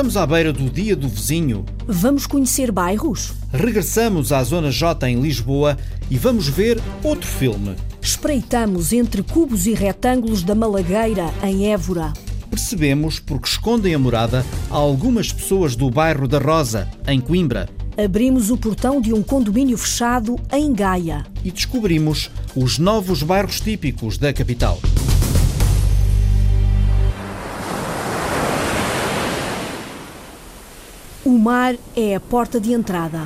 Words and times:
Estamos 0.00 0.16
à 0.16 0.26
beira 0.26 0.50
do 0.50 0.70
Dia 0.70 0.96
do 0.96 1.06
Vizinho. 1.06 1.62
Vamos 1.86 2.26
conhecer 2.26 2.72
bairros? 2.72 3.34
Regressamos 3.52 4.32
à 4.32 4.42
Zona 4.42 4.70
J 4.70 5.10
em 5.10 5.20
Lisboa 5.20 5.76
e 6.10 6.16
vamos 6.16 6.48
ver 6.48 6.80
outro 7.04 7.28
filme. 7.28 7.76
Espreitamos 8.00 8.94
entre 8.94 9.22
cubos 9.22 9.66
e 9.66 9.74
retângulos 9.74 10.42
da 10.42 10.54
Malagueira, 10.54 11.26
em 11.42 11.70
Évora. 11.70 12.14
Percebemos 12.48 13.18
porque 13.18 13.46
escondem 13.46 13.94
a 13.94 13.98
morada 13.98 14.42
a 14.70 14.74
algumas 14.74 15.34
pessoas 15.34 15.76
do 15.76 15.90
bairro 15.90 16.26
da 16.26 16.38
Rosa, 16.38 16.88
em 17.06 17.20
Coimbra. 17.20 17.68
Abrimos 18.02 18.50
o 18.50 18.56
portão 18.56 19.02
de 19.02 19.12
um 19.12 19.22
condomínio 19.22 19.76
fechado 19.76 20.40
em 20.50 20.72
Gaia. 20.72 21.26
E 21.44 21.50
descobrimos 21.50 22.30
os 22.56 22.78
novos 22.78 23.22
bairros 23.22 23.60
típicos 23.60 24.16
da 24.16 24.32
capital. 24.32 24.80
Mar 31.40 31.74
é 31.96 32.14
a 32.14 32.20
porta 32.20 32.60
de 32.60 32.74
entrada. 32.74 33.22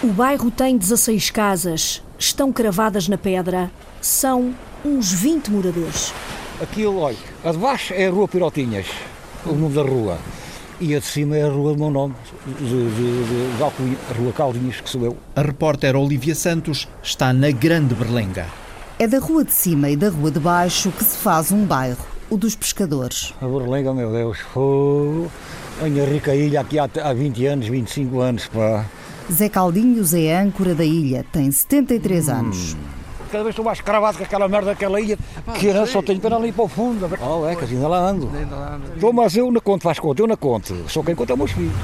O 0.00 0.06
bairro 0.06 0.48
tem 0.48 0.78
16 0.78 1.30
casas, 1.30 2.02
estão 2.16 2.52
cravadas 2.52 3.08
na 3.08 3.18
pedra, 3.18 3.68
são 4.00 4.54
uns 4.84 5.10
20 5.12 5.50
moradores. 5.50 6.14
Aquilo, 6.62 6.98
olha, 6.98 7.16
a 7.44 7.50
de 7.50 7.58
baixo 7.58 7.92
é 7.94 8.06
a 8.06 8.10
Rua 8.10 8.28
Pirotinhas, 8.28 8.86
o 9.44 9.54
nome 9.54 9.74
da 9.74 9.82
rua. 9.82 10.18
E 10.80 10.94
a 10.94 11.00
de 11.00 11.06
cima 11.06 11.36
é 11.36 11.42
a 11.42 11.50
rua 11.50 11.72
do 11.72 11.80
meu 11.80 11.90
nome, 11.90 12.14
de, 12.46 12.64
de, 12.64 13.56
de 13.56 13.62
Alcoim, 13.62 13.96
a 14.08 14.14
Rua 14.16 14.32
Caldinhas, 14.32 14.80
que 14.80 14.88
sou 14.88 15.02
eu. 15.02 15.16
A 15.34 15.42
repórter 15.42 15.96
Olivia 15.96 16.36
Santos 16.36 16.86
está 17.02 17.32
na 17.32 17.50
Grande 17.50 17.94
Berlenga. 17.94 18.46
É 19.00 19.08
da 19.08 19.18
rua 19.18 19.44
de 19.44 19.52
cima 19.52 19.90
e 19.90 19.96
da 19.96 20.10
rua 20.10 20.30
de 20.30 20.38
baixo 20.38 20.92
que 20.92 21.02
se 21.02 21.16
faz 21.16 21.50
um 21.50 21.64
bairro, 21.64 22.06
o 22.30 22.36
dos 22.36 22.54
pescadores. 22.54 23.34
A 23.40 23.46
Berlenga, 23.46 23.92
meu 23.94 24.10
Deus, 24.10 24.38
foi 24.52 25.28
a 25.82 25.88
minha 25.88 26.04
rica 26.04 26.34
ilha 26.34 26.60
aqui 26.60 26.78
há, 26.78 26.88
há 27.02 27.12
20 27.12 27.46
anos, 27.46 27.66
25 27.68 28.20
anos, 28.20 28.46
pá. 28.46 28.84
Zé 29.30 29.48
Caldinhos 29.48 30.14
é 30.14 30.36
a 30.36 30.42
âncora 30.42 30.74
da 30.74 30.84
ilha, 30.84 31.24
tem 31.32 31.50
73 31.50 32.28
anos. 32.28 32.76
Cada 33.30 33.42
vez 33.42 33.52
estou 33.52 33.64
mais 33.64 33.80
cravado 33.80 34.18
com 34.18 34.24
aquela 34.24 34.48
merda 34.48 34.66
daquela 34.66 35.00
ilha, 35.00 35.18
que 35.58 35.66
eu 35.66 35.86
só 35.86 36.00
tenho 36.00 36.20
pena 36.20 36.36
ali 36.36 36.52
para 36.52 36.64
o 36.64 36.68
fundo. 36.68 37.08
Oh, 37.20 37.46
é, 37.46 37.56
que 37.56 37.64
ainda 37.64 37.88
lá 37.88 37.98
ando. 37.98 38.30
Estou, 38.94 39.12
mas 39.12 39.36
eu 39.36 39.50
na 39.50 39.60
conta, 39.60 39.82
faz 39.82 39.98
conta, 39.98 40.22
eu 40.22 40.26
na 40.28 40.36
conta. 40.36 40.74
Só 40.88 41.02
quem 41.02 41.14
conta 41.14 41.32
é 41.32 41.36
meus 41.36 41.50
filhos. 41.50 41.74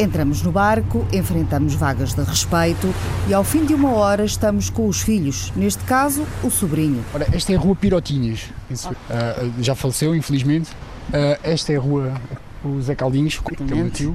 Entramos 0.00 0.40
no 0.40 0.50
barco, 0.50 1.06
enfrentamos 1.12 1.74
vagas 1.74 2.14
de 2.14 2.22
respeito 2.22 2.88
e 3.28 3.34
ao 3.34 3.44
fim 3.44 3.66
de 3.66 3.74
uma 3.74 3.90
hora 3.90 4.24
estamos 4.24 4.70
com 4.70 4.88
os 4.88 5.02
filhos, 5.02 5.52
neste 5.54 5.84
caso 5.84 6.26
o 6.42 6.50
sobrinho. 6.50 7.04
Ora, 7.12 7.26
esta 7.30 7.52
é 7.52 7.56
a 7.56 7.58
Rua 7.58 7.76
Pirotinhas, 7.76 8.44
uh, 8.70 9.52
já 9.60 9.74
faleceu 9.74 10.16
infelizmente. 10.16 10.70
Uh, 11.10 11.38
esta 11.42 11.74
é 11.74 11.76
a 11.76 11.80
Rua 11.80 12.14
o 12.64 12.80
Zé 12.80 12.94
Caldinhos, 12.94 13.40
que 13.40 13.62
é 13.62 13.74
o 13.74 13.76
meu 13.76 13.90
tio. 13.90 14.12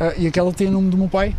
Uh, 0.00 0.18
e 0.18 0.26
aquela 0.26 0.50
tem 0.54 0.68
o 0.68 0.70
nome 0.70 0.88
do 0.88 0.96
meu 0.96 1.08
pai, 1.08 1.36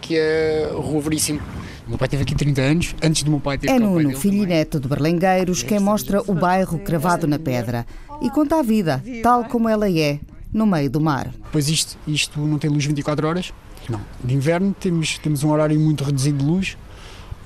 que 0.00 0.18
é 0.18 0.68
Rua 0.74 1.00
Veríssimo. 1.02 1.40
O 1.86 1.90
meu 1.90 1.98
pai 1.98 2.08
teve 2.08 2.24
aqui 2.24 2.34
30 2.34 2.60
anos, 2.62 2.96
antes 3.00 3.22
do 3.22 3.30
meu 3.30 3.38
pai 3.38 3.58
ter 3.58 3.70
É 3.70 3.78
Nuno, 3.78 4.16
filho 4.16 4.42
e 4.42 4.46
neto 4.46 4.80
de 4.80 4.88
Berlengueiros, 4.88 5.62
quem 5.62 5.78
mostra 5.78 6.20
o 6.26 6.34
bairro 6.34 6.80
cravado 6.80 7.28
na 7.28 7.38
pedra 7.38 7.86
e 8.20 8.28
conta 8.28 8.58
a 8.58 8.62
vida, 8.62 9.00
tal 9.22 9.44
como 9.44 9.68
ela 9.68 9.88
é, 9.88 10.18
no 10.52 10.66
meio 10.66 10.90
do 10.90 11.00
mar. 11.00 11.32
Pois 11.50 11.68
isto, 11.68 11.98
isto 12.06 12.40
não 12.40 12.58
tem 12.58 12.70
luz 12.70 12.84
24 12.84 13.26
horas. 13.26 13.52
Não. 13.88 14.00
De 14.22 14.34
inverno 14.34 14.74
temos, 14.78 15.18
temos 15.18 15.42
um 15.42 15.50
horário 15.50 15.78
muito 15.78 16.04
reduzido 16.04 16.38
de 16.38 16.44
luz, 16.44 16.76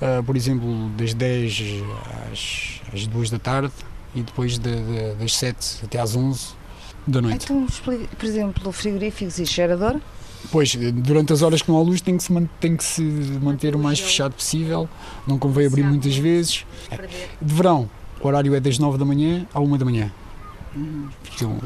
uh, 0.01 0.23
por 0.23 0.35
exemplo, 0.35 0.89
das 0.97 1.13
10 1.13 1.83
às, 2.31 2.81
às 2.93 3.07
2 3.07 3.29
da 3.29 3.39
tarde 3.39 3.73
e 4.13 4.21
depois 4.21 4.57
de, 4.57 4.75
de, 4.75 5.15
das 5.15 5.35
7 5.35 5.85
até 5.85 5.99
às 5.99 6.15
11 6.15 6.49
da 7.07 7.21
noite. 7.21 7.45
Então, 7.45 7.65
por 8.17 8.25
exemplo, 8.25 8.71
frigoríficos 8.71 9.39
e 9.39 9.45
gerador? 9.45 9.99
Pois, 10.51 10.75
durante 10.75 11.33
as 11.33 11.41
horas 11.41 11.61
que 11.61 11.69
não 11.69 11.77
há 11.77 11.81
luz 11.81 11.99
tem 11.99 12.15
que, 12.15 12.23
se, 12.23 12.49
tem 12.59 12.77
que 12.77 12.83
se 12.83 13.01
manter 13.01 13.75
o 13.75 13.79
mais 13.79 13.99
fechado 13.99 14.33
possível, 14.33 14.87
não 15.25 15.37
convém 15.37 15.65
abrir 15.65 15.83
muitas 15.83 16.15
vezes. 16.15 16.65
De 17.41 17.53
verão, 17.53 17.89
o 18.21 18.27
horário 18.27 18.53
é 18.55 18.59
das 18.59 18.77
9 18.77 18.97
da 18.97 19.05
manhã 19.05 19.45
à 19.53 19.59
1 19.59 19.77
da 19.77 19.85
manhã. 19.85 20.11
Então, 21.35 21.57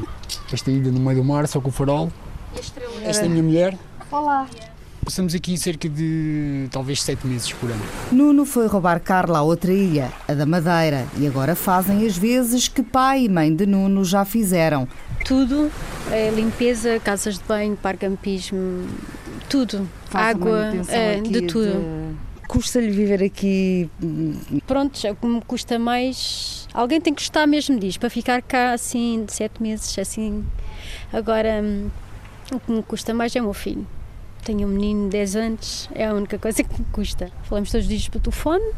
esta 0.52 0.70
ilha 0.70 0.90
no 0.90 1.00
meio 1.00 1.18
do 1.18 1.24
mar, 1.24 1.46
só 1.46 1.60
com 1.60 1.68
o 1.68 1.72
farol. 1.72 2.10
Esta 3.04 3.22
é 3.22 3.26
a 3.26 3.28
minha 3.28 3.42
mulher. 3.42 3.76
Olá. 4.10 4.46
Passamos 5.04 5.34
aqui 5.34 5.58
cerca 5.58 5.88
de 5.88 6.68
talvez 6.70 7.02
sete 7.02 7.26
meses 7.26 7.52
por 7.52 7.68
ano. 7.70 7.82
Nuno 8.12 8.44
foi 8.44 8.68
roubar 8.68 9.00
Carla 9.00 9.38
a 9.38 9.42
outra 9.42 9.72
ilha, 9.72 10.12
a 10.28 10.32
da 10.32 10.46
Madeira, 10.46 11.08
e 11.18 11.26
agora 11.26 11.56
fazem 11.56 12.06
as 12.06 12.16
vezes 12.16 12.68
que 12.68 12.84
pai 12.84 13.24
e 13.24 13.28
mãe 13.28 13.52
de 13.52 13.66
Nuno 13.66 14.04
já 14.04 14.24
fizeram. 14.24 14.86
Tudo, 15.24 15.72
é, 16.10 16.30
limpeza, 16.30 17.00
casas 17.00 17.38
de 17.38 17.44
banho, 17.44 17.76
parcampismo, 17.76 18.86
tudo. 19.48 19.88
Faz 20.06 20.36
Água, 20.36 20.72
é, 20.88 21.20
de 21.20 21.42
tudo. 21.48 21.72
De... 21.72 22.31
Custa-lhe 22.52 22.90
viver 22.90 23.22
aqui? 23.22 23.88
Pronto, 24.66 24.94
o 25.08 25.16
que 25.16 25.26
me 25.26 25.40
custa 25.40 25.78
mais. 25.78 26.68
Alguém 26.74 27.00
tem 27.00 27.14
que 27.14 27.22
gostar 27.22 27.46
mesmo 27.46 27.78
disso, 27.78 27.98
para 27.98 28.10
ficar 28.10 28.42
cá 28.42 28.74
assim, 28.74 29.24
de 29.24 29.32
sete 29.32 29.62
meses, 29.62 29.98
assim. 29.98 30.44
Agora, 31.10 31.64
o 32.52 32.60
que 32.60 32.70
me 32.70 32.82
custa 32.82 33.14
mais 33.14 33.34
é 33.34 33.40
o 33.40 33.44
meu 33.44 33.54
filho. 33.54 33.86
Tenho 34.44 34.68
um 34.68 34.70
menino 34.70 35.04
de 35.04 35.12
10 35.12 35.36
anos, 35.36 35.88
é 35.94 36.04
a 36.04 36.12
única 36.12 36.38
coisa 36.38 36.62
que 36.62 36.78
me 36.78 36.84
custa. 36.92 37.32
Falamos 37.44 37.70
todos 37.70 37.86
os 37.86 37.88
dias 37.88 38.06
pelo 38.06 38.22
telefone, 38.22 38.70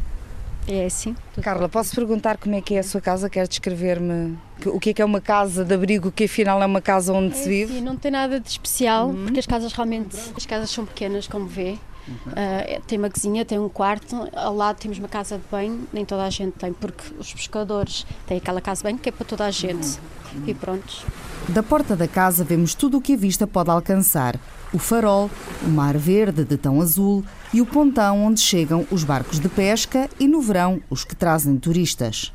é 0.69 0.85
assim. 0.85 1.13
Carla, 1.41 1.67
posso 1.67 1.93
perguntar 1.93 2.37
como 2.37 2.55
é 2.55 2.61
que 2.61 2.75
é 2.75 2.79
a 2.79 2.83
sua 2.83 3.01
casa? 3.01 3.29
Quer 3.29 3.45
descrever-me 3.45 4.37
o 4.67 4.79
que 4.79 4.91
é 4.91 4.93
que 4.93 5.01
é 5.01 5.05
uma 5.05 5.19
casa 5.19 5.65
de 5.65 5.73
abrigo, 5.73 6.13
que 6.13 6.23
afinal 6.23 6.63
é 6.63 6.65
uma 6.65 6.81
casa 6.81 7.11
onde 7.11 7.33
é, 7.33 7.37
se 7.37 7.49
vive? 7.49 7.73
Sim, 7.73 7.81
não 7.81 7.97
tem 7.97 8.09
nada 8.09 8.39
de 8.39 8.47
especial, 8.47 9.09
uhum. 9.09 9.25
porque 9.25 9.39
as 9.39 9.45
casas 9.45 9.73
realmente, 9.73 10.15
as 10.33 10.45
casas 10.45 10.69
são 10.69 10.85
pequenas, 10.85 11.27
como 11.27 11.45
vê. 11.45 11.77
Uhum. 12.07 12.15
Uh, 12.15 12.81
tem 12.87 12.97
uma 12.97 13.09
cozinha, 13.09 13.43
tem 13.43 13.59
um 13.59 13.69
quarto, 13.69 14.29
ao 14.33 14.55
lado 14.55 14.77
temos 14.77 14.97
uma 14.99 15.07
casa 15.07 15.37
de 15.37 15.43
banho, 15.49 15.87
nem 15.91 16.05
toda 16.05 16.23
a 16.23 16.29
gente 16.29 16.53
tem, 16.53 16.71
porque 16.71 17.03
os 17.17 17.33
pescadores 17.33 18.05
têm 18.27 18.37
aquela 18.37 18.61
casa 18.61 18.79
de 18.79 18.83
banho 18.83 18.97
que 18.97 19.09
é 19.09 19.11
para 19.11 19.25
toda 19.25 19.45
a 19.45 19.51
gente. 19.51 19.99
Uhum. 20.35 20.43
E 20.47 20.53
pronto. 20.53 21.05
Da 21.49 21.63
porta 21.63 21.95
da 21.95 22.07
casa 22.07 22.43
vemos 22.43 22.73
tudo 22.73 22.97
o 22.97 23.01
que 23.01 23.13
a 23.13 23.17
vista 23.17 23.45
pode 23.47 23.69
alcançar. 23.69 24.39
O 24.73 24.79
farol, 24.79 25.29
o 25.63 25.69
mar 25.69 25.97
verde 25.97 26.43
de 26.43 26.57
tão 26.57 26.81
azul 26.81 27.23
e 27.53 27.61
o 27.61 27.65
pontão 27.65 28.25
onde 28.25 28.41
chegam 28.41 28.85
os 28.91 29.03
barcos 29.03 29.39
de 29.39 29.47
pesca 29.47 30.09
e 30.19 30.27
no 30.27 30.41
verão 30.41 30.81
os 30.89 31.03
que 31.03 31.15
trazem 31.15 31.57
turistas. 31.57 32.33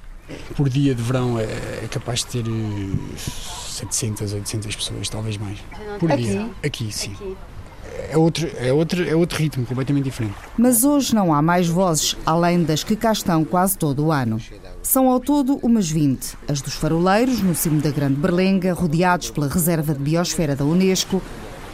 Por 0.57 0.69
dia 0.69 0.95
de 0.95 1.03
verão 1.03 1.39
é, 1.39 1.45
é 1.45 1.89
capaz 1.91 2.21
de 2.21 2.27
ter 2.27 2.45
700, 3.19 4.33
800 4.33 4.77
pessoas, 4.77 5.09
talvez 5.09 5.37
mais. 5.37 5.59
Por 5.99 6.11
Aqui? 6.13 6.23
dia. 6.23 6.51
Aqui, 6.63 6.93
sim. 6.93 7.13
Aqui. 7.13 7.37
É 8.11 8.17
outro, 8.17 8.51
é, 8.59 8.73
outro, 8.73 9.09
é 9.09 9.15
outro 9.15 9.39
ritmo, 9.39 9.67
completamente 9.67 10.05
diferente. 10.05 10.35
Mas 10.57 10.85
hoje 10.85 11.15
não 11.15 11.35
há 11.35 11.43
mais 11.43 11.69
vozes, 11.69 12.17
além 12.25 12.63
das 12.63 12.83
que 12.83 12.97
cá 12.97 13.13
estão 13.13 13.45
quase 13.45 13.77
todo 13.77 14.07
o 14.07 14.13
ano. 14.13 14.41
São 14.83 15.09
ao 15.09 15.21
todo 15.21 15.59
umas 15.63 15.91
20. 15.91 16.37
As 16.49 16.61
dos 16.61 16.75
faroleiros, 16.75 17.41
no 17.41 17.55
cimo 17.55 17.81
da 17.81 17.91
Grande 17.91 18.15
Berlenga, 18.15 18.73
rodeados 18.73 19.31
pela 19.31 19.49
Reserva 19.49 19.95
de 19.95 20.01
Biosfera 20.01 20.57
da 20.57 20.65
Unesco, 20.65 21.23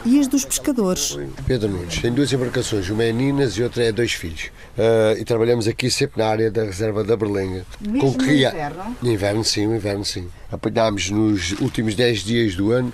e 0.05 0.19
as 0.19 0.27
dos 0.27 0.45
pescadores. 0.45 1.17
Pedro 1.45 1.69
Nunes, 1.69 1.99
tem 1.99 2.13
duas 2.13 2.31
embarcações, 2.31 2.89
uma 2.89 3.03
é 3.03 3.11
Ninas 3.11 3.57
e 3.57 3.63
outra 3.63 3.83
é 3.83 3.91
dois 3.91 4.13
filhos. 4.13 4.45
Uh, 4.77 5.19
e 5.19 5.25
trabalhamos 5.25 5.67
aqui 5.67 5.91
sempre 5.91 6.21
na 6.21 6.29
área 6.29 6.49
da 6.49 6.63
reserva 6.63 7.03
da 7.03 7.17
Berlenga. 7.17 7.65
Mesmo 7.81 8.13
com 8.13 8.23
no 8.23 8.31
inverno? 8.31 8.97
No 9.01 9.11
inverno 9.11 9.43
sim, 9.43 9.67
no 9.67 9.75
inverno 9.75 10.05
sim. 10.05 10.27
Apanhámos 10.51 11.09
nos 11.09 11.51
últimos 11.59 11.93
10 11.95 12.19
dias 12.21 12.55
do 12.55 12.71
ano 12.71 12.93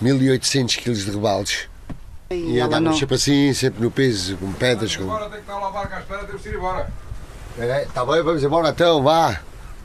1800 0.00 0.76
kg 0.76 0.92
de 0.92 1.10
rebaldes. 1.10 1.68
E, 2.34 2.52
e 2.52 2.60
andávamos 2.60 2.98
sempre 2.98 3.14
assim, 3.14 3.52
sempre 3.52 3.82
no 3.82 3.90
peso, 3.90 4.36
com 4.36 4.52
pedras. 4.52 4.96
Com... 4.96 5.04
Agora 5.04 5.24
tem 5.24 5.32
que 5.32 5.38
estar 5.40 5.58
lá 5.58 5.68
o 5.68 5.72
barco 5.72 5.94
à 5.94 6.00
espera, 6.00 6.24
temos 6.24 6.42
que 6.42 6.48
ir 6.48 6.54
embora. 6.54 6.88
Está 7.56 8.04
bem, 8.04 8.22
vamos 8.22 8.42
embora 8.42 8.68
então, 8.70 9.02
vá. 9.02 9.40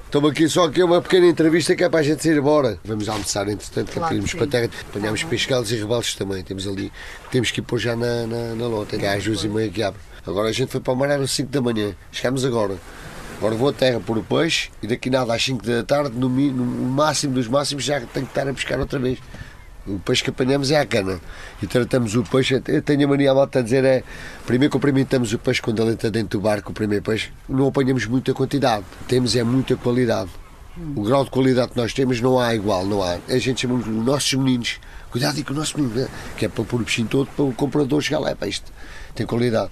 Estamos 0.05 0.31
aqui 0.31 0.49
só 0.49 0.65
aqui 0.65 0.81
uma 0.81 0.99
pequena 1.03 1.27
entrevista 1.27 1.75
que 1.75 1.83
é 1.83 1.89
para 1.89 1.99
a 1.99 2.03
gente 2.03 2.27
ir 2.27 2.35
embora. 2.35 2.79
Vamos 2.83 3.07
almoçar, 3.07 3.47
entretanto, 3.47 3.91
claro 3.91 4.07
para 4.07 4.15
irmos 4.15 4.33
para 4.33 4.45
a 4.45 4.47
terra. 4.47 4.69
Apanhamos 4.89 5.23
pescados 5.23 5.71
e 5.71 5.75
rebalsos 5.75 6.15
também. 6.15 6.43
Temos 6.43 6.67
ali, 6.67 6.91
temos 7.29 7.51
que 7.51 7.59
ir 7.59 7.63
pôr 7.63 7.77
já 7.77 7.95
na, 7.95 8.25
na, 8.25 8.55
na 8.55 8.67
lota, 8.67 8.97
que 8.97 9.05
é 9.05 9.13
às 9.13 9.23
duas 9.23 9.43
e 9.43 9.47
meia 9.47 9.69
que 9.69 9.83
abre. 9.83 10.01
Agora 10.25 10.49
a 10.49 10.51
gente 10.51 10.71
foi 10.71 10.81
para 10.81 10.93
o 10.93 10.95
mar 10.95 11.11
às 11.11 11.29
5 11.29 11.51
da 11.51 11.61
manhã. 11.61 11.93
Chegámos 12.11 12.43
agora. 12.43 12.75
Agora 13.37 13.53
vou 13.53 13.69
à 13.69 13.73
terra 13.73 13.99
pôr 13.99 14.17
o 14.17 14.23
peixe 14.23 14.71
e 14.81 14.87
daqui 14.87 15.11
nada 15.11 15.31
às 15.31 15.45
5 15.45 15.63
da 15.63 15.83
tarde, 15.83 16.17
no, 16.17 16.27
no 16.27 16.65
máximo 16.65 17.35
dos 17.35 17.47
máximos, 17.47 17.83
já 17.83 18.01
tenho 18.01 18.25
que 18.25 18.31
estar 18.31 18.49
a 18.49 18.53
pescar 18.53 18.79
outra 18.79 18.97
vez. 18.97 19.19
O 19.89 19.99
peixe 19.99 20.23
que 20.23 20.29
apanhamos 20.29 20.71
é 20.71 20.79
a 20.79 20.85
cana. 20.85 21.19
E 21.61 21.67
tratamos 21.67 22.15
o 22.15 22.23
peixe, 22.23 22.61
eu 22.67 22.81
tenho 22.81 23.05
a 23.05 23.09
mania 23.09 23.33
malta 23.33 23.59
a 23.59 23.61
dizer, 23.61 23.83
é 23.83 24.03
primeiro 24.45 24.71
cumprimentamos 24.71 25.33
o 25.33 25.39
peixe 25.39 25.61
quando 25.61 25.81
ele 25.81 25.91
entra 25.91 26.11
dentro 26.11 26.39
do 26.39 26.43
barco, 26.43 26.71
o 26.71 26.73
primeiro 26.73 27.03
peixe, 27.03 27.31
não 27.47 27.67
apanhamos 27.67 28.05
muita 28.05 28.33
quantidade, 28.33 28.85
temos 29.07 29.35
é 29.35 29.43
muita 29.43 29.75
qualidade. 29.75 30.29
O 30.95 31.03
grau 31.03 31.25
de 31.25 31.29
qualidade 31.29 31.71
que 31.71 31.77
nós 31.77 31.93
temos 31.93 32.21
não 32.21 32.39
há 32.39 32.55
igual, 32.55 32.85
não 32.85 33.03
há. 33.03 33.17
A 33.27 33.37
gente 33.37 33.61
chama 33.61 33.75
os 33.75 33.87
nossos 33.87 34.33
meninos, 34.35 34.79
cuidado 35.11 35.35
aí 35.35 35.43
com 35.43 35.53
o 35.53 35.55
nosso 35.55 35.77
menino, 35.77 36.07
que 36.37 36.45
é 36.45 36.49
para 36.49 36.63
pôr 36.63 36.81
o 36.81 36.83
peixinho 36.85 37.07
todo 37.07 37.27
para 37.35 37.43
o 37.43 37.53
comprador 37.53 38.01
chegar 38.01 38.19
lá, 38.19 38.29
é 38.29 38.35
para 38.35 38.47
isto, 38.47 38.71
tem 39.13 39.25
qualidade. 39.25 39.71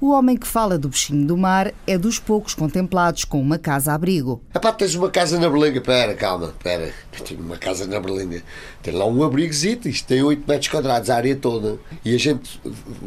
O 0.00 0.12
homem 0.12 0.36
que 0.36 0.46
fala 0.46 0.78
do 0.78 0.88
bichinho 0.88 1.26
do 1.26 1.36
mar 1.36 1.72
é 1.84 1.98
dos 1.98 2.20
poucos 2.20 2.54
contemplados 2.54 3.24
com 3.24 3.40
uma 3.40 3.58
casa-abrigo. 3.58 4.40
Epá, 4.54 4.72
tens 4.72 4.94
uma 4.94 5.10
casa 5.10 5.40
na 5.40 5.50
Berlenga. 5.50 5.80
Pera, 5.80 6.14
calma, 6.14 6.54
pera. 6.62 6.92
Tenho 7.26 7.40
uma 7.40 7.56
casa 7.56 7.84
na 7.84 7.98
Berlenga. 7.98 8.40
Tem 8.80 8.94
lá 8.94 9.04
um 9.06 9.24
abrigozito. 9.24 9.88
Isto 9.88 10.06
tem 10.06 10.22
8 10.22 10.44
metros 10.46 10.68
quadrados, 10.68 11.10
a 11.10 11.16
área 11.16 11.34
toda. 11.34 11.78
E 12.04 12.14
a 12.14 12.18
gente 12.18 12.60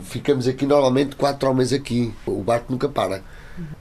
ficamos 0.04 0.50
aqui 0.50 0.66
normalmente 0.66 1.16
4 1.16 1.50
homens 1.50 1.72
aqui. 1.72 2.14
O 2.26 2.44
barco 2.44 2.70
nunca 2.70 2.90
para. 2.90 3.24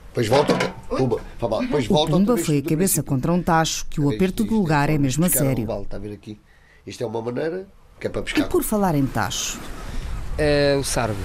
Depois 0.07 0.27
volta. 0.29 0.53
Pumba, 0.87 1.17
depois 1.61 1.85
O 1.89 1.93
volta 1.93 2.11
Pumba 2.13 2.31
outra 2.31 2.35
vez 2.35 2.45
foi 2.47 2.57
a 2.59 2.61
cabeça 2.61 2.77
princípio. 3.01 3.03
contra 3.03 3.33
um 3.33 3.43
tacho 3.43 3.85
que 3.89 3.99
o 3.99 4.09
aperto 4.09 4.45
do 4.45 4.53
lugar 4.55 4.89
é 4.89 4.95
só 4.95 4.99
mesmo 5.01 5.25
a 5.25 5.29
sério. 5.29 5.69
um 5.69 5.81
está 5.81 5.97
a 5.97 5.99
ver 5.99 6.13
aqui? 6.13 6.39
Isto 6.87 7.03
é 7.03 7.07
uma 7.07 7.21
maneira 7.21 7.67
que 7.99 8.07
é 8.07 8.09
para 8.09 8.21
E 8.21 8.23
pescar. 8.23 8.47
por 8.47 8.63
falar 8.63 8.95
em 8.95 9.05
tacho, 9.05 9.59
É, 10.37 10.77
o 10.79 10.83
sargo. 10.83 11.17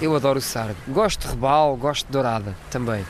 Eu 0.00 0.14
adoro 0.14 0.38
o 0.38 0.42
sargo. 0.42 0.76
Gosto 0.88 1.22
de 1.22 1.28
rebal, 1.28 1.76
gosto 1.76 2.06
de 2.06 2.12
dourada 2.12 2.54
também. 2.70 3.04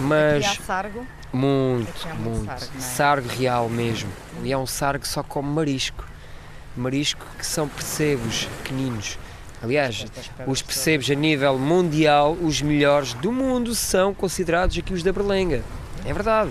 Mas 0.00 0.58
sargo? 0.66 1.06
muito, 1.32 1.88
Aqui 1.90 2.08
há 2.08 2.14
muito 2.14 2.38
muito. 2.46 2.60
sargo, 2.60 2.76
é? 2.76 2.80
Sargo 2.80 3.28
real 3.28 3.68
mesmo. 3.68 4.10
E 4.42 4.52
é 4.52 4.58
um 4.58 4.66
sargo 4.66 5.06
só 5.06 5.22
como 5.22 5.50
marisco. 5.52 6.04
Marisco 6.76 7.24
que 7.38 7.46
são 7.46 7.68
percebos 7.68 8.48
pequeninos. 8.62 9.18
Aliás, 9.62 10.04
os 10.46 10.60
percebos 10.60 11.08
a 11.10 11.14
nível 11.14 11.58
mundial, 11.58 12.32
os 12.32 12.60
melhores 12.60 13.14
do 13.14 13.32
mundo, 13.32 13.74
são 13.74 14.12
considerados 14.12 14.76
aqui 14.76 14.92
os 14.92 15.02
da 15.02 15.12
Berlenga. 15.12 15.62
É 16.04 16.12
verdade. 16.12 16.50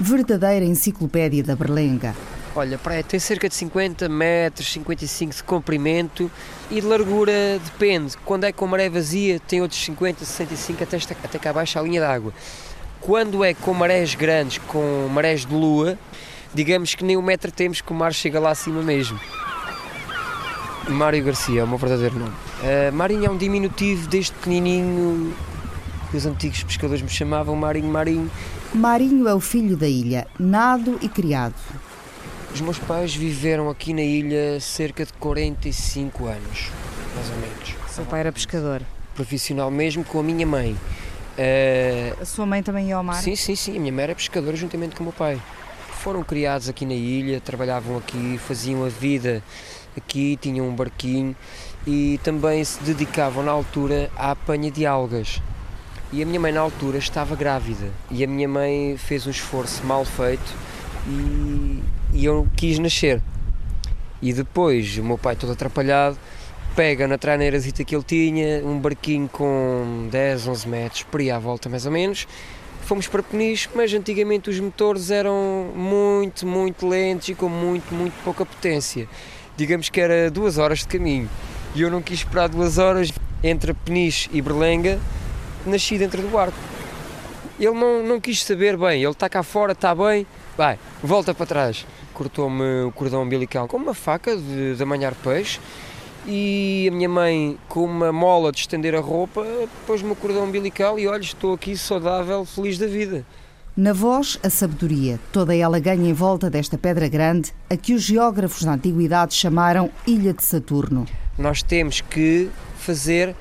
Verdadeira 0.00 0.64
enciclopédia 0.64 1.44
da 1.44 1.54
Berlenga. 1.54 2.14
Olha, 2.58 2.76
praia 2.76 3.04
tem 3.04 3.20
cerca 3.20 3.48
de 3.48 3.54
50 3.54 4.08
metros, 4.08 4.72
55 4.72 5.32
de 5.32 5.42
comprimento 5.44 6.28
e 6.68 6.80
de 6.80 6.86
largura 6.88 7.32
depende. 7.64 8.16
Quando 8.24 8.42
é 8.42 8.50
com 8.50 8.66
maré 8.66 8.88
vazia 8.90 9.38
tem 9.38 9.62
outros 9.62 9.80
50, 9.84 10.24
65 10.24 10.82
até, 10.82 10.96
esta- 10.96 11.16
até 11.22 11.38
cá 11.38 11.50
abaixo 11.50 11.78
a 11.78 11.82
linha 11.82 12.00
d'água. 12.00 12.32
Quando 13.00 13.44
é 13.44 13.54
com 13.54 13.72
marés 13.72 14.16
grandes, 14.16 14.58
com 14.66 15.06
marés 15.08 15.46
de 15.46 15.54
lua, 15.54 15.96
digamos 16.52 16.96
que 16.96 17.04
nem 17.04 17.16
um 17.16 17.22
metro 17.22 17.52
temos 17.52 17.80
que 17.80 17.92
o 17.92 17.94
mar 17.94 18.12
chega 18.12 18.40
lá 18.40 18.50
acima 18.50 18.82
mesmo. 18.82 19.20
Mário 20.88 21.22
Garcia 21.22 21.60
é 21.60 21.64
o 21.64 21.68
meu 21.68 21.78
verdadeiro 21.78 22.18
nome. 22.18 22.32
Uh, 22.32 22.92
Marinho 22.92 23.26
é 23.26 23.30
um 23.30 23.36
diminutivo 23.36 24.08
desde 24.08 24.32
pequenininho 24.32 25.32
que 26.10 26.16
os 26.16 26.26
antigos 26.26 26.64
pescadores 26.64 27.02
me 27.02 27.08
chamavam 27.08 27.54
Marinho 27.54 27.88
Marinho. 27.92 28.28
Marinho 28.74 29.28
é 29.28 29.34
o 29.34 29.38
filho 29.38 29.76
da 29.76 29.86
ilha, 29.86 30.26
nado 30.40 30.98
e 31.00 31.08
criado. 31.08 31.54
Os 32.58 32.62
meus 32.62 32.78
pais 32.80 33.14
viveram 33.14 33.70
aqui 33.70 33.94
na 33.94 34.02
ilha 34.02 34.58
cerca 34.58 35.06
de 35.06 35.12
45 35.12 36.26
anos, 36.26 36.72
mais 37.14 37.30
ou 37.30 37.36
menos. 37.36 37.76
Seu 37.88 38.04
pai 38.04 38.18
era 38.18 38.32
pescador. 38.32 38.82
Profissional 39.14 39.70
mesmo 39.70 40.02
com 40.02 40.18
a 40.18 40.24
minha 40.24 40.44
mãe. 40.44 40.76
Eh, 41.38 42.14
A 42.20 42.24
sua 42.24 42.44
mãe 42.44 42.60
também 42.60 42.88
ia 42.88 42.96
ao 42.96 43.04
mar? 43.04 43.22
sim, 43.22 43.36
sim, 43.36 43.54
sim. 43.54 43.76
A 43.76 43.80
minha 43.80 43.92
mãe 43.92 44.02
era 44.02 44.14
pescadora 44.16 44.56
juntamente 44.56 44.96
com 44.96 45.04
o 45.04 45.06
meu 45.06 45.12
pai. 45.12 45.40
Foram 46.02 46.24
criados 46.24 46.68
aqui 46.68 46.84
na 46.84 46.94
ilha, 46.94 47.40
trabalhavam 47.40 47.96
aqui, 47.96 48.40
faziam 48.44 48.84
a 48.84 48.88
vida 48.88 49.40
aqui, 49.96 50.36
tinham 50.42 50.66
um 50.68 50.74
barquinho 50.74 51.36
e 51.86 52.18
também 52.24 52.64
se 52.64 52.82
dedicavam 52.82 53.44
na 53.44 53.52
altura 53.52 54.10
à 54.16 54.32
apanha 54.32 54.68
de 54.68 54.84
algas. 54.84 55.40
E 56.12 56.20
a 56.20 56.26
minha 56.26 56.40
mãe 56.40 56.50
na 56.50 56.60
altura 56.60 56.98
estava 56.98 57.36
grávida 57.36 57.88
e 58.10 58.24
a 58.24 58.26
minha 58.26 58.48
mãe 58.48 58.96
fez 58.98 59.28
um 59.28 59.30
esforço 59.30 59.84
mal 59.86 60.04
feito 60.04 60.52
e, 61.06 61.80
e 62.12 62.24
eu 62.24 62.46
quis 62.56 62.78
nascer. 62.78 63.20
E 64.20 64.32
depois 64.32 64.98
o 64.98 65.04
meu 65.04 65.16
pai 65.16 65.36
todo 65.36 65.52
atrapalhado 65.52 66.18
pega 66.74 67.08
na 67.08 67.18
traineirasita 67.18 67.82
que 67.84 67.94
ele 67.94 68.04
tinha, 68.04 68.64
um 68.64 68.78
barquinho 68.78 69.28
com 69.28 70.08
10, 70.10 70.46
11 70.48 70.68
metros, 70.68 71.02
por 71.02 71.20
aí 71.20 71.30
à 71.30 71.38
volta 71.38 71.68
mais 71.68 71.86
ou 71.86 71.92
menos. 71.92 72.26
Fomos 72.82 73.06
para 73.06 73.22
Peniche, 73.22 73.68
mas 73.74 73.92
antigamente 73.92 74.48
os 74.48 74.58
motores 74.60 75.10
eram 75.10 75.72
muito, 75.74 76.46
muito 76.46 76.86
lentos 76.86 77.28
e 77.28 77.34
com 77.34 77.48
muito, 77.48 77.92
muito 77.92 78.14
pouca 78.24 78.46
potência. 78.46 79.08
Digamos 79.56 79.88
que 79.88 80.00
era 80.00 80.30
duas 80.30 80.56
horas 80.56 80.78
de 80.78 80.86
caminho. 80.86 81.28
E 81.74 81.82
eu 81.82 81.90
não 81.90 82.00
quis 82.00 82.20
esperar 82.20 82.48
duas 82.48 82.78
horas 82.78 83.12
entre 83.42 83.74
Peniche 83.74 84.30
e 84.32 84.40
Berlenga, 84.40 84.98
nasci 85.66 85.98
dentro 85.98 86.22
do 86.22 86.28
barco. 86.28 86.56
Ele 87.58 87.74
não, 87.74 88.02
não 88.04 88.20
quis 88.20 88.42
saber 88.42 88.76
bem, 88.76 89.02
ele 89.02 89.10
está 89.10 89.28
cá 89.28 89.42
fora, 89.42 89.72
está 89.72 89.94
bem, 89.94 90.26
vai, 90.56 90.78
volta 91.02 91.34
para 91.34 91.44
trás. 91.44 91.84
Cortou-me 92.18 92.82
o 92.82 92.92
cordão 92.92 93.22
umbilical 93.22 93.68
com 93.68 93.76
uma 93.76 93.94
faca 93.94 94.36
de, 94.36 94.74
de 94.74 94.82
amanhar 94.82 95.14
peixe 95.14 95.60
e 96.26 96.88
a 96.90 96.94
minha 96.94 97.08
mãe, 97.08 97.56
com 97.68 97.84
uma 97.84 98.12
mola 98.12 98.52
de 98.52 98.58
estender 98.58 98.94
a 98.94 99.00
roupa, 99.00 99.46
pôs-me 99.86 100.10
o 100.10 100.16
cordão 100.16 100.44
umbilical 100.44 100.98
e 100.98 101.06
olha, 101.06 101.22
estou 101.22 101.54
aqui 101.54 101.76
saudável, 101.76 102.44
feliz 102.44 102.76
da 102.76 102.86
vida. 102.86 103.24
Na 103.74 103.92
voz, 103.92 104.38
a 104.42 104.50
sabedoria. 104.50 105.18
Toda 105.32 105.56
ela 105.56 105.78
ganha 105.78 106.10
em 106.10 106.12
volta 106.12 106.50
desta 106.50 106.76
pedra 106.76 107.08
grande, 107.08 107.54
a 107.70 107.76
que 107.76 107.94
os 107.94 108.02
geógrafos 108.02 108.64
da 108.64 108.72
antiguidade 108.72 109.32
chamaram 109.32 109.90
Ilha 110.06 110.34
de 110.34 110.42
Saturno. 110.42 111.06
Nós 111.38 111.62
temos 111.62 112.00
que 112.00 112.50
fazer 112.76 113.34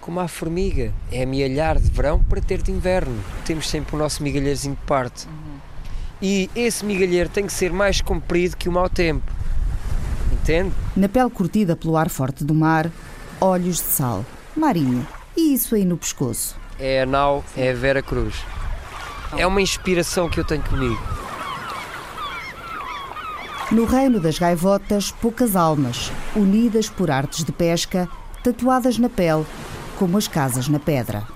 como 0.00 0.18
a 0.18 0.26
formiga, 0.26 0.92
é 1.12 1.22
amealhar 1.22 1.78
de 1.78 1.88
verão 1.88 2.20
para 2.24 2.40
ter 2.40 2.60
de 2.60 2.72
inverno. 2.72 3.22
Temos 3.44 3.68
sempre 3.68 3.94
o 3.94 3.98
nosso 3.98 4.20
migalheirozinho 4.20 4.74
de 4.74 4.84
parte. 4.84 5.28
E 6.22 6.48
esse 6.54 6.84
migalheiro 6.84 7.28
tem 7.28 7.44
que 7.44 7.52
ser 7.52 7.72
mais 7.72 8.00
comprido 8.00 8.56
que 8.56 8.68
o 8.68 8.72
mau 8.72 8.88
tempo. 8.88 9.28
Entende? 10.32 10.72
Na 10.96 11.08
pele 11.08 11.28
curtida 11.28 11.74
pelo 11.74 11.96
ar 11.96 12.08
forte 12.08 12.44
do 12.44 12.54
mar, 12.54 12.88
olhos 13.40 13.76
de 13.76 13.82
sal. 13.82 14.24
Marinho. 14.56 15.04
E 15.36 15.52
isso 15.52 15.74
aí 15.74 15.84
no 15.84 15.96
pescoço? 15.96 16.56
É 16.78 17.02
a 17.02 17.06
nau, 17.06 17.44
é 17.56 17.70
a 17.70 17.74
Vera 17.74 18.02
Cruz. 18.02 18.36
É 19.36 19.46
uma 19.46 19.60
inspiração 19.60 20.28
que 20.28 20.38
eu 20.38 20.44
tenho 20.44 20.62
comigo. 20.62 21.00
No 23.72 23.84
reino 23.84 24.20
das 24.20 24.38
gaivotas, 24.38 25.10
poucas 25.10 25.56
almas, 25.56 26.12
unidas 26.36 26.88
por 26.90 27.10
artes 27.10 27.42
de 27.42 27.50
pesca, 27.50 28.08
tatuadas 28.44 28.98
na 28.98 29.08
pele, 29.08 29.46
como 29.98 30.18
as 30.18 30.28
casas 30.28 30.68
na 30.68 30.78
pedra. 30.78 31.26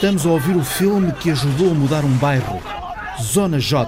Estamos 0.00 0.24
a 0.24 0.30
ouvir 0.30 0.56
o 0.56 0.64
filme 0.64 1.12
que 1.12 1.30
ajudou 1.30 1.72
a 1.72 1.74
mudar 1.74 2.06
um 2.06 2.16
bairro. 2.16 2.58
Zona 3.20 3.60
J. 3.60 3.86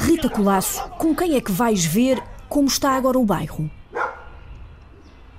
Rita 0.00 0.28
Colasso, 0.28 0.86
com 0.98 1.16
quem 1.16 1.36
é 1.36 1.40
que 1.40 1.50
vais 1.50 1.82
ver 1.82 2.22
como 2.46 2.68
está 2.68 2.90
agora 2.90 3.18
o 3.18 3.24
bairro? 3.24 3.70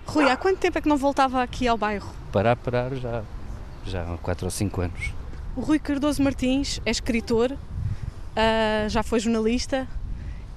Rui, 0.07 0.27
há 0.27 0.35
quanto 0.35 0.57
tempo 0.57 0.79
é 0.79 0.81
que 0.81 0.89
não 0.89 0.97
voltava 0.97 1.43
aqui 1.43 1.67
ao 1.67 1.77
bairro? 1.77 2.09
Parar, 2.31 2.55
parar 2.55 2.95
já, 2.95 3.21
já 3.85 4.01
há 4.01 4.17
4 4.17 4.45
ou 4.45 4.49
5 4.49 4.81
anos. 4.81 5.13
O 5.55 5.61
Rui 5.61 5.77
Cardoso 5.77 6.23
Martins 6.23 6.81
é 6.83 6.89
escritor, 6.89 7.55
ah, 8.35 8.89
já 8.89 9.03
foi 9.03 9.19
jornalista 9.19 9.87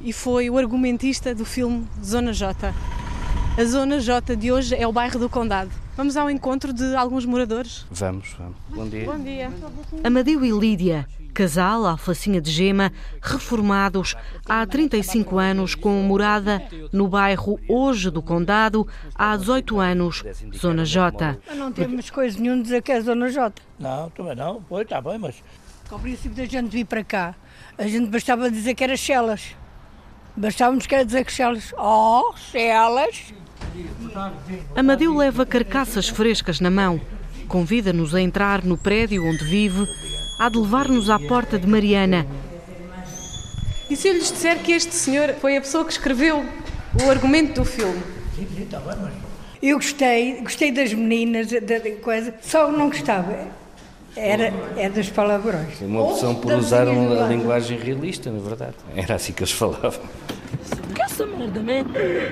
e 0.01 0.11
foi 0.11 0.49
o 0.49 0.57
argumentista 0.57 1.35
do 1.35 1.45
filme 1.45 1.87
Zona 2.03 2.33
J. 2.33 2.73
A 3.59 3.65
Zona 3.67 4.01
J 4.01 4.35
de 4.35 4.51
hoje 4.51 4.75
é 4.75 4.89
o 4.89 4.93
bairro 4.93 5.21
do 5.21 5.29
Condado. 5.29 5.84
Vamos 5.97 6.17
ao 6.17 6.29
encontro 6.29 6.73
de 6.73 6.97
alguns 6.97 7.25
moradores. 7.25 7.87
Vamos, 7.89 8.35
vamos. 8.37 8.57
Bom 8.69 8.89
dia. 8.89 9.07
Bom 9.07 9.19
dia. 9.19 9.53
Amadeu 10.03 10.45
e 10.45 10.51
Lídia, 10.51 11.07
casal 11.33 11.87
alfacinha 11.87 12.41
de 12.41 12.51
gema, 12.51 12.93
reformados 13.23 14.17
há 14.45 14.67
35 14.67 15.39
anos 15.39 15.77
com 15.77 15.91
morada 16.03 16.61
no 16.93 17.07
bairro 17.07 17.61
hoje 17.69 18.11
do 18.11 18.21
Condado, 18.21 18.87
há 19.15 19.37
18 19.37 19.79
anos, 19.79 20.25
Zona 20.57 20.85
J. 20.85 21.39
Mas 21.47 21.57
não 21.57 21.71
temos 21.71 22.11
coisa 22.11 22.41
nenhuma 22.41 22.57
de 22.59 22.65
dizer 22.65 22.83
que 22.83 22.91
é 22.91 23.01
Zona 23.01 23.31
J. 23.31 23.63
Não, 23.79 24.11
também 24.11 24.35
não. 24.35 24.65
Pois, 24.69 24.83
está 24.83 25.01
bem, 25.01 25.17
mas 25.19 25.37
Ao 25.89 25.99
princípio 26.01 26.37
da 26.37 26.45
gente 26.45 26.71
vir 26.71 26.87
para 26.87 27.05
cá, 27.05 27.37
a 27.79 27.87
gente 27.87 28.11
bastava 28.11 28.51
dizer 28.51 28.75
que 28.75 28.83
era 28.83 28.97
Chelas. 28.97 29.55
Bastávamos 30.37 30.89
que 30.89 30.95
era 30.97 31.05
dizer 31.05 31.25
que 31.25 31.31
Chelas. 31.31 31.73
Oh, 31.79 32.35
Chelas! 32.37 33.33
Amadeu 34.77 35.17
leva 35.17 35.45
carcaças 35.45 36.09
frescas 36.09 36.61
na 36.61 36.71
mão, 36.71 37.01
convida-nos 37.49 38.15
a 38.15 38.21
entrar 38.21 38.65
no 38.65 38.77
prédio 38.77 39.27
onde 39.27 39.45
vive, 39.45 39.87
há 40.39 40.49
de 40.49 40.59
levar-nos 40.59 41.11
à 41.11 41.19
porta 41.19 41.59
de 41.59 41.67
Mariana. 41.67 42.27
E 43.91 43.97
se 43.97 44.09
eu 44.09 44.15
lhes 44.15 44.33
disser 44.33 44.59
que 44.61 44.73
este 44.73 44.95
senhor 44.95 45.35
foi 45.41 45.57
a 45.57 45.61
pessoa 45.61 45.85
que 45.85 45.93
escreveu 45.93 46.45
o 47.05 47.11
argumento 47.11 47.61
do 47.61 47.65
filme? 47.65 48.03
Eu 49.63 49.77
gostei, 49.77 50.41
gostei 50.41 50.73
das 50.73 50.93
meninas, 50.93 51.49
da, 51.49 51.81
coisa, 52.03 52.35
só 52.43 52.71
não 52.71 52.89
gostava. 52.89 53.47
Era, 54.17 54.53
é 54.77 54.89
dos 54.89 55.09
palavrões. 55.11 55.81
Uma 55.81 56.03
opção 56.03 56.35
por 56.35 56.53
usar 56.53 56.87
uma 56.87 57.27
linguagem 57.27 57.79
realista, 57.79 58.31
na 58.31 58.39
verdade. 58.39 58.75
Era 58.95 59.17
assim 59.17 59.33
que 59.33 59.43
eles 59.43 59.53
falavam. 59.53 60.01
Essa 61.15 61.27
merda, 61.27 61.61
né? 61.61 61.85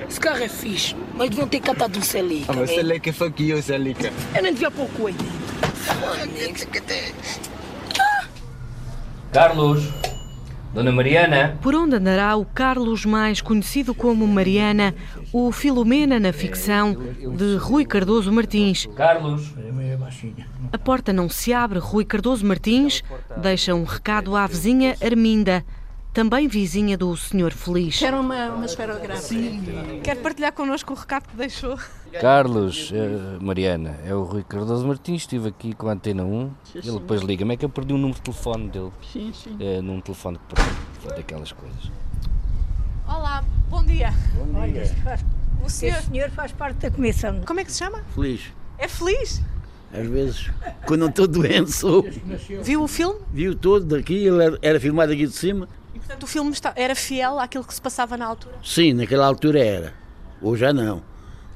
Esse 0.09 0.19
carro 0.19 0.43
é 0.43 0.49
fixe, 0.49 0.93
mas 1.15 1.29
deviam 1.29 1.47
ter 1.47 1.61
catado 1.61 1.97
um 1.97 2.01
Celica. 2.01 2.51
Ah, 2.51 2.55
mas 2.57 2.69
né? 2.69 2.75
Celica 2.75 3.09
é 3.09 3.13
faquinho, 3.13 3.63
Celica. 3.63 4.11
Eu 4.35 4.43
nem 4.43 4.51
devia 4.51 4.69
pôr 4.69 4.83
o 4.83 4.89
coelho. 4.89 5.17
Carlos, 9.31 9.89
Dona 10.73 10.91
Mariana. 10.91 11.57
Por 11.61 11.73
onde 11.75 11.95
andará 11.95 12.35
o 12.35 12.43
Carlos, 12.43 13.05
mais 13.05 13.39
conhecido 13.39 13.95
como 13.95 14.27
Mariana, 14.27 14.93
o 15.31 15.49
Filomena 15.53 16.19
na 16.19 16.33
ficção 16.33 16.93
de 17.37 17.55
Rui 17.55 17.85
Cardoso 17.85 18.33
Martins? 18.33 18.85
Carlos. 18.97 19.53
A 20.73 20.77
porta 20.77 21.13
não 21.13 21.29
se 21.29 21.53
abre. 21.53 21.79
Rui 21.79 22.03
Cardoso 22.03 22.45
Martins 22.45 23.01
deixa 23.37 23.73
um 23.73 23.85
recado 23.85 24.35
à 24.35 24.45
vizinha 24.45 24.97
Arminda, 25.01 25.63
também 26.13 26.47
vizinha 26.47 26.97
do 26.97 27.15
Senhor 27.17 27.51
Feliz. 27.51 27.97
Quero 27.97 28.19
uma, 28.19 28.49
uma 28.49 28.65
esferográfica. 28.65 29.41
Quer 30.03 30.17
partilhar 30.21 30.53
connosco 30.53 30.93
o 30.93 30.95
recado 30.95 31.27
que 31.27 31.35
deixou? 31.35 31.77
Carlos, 32.21 32.91
eh, 32.93 33.37
Mariana, 33.41 33.97
é 34.05 34.13
o 34.13 34.21
Rui 34.23 34.43
Cardoso 34.43 34.85
Martins, 34.85 35.23
estive 35.23 35.49
aqui 35.49 35.73
com 35.73 35.89
a 35.89 35.93
Antena 35.93 36.23
1, 36.23 36.51
ele 36.75 36.91
depois 36.91 37.21
liga-me, 37.21 37.55
é 37.55 37.57
que 37.57 37.65
eu 37.65 37.69
perdi 37.69 37.91
o 37.93 37.97
número 37.97 38.15
de 38.17 38.21
telefone 38.21 38.69
dele. 38.69 38.91
Sim, 39.11 39.33
sim. 39.33 39.57
É, 39.59 39.81
num 39.81 39.99
telefone 39.99 40.37
que 40.37 40.53
perdi, 40.55 41.15
daquelas 41.17 41.51
coisas. 41.51 41.91
Olá, 43.07 43.43
bom 43.67 43.83
dia. 43.83 44.13
Olha, 44.55 44.81
este 44.83 44.95
faz- 45.01 45.25
O 45.65 45.69
senhor, 45.69 45.97
Este 45.97 46.11
senhor 46.11 46.29
faz 46.29 46.51
parte 46.51 46.77
da 46.77 46.91
comissão. 46.91 47.41
como 47.47 47.59
é 47.59 47.63
que 47.63 47.71
se 47.71 47.79
chama? 47.79 48.03
Feliz. 48.13 48.41
É 48.77 48.87
feliz? 48.87 49.41
Às 49.91 50.07
vezes, 50.07 50.51
quando 50.85 51.01
não 51.01 51.09
estou 51.09 51.27
doente, 51.27 51.71
sou. 51.71 52.05
Viu 52.61 52.83
o 52.83 52.87
filme? 52.87 53.19
Viu 53.31 53.55
todo 53.55 53.85
daqui, 53.85 54.25
ele 54.25 54.43
era, 54.43 54.59
era 54.61 54.79
filmado 54.79 55.11
aqui 55.11 55.25
de 55.25 55.33
cima. 55.33 55.67
E 55.93 55.99
portanto 55.99 56.23
o 56.23 56.27
filme 56.27 56.51
está- 56.51 56.73
era 56.75 56.95
fiel 56.95 57.39
àquilo 57.39 57.63
que 57.63 57.73
se 57.73 57.81
passava 57.81 58.17
na 58.17 58.25
altura? 58.25 58.55
Sim, 58.63 58.93
naquela 58.93 59.25
altura 59.25 59.59
era. 59.63 59.93
Hoje 60.41 60.61
já 60.61 60.73
não. 60.73 61.01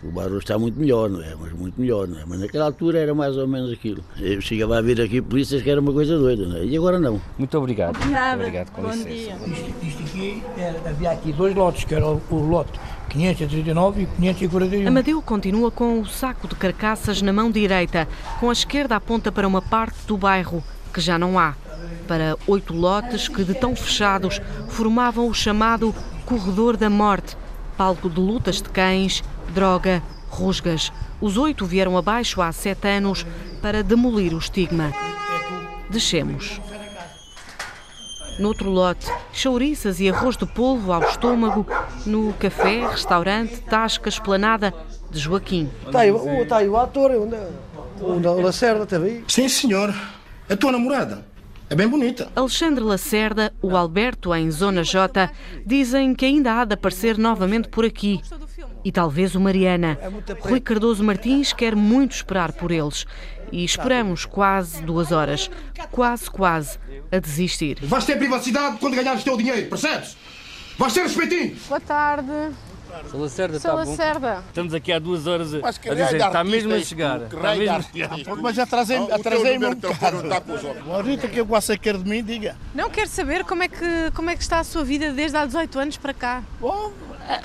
O 0.03 0.11
barulho 0.11 0.37
está 0.37 0.59
muito 0.59 0.79
melhor, 0.79 1.09
não 1.09 1.23
é? 1.23 1.33
Mas 1.35 1.51
muito 1.53 1.81
melhor, 1.81 2.07
não 2.07 2.19
é? 2.19 2.23
Mas 2.25 2.39
naquela 2.39 2.65
altura 2.65 2.99
era 2.99 3.15
mais 3.15 3.35
ou 3.35 3.47
menos 3.47 3.71
aquilo. 3.73 4.03
Eu 4.19 4.39
chegava 4.39 4.77
a 4.77 4.81
vir 4.81 5.01
aqui 5.01 5.19
polícias 5.19 5.63
que 5.63 5.69
era 5.71 5.81
uma 5.81 5.91
coisa 5.91 6.15
doida, 6.19 6.45
não 6.45 6.57
é? 6.57 6.65
E 6.65 6.77
agora 6.77 6.99
não. 6.99 7.19
Muito 7.35 7.57
obrigado. 7.57 7.97
Nada. 8.05 8.39
Obrigado, 8.43 8.69
com 8.71 8.83
Bom 8.83 8.89
licença. 8.91 9.09
dia. 9.09 9.35
Isto, 9.47 9.73
isto 9.85 10.03
aqui, 10.03 10.43
era- 10.55 10.89
havia 10.89 11.11
aqui 11.11 11.33
dois 11.33 11.55
lotes, 11.55 11.83
que 11.83 11.95
era 11.95 12.05
o, 12.07 12.21
o 12.29 12.35
lote 12.35 12.79
539 13.09 14.03
e 14.03 14.05
541. 14.05 14.87
Amadeu 14.87 15.19
continua 15.21 15.71
com 15.71 15.99
o 15.99 16.05
saco 16.05 16.47
de 16.47 16.53
carcaças 16.55 17.19
na 17.23 17.33
mão 17.33 17.49
direita, 17.49 18.07
com 18.39 18.51
a 18.51 18.53
esquerda 18.53 18.95
aponta 18.97 19.31
para 19.31 19.47
uma 19.47 19.63
parte 19.63 19.97
do 20.05 20.15
bairro 20.15 20.63
que 20.93 21.01
já 21.01 21.17
não 21.17 21.39
há. 21.39 21.55
Para 22.07 22.37
oito 22.47 22.73
lotes 22.73 23.27
que, 23.27 23.43
de 23.43 23.53
tão 23.53 23.75
fechados, 23.75 24.39
formavam 24.69 25.27
o 25.27 25.33
chamado 25.33 25.93
Corredor 26.25 26.77
da 26.77 26.89
Morte, 26.89 27.35
palco 27.77 28.09
de 28.09 28.19
lutas 28.19 28.61
de 28.61 28.69
cães, 28.69 29.23
droga, 29.53 30.01
rusgas. 30.29 30.91
Os 31.21 31.37
oito 31.37 31.65
vieram 31.65 31.97
abaixo 31.97 32.41
há 32.41 32.51
sete 32.51 32.87
anos 32.87 33.25
para 33.61 33.83
demolir 33.83 34.33
o 34.33 34.37
estigma. 34.37 34.91
Descemos. 35.89 36.59
No 38.39 38.49
outro 38.49 38.69
lote, 38.69 39.07
chouriças 39.33 39.99
e 39.99 40.07
arroz 40.09 40.37
de 40.37 40.45
polvo 40.45 40.93
ao 40.93 41.01
estômago, 41.01 41.65
no 42.05 42.33
café, 42.33 42.85
restaurante, 42.87 43.59
tasca, 43.61 44.09
esplanada 44.09 44.71
de 45.09 45.17
Joaquim. 45.17 45.69
Está 45.87 46.01
aí, 46.01 46.11
o- 46.11 46.43
está 46.43 46.57
aí 46.57 46.69
o 46.69 46.77
ator, 46.77 47.09
o, 47.11 47.23
o, 47.99 48.11
o 48.13 48.41
Lacerda, 48.41 48.83
está 48.83 48.97
aí? 48.97 49.23
Sim, 49.27 49.49
senhor. 49.49 49.91
A 50.47 50.55
tua 50.55 50.71
namorada. 50.71 51.25
É 51.69 51.75
bem 51.75 51.87
bonita. 51.87 52.31
Alexandre 52.33 52.83
Lacerda, 52.83 53.53
o 53.61 53.75
Alberto 53.75 54.33
em 54.33 54.49
Zona 54.49 54.83
J, 54.83 55.29
dizem 55.65 56.15
que 56.15 56.25
ainda 56.25 56.61
há 56.61 56.65
de 56.65 56.73
aparecer 56.73 57.17
novamente 57.17 57.67
por 57.67 57.83
aqui. 57.83 58.21
E 58.85 58.91
talvez 58.91 59.35
o 59.35 59.39
Mariana. 59.41 59.99
Rui 60.39 60.61
Cardoso 60.61 61.03
Martins 61.03 61.51
quer 61.51 61.75
muito 61.75 62.13
esperar 62.13 62.53
por 62.53 62.71
eles. 62.71 63.05
E 63.51 63.65
esperamos 63.65 64.25
quase 64.25 64.81
duas 64.81 65.11
horas. 65.11 65.49
Quase, 65.91 66.31
quase 66.31 66.79
a 67.11 67.19
desistir. 67.19 67.79
Vais 67.81 68.05
ter 68.05 68.17
privacidade 68.17 68.77
quando 68.79 68.95
ganhares 68.95 69.21
o 69.21 69.23
teu 69.25 69.37
dinheiro, 69.37 69.67
percebes? 69.67 70.15
Vais 70.77 70.93
ter 70.93 71.01
respeitinho. 71.03 71.57
Boa 71.67 71.79
tarde. 71.81 72.31
Sou 73.11 73.21
Lacerda, 73.21 73.59
Sou 73.59 73.71
está 73.71 73.83
bom? 73.85 73.89
Lacerda. 73.91 74.43
Estamos 74.47 74.73
aqui 74.73 74.91
há 74.91 74.99
duas 74.99 75.27
horas 75.27 75.53
a, 75.53 75.57
a 75.57 75.61
Mas 75.61 75.77
que 75.77 75.89
dizer, 75.89 76.03
raio 76.03 76.17
de 76.17 76.23
está 76.25 76.43
mesmo 76.43 76.73
a 76.73 76.79
chegar. 76.81 77.19
que 77.19 77.25
Está 77.35 77.41
raio 77.41 77.53
de 77.53 77.59
mesmo 77.59 77.73
a 77.73 77.75
artista. 77.77 78.15
chegar. 78.17 78.35
Mas 78.41 78.59
atrasei-me 78.59 79.03
Ah, 79.11 79.69
o 79.69 79.75
teu 79.75 79.91
um 79.91 79.93
telefone 79.95 80.11
bocado. 80.11 80.23
está 80.23 80.41
com 80.41 80.53
os 80.53 80.63
olhos. 80.63 80.89
A 80.89 81.01
Rita, 81.01 81.27
que 81.27 81.43
você 81.43 81.77
quer 81.77 81.97
de 81.97 82.09
mim, 82.09 82.23
diga. 82.23 82.55
Não 82.73 82.89
quero 82.89 83.09
saber 83.09 83.43
como 83.43 83.63
é, 83.63 83.67
que, 83.67 84.11
como 84.13 84.29
é 84.29 84.35
que 84.35 84.41
está 84.41 84.59
a 84.59 84.63
sua 84.63 84.83
vida 84.83 85.11
desde 85.11 85.37
há 85.37 85.45
18 85.45 85.79
anos 85.79 85.97
para 85.97 86.13
cá. 86.13 86.43
Bom, 86.59 86.91
é, 87.27 87.41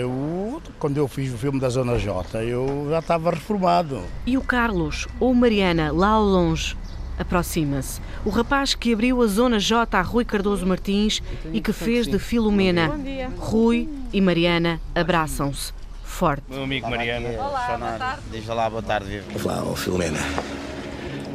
eu, 0.00 0.62
quando 0.78 0.96
eu 0.96 1.06
fiz 1.06 1.32
o 1.32 1.38
filme 1.38 1.60
da 1.60 1.68
Zona 1.68 1.98
J, 1.98 2.42
eu 2.44 2.86
já 2.90 2.98
estava 3.00 3.30
reformado. 3.30 4.02
E 4.26 4.36
o 4.38 4.42
Carlos, 4.42 5.06
ou 5.18 5.34
Mariana, 5.34 5.92
lá 5.92 6.08
ao 6.08 6.22
longe, 6.24 6.76
aproxima-se. 7.18 8.00
O 8.24 8.30
rapaz 8.30 8.74
que 8.74 8.92
abriu 8.92 9.20
a 9.22 9.26
Zona 9.26 9.58
J 9.58 9.96
a 9.98 10.02
Rui 10.02 10.24
Cardoso 10.24 10.66
Martins 10.66 11.22
e 11.52 11.60
que 11.60 11.72
fez 11.72 12.06
de 12.06 12.18
Filomena. 12.18 12.88
Bom 12.88 12.98
dia. 13.02 13.30
Rui 13.36 13.88
e 14.12 14.20
Mariana 14.20 14.80
abraçam-se. 14.94 15.72
Forte. 16.04 16.42
Meu 16.48 16.64
amigo 16.64 16.90
Mariana. 16.90 17.28
Olá, 17.30 17.76
boa 17.78 17.98
tarde. 17.98 18.22
Deixa 18.30 18.52
lá, 18.52 18.68
boa 18.68 18.82
tarde. 18.82 19.22
Vá, 19.36 19.62
ó 19.62 19.74
Filomena. 19.74 20.18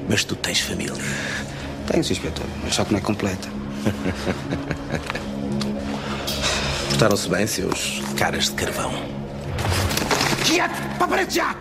Mas 0.07 0.23
tu 0.23 0.35
tens 0.35 0.59
família? 0.59 0.93
Tenho, 1.87 2.03
Sr. 2.03 2.11
Inspetor, 2.11 2.45
mas 2.63 2.75
só 2.75 2.83
que 2.83 2.91
não 2.91 2.99
é 2.99 3.01
completa. 3.01 3.47
Portaram-se 6.89 7.29
bem, 7.29 7.47
seus 7.47 8.01
caras 8.17 8.45
de 8.45 8.51
carvão. 8.53 8.91
Quieto! 10.45 10.75
Para 10.97 11.05
a 11.05 11.07
parede 11.07 11.35
já! 11.35 11.55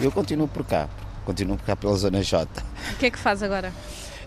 Eu 0.00 0.12
continuo 0.12 0.46
por 0.46 0.64
cá. 0.64 0.88
Continuo 1.24 1.56
por 1.56 1.64
cá 1.64 1.74
pela 1.74 1.96
Zona 1.96 2.22
J. 2.22 2.46
O 2.92 2.96
que 2.96 3.06
é 3.06 3.10
que 3.10 3.18
faz 3.18 3.42
agora? 3.42 3.72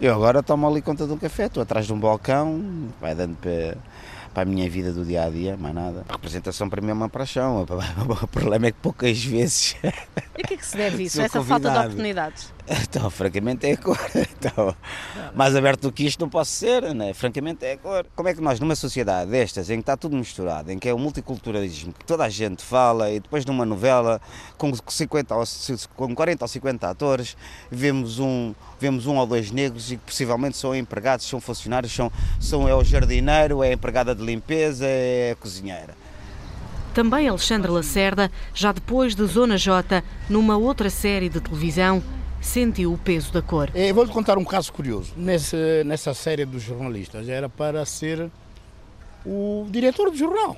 Eu 0.01 0.13
agora 0.13 0.41
tomo 0.41 0.67
ali 0.67 0.81
conta 0.81 1.05
de 1.05 1.13
um 1.13 1.17
café. 1.17 1.45
Estou 1.45 1.63
atrás 1.63 1.85
de 1.85 1.93
um 1.93 1.99
balcão. 1.99 2.89
Vai 2.99 3.13
dando 3.13 3.35
para, 3.37 3.77
para 4.33 4.43
a 4.43 4.45
minha 4.45 4.69
vida 4.69 4.91
do 4.91 5.03
dia 5.03 5.23
a 5.23 5.29
dia, 5.29 5.57
mais 5.57 5.73
nada. 5.75 6.05
A 6.07 6.13
representação 6.13 6.69
para 6.69 6.81
mim 6.81 6.89
é 6.89 6.93
uma 6.93 7.09
paixão. 7.09 7.65
O 8.21 8.27
problema 8.27 8.67
é 8.67 8.71
que 8.71 8.77
poucas 8.81 9.23
vezes. 9.23 9.75
E 10.37 10.41
a 10.43 10.47
que 10.47 10.53
é 10.53 10.57
que 10.57 10.65
se 10.65 10.77
deve 10.77 11.03
isso? 11.05 11.21
Essa 11.21 11.43
falta 11.43 11.45
de 11.45 11.49
convidado. 11.49 11.79
oportunidades? 11.87 12.53
Então, 12.89 13.09
francamente 13.09 13.67
é 13.67 13.73
a 13.73 13.77
cor. 13.77 13.99
Então, 14.39 14.73
mais 15.35 15.53
aberto 15.53 15.81
do 15.81 15.91
que 15.91 16.05
isto 16.05 16.21
não 16.21 16.29
posso 16.29 16.51
ser, 16.51 16.93
né? 16.95 17.13
Francamente 17.13 17.65
é 17.65 17.73
a 17.73 17.77
cor. 17.77 18.05
Como 18.15 18.29
é 18.29 18.33
que 18.33 18.41
nós, 18.41 18.59
numa 18.59 18.75
sociedade 18.75 19.29
destas, 19.29 19.69
em 19.69 19.75
que 19.75 19.81
está 19.81 19.97
tudo 19.97 20.15
misturado, 20.15 20.71
em 20.71 20.79
que 20.79 20.87
é 20.87 20.93
o 20.93 20.97
multiculturalismo, 20.97 21.91
que 21.91 22.05
toda 22.05 22.23
a 22.23 22.29
gente 22.29 22.63
fala, 22.63 23.11
e 23.11 23.19
depois 23.19 23.45
numa 23.45 23.65
novela 23.65 24.21
com, 24.57 24.71
50 24.73 25.35
ou, 25.35 25.43
com 25.95 26.15
40 26.15 26.43
ou 26.43 26.47
50 26.47 26.89
atores, 26.89 27.35
vemos 27.69 28.17
um, 28.19 28.53
vemos 28.79 29.07
um 29.07 29.17
ou 29.17 29.25
dois 29.25 29.51
negros 29.51 29.91
e 29.91 29.97
que 29.97 30.05
possivelmente 30.05 30.55
são 30.55 30.73
empregados, 30.73 31.27
são 31.27 31.41
funcionários, 31.41 31.93
são, 31.93 32.11
são 32.39 32.67
é 32.67 32.73
o 32.73 32.83
jardineiro, 32.83 33.61
é 33.61 33.69
a 33.69 33.73
empregada 33.73 34.15
de 34.15 34.23
limpeza, 34.23 34.85
é 34.85 35.31
a 35.31 35.35
cozinheira. 35.35 35.95
Também 36.93 37.27
Alexandre 37.27 37.69
Lacerda, 37.71 38.31
já 38.53 38.71
depois 38.71 39.15
de 39.15 39.25
Zona 39.25 39.57
J, 39.57 40.03
numa 40.29 40.57
outra 40.57 40.89
série 40.89 41.29
de 41.29 41.39
televisão, 41.39 42.01
sentiu 42.41 42.93
o 42.93 42.97
peso 42.97 43.31
da 43.31 43.41
cor. 43.41 43.69
Eu 43.73 43.93
vou-lhe 43.93 44.11
contar 44.11 44.37
um 44.37 44.45
caso 44.45 44.71
curioso. 44.71 45.13
Nesse, 45.15 45.83
nessa 45.85 46.13
série 46.13 46.45
dos 46.45 46.63
jornalistas, 46.63 47.27
era 47.27 47.49
para 47.49 47.85
ser 47.85 48.29
o 49.25 49.67
diretor 49.69 50.09
do 50.09 50.17
jornal. 50.17 50.57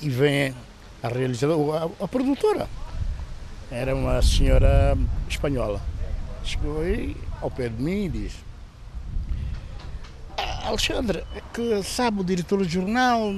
E 0.00 0.08
vem 0.08 0.54
a 1.02 1.08
realizadora, 1.08 1.90
a, 2.00 2.04
a 2.04 2.08
produtora. 2.08 2.68
Era 3.70 3.94
uma 3.94 4.22
senhora 4.22 4.96
espanhola. 5.28 5.80
Chegou 6.42 6.80
aí 6.80 7.16
ao 7.40 7.50
pé 7.50 7.68
de 7.68 7.82
mim 7.82 8.04
e 8.04 8.08
diz: 8.08 8.32
"Ah, 10.36 10.68
Alexandre, 10.68 11.24
é 11.34 11.42
que 11.52 11.82
sabe 11.82 12.20
o 12.20 12.24
diretor 12.24 12.58
do 12.58 12.68
jornal, 12.68 13.30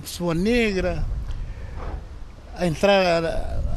pessoa 0.00 0.34
negra, 0.34 1.04
a 2.60 2.66
entrar, 2.66 3.24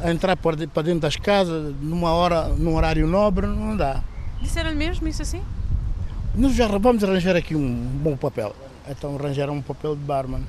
a 0.03 0.11
entrar 0.11 0.35
para 0.37 0.55
de- 0.57 0.67
para 0.67 0.83
dentro 0.83 0.99
das 1.01 1.15
casas 1.15 1.73
numa 1.81 2.11
hora, 2.11 2.49
num 2.49 2.75
horário 2.75 3.07
nobre, 3.07 3.47
não 3.47 3.75
dá. 3.75 4.03
Disseram-lhe 4.41 4.75
mesmo 4.75 5.07
isso 5.07 5.21
assim? 5.21 5.41
Nós 6.35 6.53
já 6.55 6.67
vamos 6.67 7.03
arranjar 7.03 7.35
aqui 7.35 7.55
um 7.55 7.73
bom 7.73 8.17
papel. 8.17 8.55
Então 8.89 9.15
arranjaram 9.15 9.53
um 9.55 9.61
papel 9.61 9.95
de 9.95 10.01
barman. 10.01 10.41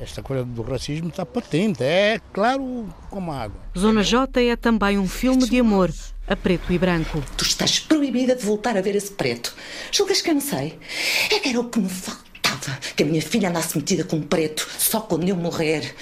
Esta 0.00 0.22
coisa 0.22 0.44
do 0.44 0.62
racismo 0.62 1.08
está 1.08 1.24
patente, 1.24 1.82
é 1.82 2.20
claro 2.32 2.88
como 3.08 3.30
a 3.32 3.42
água. 3.42 3.56
Zona 3.78 4.02
J 4.02 4.48
é 4.50 4.56
também 4.56 4.98
um 4.98 5.06
filme 5.08 5.48
de 5.48 5.58
amor, 5.60 5.92
a 6.26 6.34
preto 6.36 6.72
e 6.72 6.78
branco. 6.78 7.22
Tu 7.36 7.44
estás 7.44 7.78
proibida 7.78 8.34
de 8.34 8.44
voltar 8.44 8.76
a 8.76 8.80
ver 8.80 8.96
esse 8.96 9.12
preto. 9.12 9.54
Julgas 9.92 10.20
que 10.20 10.30
eu 10.30 10.34
não 10.34 10.40
sei? 10.40 10.78
É 11.30 11.38
que 11.38 11.48
era 11.48 11.60
o 11.60 11.64
que 11.68 11.78
me 11.78 11.88
faltava. 11.88 12.78
Que 12.96 13.02
a 13.04 13.06
minha 13.06 13.22
filha 13.22 13.48
andasse 13.48 13.76
metida 13.76 14.02
com 14.04 14.16
um 14.16 14.22
preto 14.22 14.68
só 14.78 15.00
quando 15.00 15.28
eu 15.28 15.36
morrer. 15.36 15.94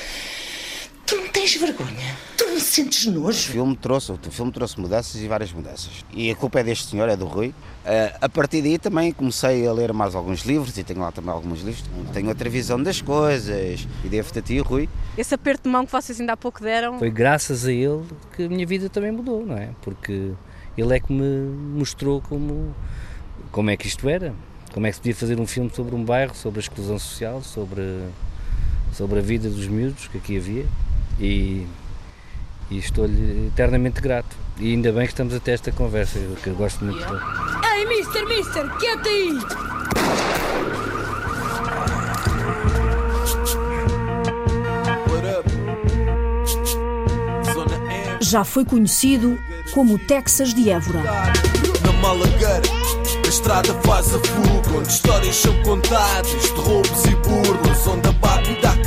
Tens 1.51 1.61
vergonha? 1.61 2.17
Tu 2.37 2.47
não 2.47 2.61
sentes 2.61 3.07
nojo? 3.07 3.49
O 3.49 3.53
filme 3.53 3.77
trouxe, 3.77 4.13
o 4.13 4.19
filme 4.31 4.53
trouxe 4.53 4.79
mudanças 4.79 5.21
e 5.21 5.27
várias 5.27 5.53
mudanças. 5.53 6.05
E 6.13 6.31
a 6.31 6.37
culpa 6.37 6.61
é 6.61 6.63
deste 6.63 6.87
senhor, 6.87 7.09
é 7.09 7.17
do 7.17 7.27
Rui. 7.27 7.49
Uh, 7.49 7.55
a 8.21 8.29
partir 8.29 8.63
daí 8.63 8.79
também 8.79 9.11
comecei 9.11 9.67
a 9.67 9.73
ler 9.73 9.93
mais 9.93 10.15
alguns 10.15 10.43
livros 10.43 10.79
e 10.79 10.85
tenho 10.85 11.01
lá 11.01 11.11
também 11.11 11.33
alguns 11.33 11.63
livros. 11.63 11.83
Tenho 12.13 12.29
outra 12.29 12.49
visão 12.49 12.81
das 12.81 13.03
coisas 13.03 13.85
e 14.05 14.09
devo-te 14.09 14.39
a 14.39 14.43
ti, 14.43 14.61
Rui. 14.61 14.89
Esse 15.19 15.35
aperto 15.35 15.65
de 15.65 15.71
mão 15.71 15.85
que 15.85 15.91
vocês 15.91 16.21
ainda 16.21 16.35
há 16.35 16.37
pouco 16.37 16.63
deram. 16.63 17.01
Foi 17.01 17.11
graças 17.11 17.67
a 17.67 17.73
ele 17.73 18.05
que 18.37 18.45
a 18.45 18.49
minha 18.49 18.65
vida 18.65 18.89
também 18.89 19.11
mudou, 19.11 19.45
não 19.45 19.57
é? 19.57 19.71
Porque 19.83 20.31
ele 20.79 20.97
é 20.97 21.01
que 21.01 21.13
me 21.13 21.49
mostrou 21.77 22.21
como, 22.21 22.73
como 23.51 23.71
é 23.71 23.77
que 23.77 23.89
isto 23.89 24.09
era. 24.09 24.33
Como 24.73 24.87
é 24.87 24.91
que 24.91 24.95
se 24.95 25.01
podia 25.01 25.17
fazer 25.17 25.41
um 25.41 25.47
filme 25.49 25.69
sobre 25.75 25.97
um 25.97 26.05
bairro, 26.05 26.33
sobre 26.33 26.61
a 26.61 26.63
exclusão 26.63 26.97
social, 26.97 27.43
sobre, 27.43 27.83
sobre 28.93 29.19
a 29.19 29.23
vida 29.23 29.51
dos 29.51 29.67
miúdos 29.67 30.07
que 30.07 30.17
aqui 30.17 30.37
havia. 30.37 30.67
E, 31.21 31.67
e 32.71 32.79
estou-lhe 32.79 33.49
eternamente 33.49 34.01
grato. 34.01 34.35
E 34.59 34.73
ainda 34.73 34.91
bem 34.93 35.03
que 35.03 35.13
estamos 35.13 35.35
até 35.35 35.53
esta 35.53 35.71
conversa, 35.71 36.19
que 36.43 36.49
eu 36.49 36.55
gosto 36.55 36.85
muito. 36.85 36.99
De... 36.99 37.67
Ei, 37.67 37.87
mister, 37.87 38.27
mister, 38.27 38.69
quieta 38.79 39.09
aí! 39.09 39.39
Já 48.21 48.45
foi 48.45 48.65
conhecido 48.65 49.39
como 49.73 49.95
o 49.95 49.99
Texas 49.99 50.55
de 50.55 50.71
Évora. 50.71 51.03
Na 51.85 51.93
Malagueira, 52.01 52.63
a 53.25 53.29
estrada 53.29 53.75
faz 53.83 54.15
a 54.15 54.21
fuga, 54.21 54.79
onde 54.79 54.89
histórias 54.89 55.37
são 55.37 55.63
contadas 55.63 56.31
de 56.31 56.49
roubos 56.61 57.05
e 57.07 57.15
burlas, 57.17 57.87
onde 57.89 58.09
a 58.09 58.13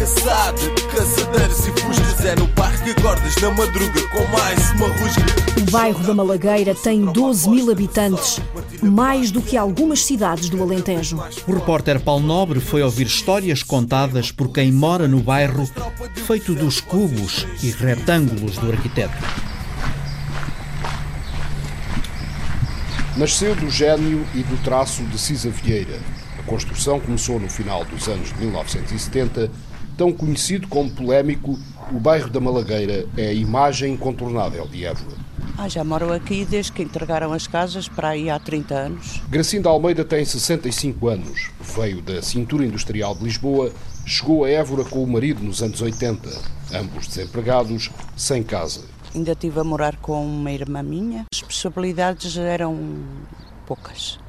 caçadeiros 0.03 1.60
e 1.65 1.72
fuscas. 1.81 2.25
É 2.25 2.36
no 2.36 2.48
bairro 2.48 2.83
que 2.83 2.89
acordas 2.91 3.36
na 3.38 3.51
madruga 3.51 4.07
com 4.10 4.27
mais 4.27 4.72
uma 4.72 4.88
rusga. 4.88 5.22
O 5.57 5.72
bairro 5.72 6.03
da 6.03 6.13
Malagueira 6.13 6.75
tem 6.75 7.05
12 7.05 7.50
mil 7.50 7.72
habitantes, 7.72 8.41
mais 8.81 9.31
do 9.31 9.41
que 9.41 9.55
algumas 9.55 10.03
cidades 10.03 10.50
do 10.50 10.62
Alentejo. 10.62 11.17
O 11.48 11.53
repórter 11.53 12.00
Paulo 12.01 12.25
Nobre 12.25 12.60
foi 12.60 12.81
ouvir 12.81 13.07
histórias 13.07 13.63
contadas 13.63 14.31
por 14.31 14.50
quem 14.50 14.72
mora 14.74 15.07
no 15.07 15.22
bairro, 15.22 15.69
feito 16.25 16.53
dos 16.53 16.81
cubos 16.81 17.48
e 17.62 17.72
retângulos 17.72 18.57
do 18.57 18.72
arquiteto. 18.72 19.15
Nasceu 23.15 23.55
do 23.55 23.69
gênio 23.69 24.25
e 24.33 24.43
do 24.43 24.62
traço 24.63 25.03
de 25.03 25.17
Cisa 25.17 25.50
Vieira. 25.50 26.00
A 26.39 26.43
construção 26.43 27.00
começou 27.00 27.39
no 27.39 27.50
final 27.50 27.86
dos 27.86 28.07
anos 28.10 28.33
de 28.33 28.39
1970. 28.39 29.72
Tão 29.97 30.12
conhecido 30.12 30.67
como 30.67 30.89
polémico, 30.89 31.57
o 31.91 32.00
bairro 32.00 32.29
da 32.29 32.39
Malagueira 32.39 33.05
é 33.15 33.27
a 33.27 33.33
imagem 33.33 33.93
incontornável 33.93 34.67
de 34.67 34.85
Évora. 34.85 35.23
Ah, 35.55 35.69
já 35.69 35.83
moram 35.83 36.12
aqui 36.12 36.45
desde 36.45 36.71
que 36.71 36.81
entregaram 36.81 37.31
as 37.31 37.45
casas 37.45 37.88
para 37.88 38.09
aí 38.09 38.29
há 38.29 38.39
30 38.39 38.73
anos. 38.73 39.21
Gracinda 39.29 39.69
Almeida 39.69 40.03
tem 40.03 40.25
65 40.25 41.07
anos. 41.07 41.51
Veio 41.75 42.01
da 42.01 42.21
cintura 42.23 42.65
industrial 42.65 43.13
de 43.13 43.23
Lisboa, 43.23 43.71
chegou 44.05 44.45
a 44.45 44.50
Évora 44.50 44.83
com 44.83 45.03
o 45.03 45.07
marido 45.07 45.43
nos 45.43 45.62
anos 45.62 45.79
80, 45.79 46.27
ambos 46.73 47.07
desempregados, 47.07 47.91
sem 48.17 48.41
casa. 48.41 48.81
Ainda 49.13 49.33
estive 49.33 49.59
a 49.59 49.63
morar 49.63 49.97
com 49.97 50.25
uma 50.25 50.51
irmã 50.51 50.81
minha. 50.81 51.25
As 51.31 51.41
possibilidades 51.41 52.35
eram 52.35 52.75
poucas 53.67 54.19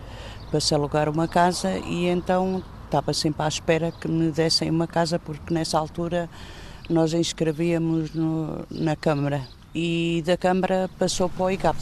para 0.51 0.61
se 0.61 0.75
alugar 0.75 1.09
uma 1.09 1.27
casa 1.27 1.79
e 1.79 2.07
então 2.07 2.63
estava 2.95 3.13
sempre 3.13 3.43
à 3.43 3.49
espera 3.49 3.91
que 3.91 4.07
me 4.07 4.31
dessem 4.31 4.71
uma 4.71 4.87
casa 4.87 5.19
porque 5.19 5.53
nessa 5.53 5.77
altura 5.77 6.31
nós 6.89 7.13
inscrevíamos 7.13 8.15
no, 8.15 8.65
na 8.71 8.95
Câmara 8.95 9.43
e 9.75 10.23
da 10.25 10.37
Câmara 10.37 10.89
passou 10.97 11.29
para 11.29 11.45
o 11.45 11.51
IGAP. 11.51 11.77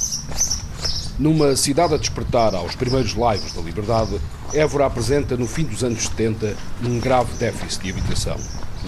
Numa 1.18 1.54
cidade 1.54 1.94
a 1.94 1.98
despertar 1.98 2.54
aos 2.54 2.74
primeiros 2.74 3.14
laivos 3.14 3.52
da 3.52 3.60
liberdade, 3.60 4.18
Évora 4.54 4.86
apresenta 4.86 5.36
no 5.36 5.46
fim 5.46 5.64
dos 5.64 5.84
anos 5.84 6.04
70 6.04 6.56
um 6.82 6.98
grave 6.98 7.34
déficit 7.36 7.82
de 7.84 7.90
habitação. 7.90 8.36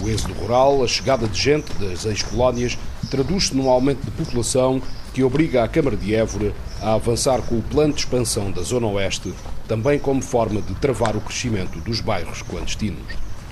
O 0.01 0.09
êxodo 0.09 0.33
rural, 0.33 0.83
a 0.83 0.87
chegada 0.87 1.27
de 1.27 1.39
gente 1.39 1.71
das 1.75 2.05
ex-colónias, 2.05 2.75
traduz-se 3.11 3.55
num 3.55 3.69
aumento 3.69 4.03
de 4.03 4.11
população 4.11 4.81
que 5.15 5.23
obriga 5.23 5.63
a 5.63 5.67
Câmara 5.69 5.95
de 5.95 6.13
Évora 6.13 6.53
a 6.81 6.93
avançar 6.93 7.41
com 7.41 7.57
o 7.57 7.61
plano 7.61 7.93
de 7.93 8.01
expansão 8.01 8.51
da 8.51 8.61
Zona 8.61 8.87
Oeste, 8.87 9.33
também 9.65 9.97
como 9.97 10.21
forma 10.21 10.61
de 10.61 10.75
travar 10.75 11.15
o 11.15 11.21
crescimento 11.21 11.79
dos 11.79 12.01
bairros 12.01 12.41
clandestinos. 12.41 13.01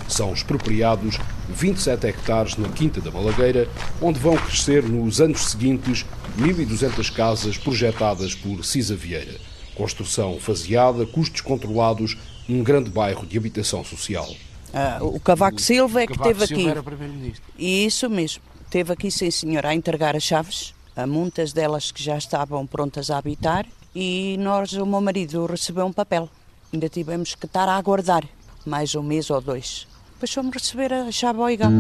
São 0.10 0.34
expropriados 0.34 1.18
27 1.48 2.06
hectares 2.06 2.58
na 2.58 2.68
Quinta 2.68 3.00
da 3.00 3.10
Malagueira, 3.10 3.70
onde 4.02 4.20
vão 4.20 4.36
crescer 4.36 4.84
nos 4.84 5.22
anos 5.22 5.52
seguintes 5.52 6.06
1.200 6.38 7.10
casas 7.14 7.58
projetadas 7.58 8.36
por 8.36 8.66
Cisa 8.66 8.94
Vieira. 8.94 9.40
Construção 9.74 10.38
faseada, 10.42 11.06
custos 11.06 11.40
controlados, 11.40 12.18
um 12.50 12.62
grande 12.62 12.90
bairro 12.90 13.26
de 13.26 13.38
habitação 13.38 13.86
social. 13.86 14.30
Ah, 14.74 14.98
o 15.02 15.18
Cavaco 15.18 15.62
Silva 15.62 16.02
é 16.02 16.08
que 16.08 16.18
Cavaco 16.18 16.30
esteve 16.30 16.48
Silva 16.48 16.62
aqui. 16.62 16.72
era 16.72 16.84
primeiro-ministro. 16.84 17.42
Isso 17.58 18.10
mesmo. 18.10 18.44
Esteve 18.66 18.92
aqui, 18.92 19.10
sim 19.10 19.32
senhor, 19.32 19.66
a 19.66 19.74
entregar 19.74 20.14
as 20.14 20.24
chaves, 20.24 20.74
a 20.96 21.08
muitas 21.08 21.54
delas 21.54 21.92
que 21.92 22.02
já 22.02 22.18
estavam 22.18 22.66
prontas 22.66 23.10
a 23.10 23.18
habitar, 23.18 23.66
e 23.96 24.38
nós, 24.40 24.74
o 24.74 24.86
meu 24.86 25.02
marido, 25.02 25.46
recebeu 25.46 25.86
um 25.86 25.94
papel. 25.94 26.30
Ainda 26.72 26.90
tivemos 26.90 27.36
que 27.36 27.46
estar 27.46 27.70
a 27.70 27.78
aguardar 27.78 28.24
mais 28.66 28.96
um 28.96 29.04
mês 29.04 29.30
ou 29.30 29.42
dois. 29.42 29.88
Depois 30.14 30.34
fomos 30.34 30.54
receber 30.54 30.94
a 30.94 31.10
IGAP. 31.52 31.74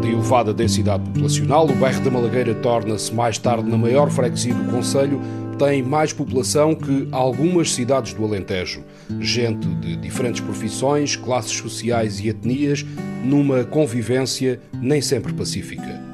De 0.00 0.08
elevada 0.08 0.54
densidade 0.54 1.04
populacional, 1.04 1.68
o 1.68 1.74
bairro 1.76 2.02
da 2.02 2.10
Malagueira 2.10 2.54
torna-se 2.56 3.12
mais 3.12 3.38
tarde 3.38 3.68
na 3.68 3.76
maior 3.76 4.10
freguesia 4.10 4.54
do 4.54 4.70
Conselho, 4.70 5.20
tem 5.58 5.82
mais 5.82 6.12
população 6.12 6.74
que 6.74 7.06
algumas 7.12 7.74
cidades 7.74 8.14
do 8.14 8.24
Alentejo. 8.24 8.82
Gente 9.20 9.66
de 9.66 9.96
diferentes 9.96 10.40
profissões, 10.40 11.16
classes 11.16 11.52
sociais 11.52 12.18
e 12.20 12.28
etnias, 12.28 12.84
numa 13.22 13.62
convivência 13.64 14.58
nem 14.72 15.02
sempre 15.02 15.34
pacífica. 15.34 16.09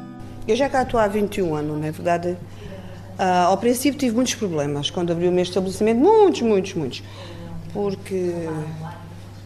Eu 0.49 0.55
já 0.55 0.69
cá 0.69 0.83
estou 0.83 1.01
há 1.01 1.09
21 1.09 1.55
anos, 1.57 1.77
não 1.79 1.85
é 1.85 1.91
verdade? 1.91 2.37
Ah, 3.19 3.45
ao 3.45 3.57
princípio 3.57 3.99
tive 3.99 4.15
muitos 4.15 4.35
problemas 4.35 4.91
quando 4.91 5.11
abri 5.11 5.27
o 5.27 5.33
meu 5.33 5.43
estabelecimento, 5.43 5.99
muitos, 5.99 6.43
muitos, 6.43 6.75
muitos. 6.75 7.03
Porque 7.73 8.33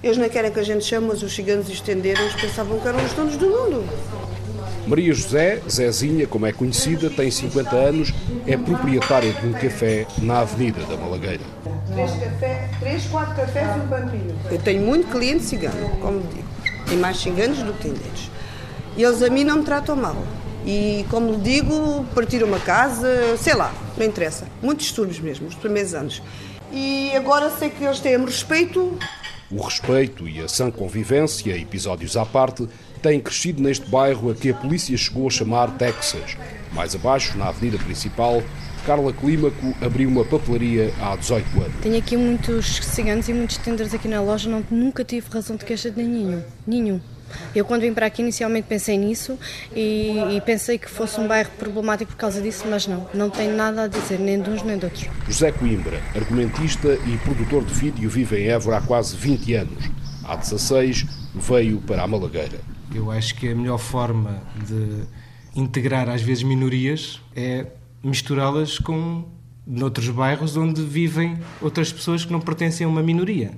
eles 0.02 0.18
não 0.18 0.28
querem 0.28 0.50
que 0.50 0.60
a 0.60 0.62
gente 0.62 0.84
chame, 0.84 1.08
mas 1.08 1.22
os 1.22 1.34
ciganos 1.34 1.70
estenderam, 1.70 2.20
eles 2.20 2.34
pensavam 2.34 2.78
que 2.78 2.86
eram 2.86 3.02
os 3.04 3.12
donos 3.12 3.36
do 3.36 3.46
mundo. 3.46 3.84
Maria 4.86 5.12
José, 5.14 5.62
Zezinha, 5.70 6.26
como 6.26 6.46
é 6.46 6.52
conhecida, 6.52 7.08
tem 7.08 7.30
50 7.30 7.76
anos, 7.76 8.12
é 8.46 8.56
proprietária 8.56 9.32
de 9.32 9.46
um 9.46 9.52
café 9.52 10.06
na 10.18 10.40
Avenida 10.40 10.84
da 10.84 10.96
Malagueira. 10.96 11.44
Três, 11.92 12.10
café, 12.10 12.70
três 12.78 13.06
quatro 13.06 13.36
cafés 13.36 13.68
e 13.76 13.80
um 13.80 13.88
pampinho. 13.88 14.36
Eu 14.50 14.58
tenho 14.58 14.82
muito 14.82 15.10
cliente 15.10 15.44
cigano, 15.44 15.88
como 16.00 16.20
digo. 16.20 16.48
Tem 16.88 16.98
mais 16.98 17.18
ciganos 17.18 17.58
do 17.58 17.72
que 17.74 17.82
tendeiros. 17.84 18.30
E 18.96 19.02
eles 19.02 19.22
a 19.22 19.30
mim 19.30 19.44
não 19.44 19.58
me 19.58 19.64
tratam 19.64 19.96
mal. 19.96 20.16
E, 20.70 21.04
como 21.10 21.32
lhe 21.32 21.38
digo, 21.38 22.06
partiram 22.14 22.46
uma 22.46 22.60
casa, 22.60 23.36
sei 23.36 23.54
lá, 23.54 23.74
não 23.98 24.06
interessa. 24.06 24.46
Muitos 24.62 24.86
distúrbios 24.86 25.18
mesmo, 25.18 25.48
os 25.48 25.56
primeiros 25.56 25.94
anos. 25.94 26.22
E 26.70 27.10
agora 27.16 27.50
sei 27.50 27.70
que 27.70 27.82
eles 27.82 27.98
têm 27.98 28.24
respeito. 28.24 28.96
O 29.50 29.60
respeito 29.60 30.28
e 30.28 30.40
a 30.40 30.46
sã 30.46 30.70
convivência, 30.70 31.58
episódios 31.58 32.16
à 32.16 32.24
parte, 32.24 32.68
têm 33.02 33.18
crescido 33.18 33.60
neste 33.60 33.90
bairro 33.90 34.30
a 34.30 34.34
que 34.36 34.50
a 34.50 34.54
polícia 34.54 34.96
chegou 34.96 35.26
a 35.26 35.30
chamar 35.30 35.76
Texas. 35.76 36.36
Mais 36.72 36.94
abaixo, 36.94 37.36
na 37.36 37.48
avenida 37.48 37.76
principal, 37.76 38.40
Carla 38.86 39.12
Clímaco 39.12 39.74
abriu 39.84 40.08
uma 40.08 40.24
papelaria 40.24 40.94
há 41.00 41.16
18 41.16 41.62
anos. 41.62 41.74
Tenho 41.82 41.98
aqui 41.98 42.16
muitos 42.16 42.76
ciganos 42.76 43.28
e 43.28 43.32
muitos 43.32 43.56
tenders 43.56 43.92
aqui 43.92 44.06
na 44.06 44.22
loja, 44.22 44.48
não, 44.48 44.64
nunca 44.70 45.04
tive 45.04 45.26
razão 45.32 45.56
de 45.56 45.64
queixa 45.64 45.90
de 45.90 46.00
nenhum. 46.00 46.40
Nenhum. 46.64 47.00
Eu 47.54 47.64
quando 47.64 47.82
vim 47.82 47.92
para 47.92 48.06
aqui 48.06 48.22
inicialmente 48.22 48.66
pensei 48.68 48.96
nisso 48.96 49.38
e, 49.74 50.18
e, 50.36 50.40
pensei 50.40 50.78
que 50.78 50.88
fosse 50.88 51.20
um 51.20 51.26
bairro 51.26 51.50
problemático 51.58 52.12
por 52.12 52.18
causa 52.18 52.40
disso, 52.40 52.64
mas 52.68 52.86
não, 52.86 53.06
não 53.12 53.30
tenho 53.30 53.56
nada 53.56 53.84
a 53.84 53.88
dizer, 53.88 54.18
nem 54.18 54.40
de 54.40 54.50
uns 54.50 54.62
nem 54.62 54.78
de 54.78 54.84
outros. 54.84 55.06
José 55.28 55.52
Coimbra, 55.52 56.00
argumentista 56.14 56.98
e 57.06 57.16
produtor 57.18 57.64
de 57.64 57.74
vídeo, 57.74 58.08
vive 58.08 58.36
em 58.38 58.48
Évora 58.48 58.78
há 58.78 58.80
quase 58.80 59.16
20 59.16 59.54
anos. 59.54 59.90
Há 60.24 60.36
16 60.36 61.06
veio 61.34 61.80
para 61.80 62.02
a 62.02 62.06
Malagueira. 62.06 62.60
Eu 62.94 63.10
acho 63.10 63.34
que 63.34 63.48
a 63.48 63.54
melhor 63.54 63.78
forma 63.78 64.42
de 64.66 65.04
integrar 65.54 66.08
às 66.08 66.22
vezes 66.22 66.42
minorias 66.42 67.20
é 67.34 67.66
misturá-las 68.02 68.78
com 68.78 69.24
noutros 69.66 70.08
bairros 70.08 70.56
onde 70.56 70.82
vivem 70.82 71.38
outras 71.60 71.92
pessoas 71.92 72.24
que 72.24 72.32
não 72.32 72.40
pertencem 72.40 72.84
a 72.84 72.88
uma 72.88 73.02
minoria. 73.02 73.52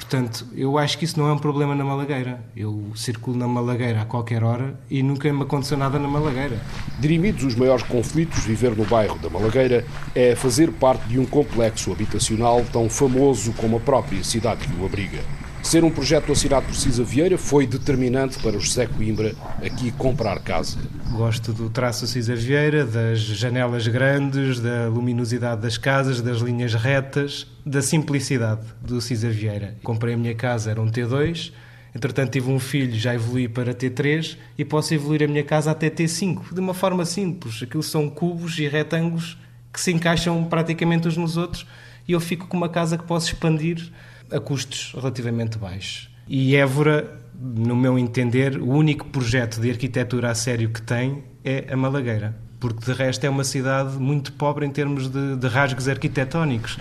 Portanto, 0.00 0.46
eu 0.56 0.78
acho 0.78 0.96
que 0.96 1.04
isso 1.04 1.20
não 1.20 1.28
é 1.28 1.32
um 1.32 1.38
problema 1.38 1.74
na 1.74 1.84
Malagueira. 1.84 2.42
Eu 2.56 2.90
circulo 2.96 3.36
na 3.36 3.46
Malagueira 3.46 4.00
a 4.00 4.04
qualquer 4.06 4.42
hora 4.42 4.80
e 4.90 5.02
nunca 5.02 5.30
me 5.30 5.42
aconteceu 5.42 5.76
nada 5.76 5.98
na 5.98 6.08
Malagueira. 6.08 6.58
Dirimidos 6.98 7.44
os 7.44 7.54
maiores 7.54 7.84
conflitos, 7.84 8.44
viver 8.44 8.74
no 8.74 8.86
bairro 8.86 9.18
da 9.18 9.28
Malagueira 9.28 9.84
é 10.14 10.34
fazer 10.34 10.72
parte 10.72 11.06
de 11.06 11.18
um 11.18 11.26
complexo 11.26 11.92
habitacional 11.92 12.64
tão 12.72 12.88
famoso 12.88 13.52
como 13.52 13.76
a 13.76 13.80
própria 13.80 14.24
cidade 14.24 14.66
que 14.66 14.80
o 14.80 14.86
abriga. 14.86 15.20
Ser 15.62 15.84
um 15.84 15.90
projeto 15.90 16.32
assinado 16.32 16.66
por 16.66 16.74
Cisa 16.74 17.04
Vieira 17.04 17.38
foi 17.38 17.66
determinante 17.66 18.38
para 18.38 18.56
o 18.56 18.60
José 18.60 18.86
Coimbra 18.86 19.34
aqui 19.64 19.92
comprar 19.92 20.40
casa. 20.40 20.78
Gosto 21.12 21.52
do 21.52 21.70
traço 21.70 22.06
Cisa 22.06 22.34
Vieira, 22.34 22.84
das 22.84 23.20
janelas 23.20 23.86
grandes, 23.86 24.58
da 24.58 24.88
luminosidade 24.88 25.60
das 25.60 25.78
casas, 25.78 26.20
das 26.20 26.38
linhas 26.38 26.74
retas, 26.74 27.46
da 27.64 27.82
simplicidade 27.82 28.62
do 28.80 29.00
Cisa 29.00 29.30
Vieira. 29.30 29.76
Comprei 29.84 30.14
a 30.14 30.16
minha 30.16 30.34
casa, 30.34 30.70
era 30.70 30.80
um 30.80 30.90
T2, 30.90 31.52
entretanto 31.94 32.32
tive 32.32 32.50
um 32.50 32.58
filho, 32.58 32.98
já 32.98 33.14
evolui 33.14 33.46
para 33.46 33.72
T3 33.72 34.36
e 34.58 34.64
posso 34.64 34.92
evoluir 34.94 35.22
a 35.22 35.28
minha 35.28 35.44
casa 35.44 35.70
até 35.70 35.88
T5, 35.88 36.52
de 36.52 36.58
uma 36.60 36.74
forma 36.74 37.04
simples. 37.04 37.62
Aquilo 37.62 37.82
são 37.82 38.08
cubos 38.08 38.58
e 38.58 38.66
retângulos 38.66 39.38
que 39.72 39.80
se 39.80 39.92
encaixam 39.92 40.42
praticamente 40.44 41.06
uns 41.06 41.16
nos 41.16 41.36
outros 41.36 41.64
e 42.08 42.12
eu 42.12 42.18
fico 42.18 42.48
com 42.48 42.56
uma 42.56 42.68
casa 42.68 42.98
que 42.98 43.04
posso 43.04 43.28
expandir 43.28 43.90
a 44.32 44.40
custos 44.40 44.92
relativamente 44.94 45.58
baixos. 45.58 46.08
E 46.28 46.54
Évora, 46.54 47.18
no 47.40 47.74
meu 47.74 47.98
entender, 47.98 48.56
o 48.58 48.68
único 48.68 49.06
projeto 49.06 49.60
de 49.60 49.70
arquitetura 49.70 50.30
a 50.30 50.34
sério 50.34 50.70
que 50.70 50.80
tem 50.80 51.24
é 51.44 51.66
a 51.72 51.76
Malagueira, 51.76 52.36
porque 52.60 52.84
de 52.84 52.92
resto 52.92 53.24
é 53.24 53.30
uma 53.30 53.42
cidade 53.42 53.96
muito 53.98 54.32
pobre 54.34 54.64
em 54.64 54.70
termos 54.70 55.08
de, 55.08 55.36
de 55.36 55.48
rasgos 55.48 55.88
arquitetónicos. 55.88 56.78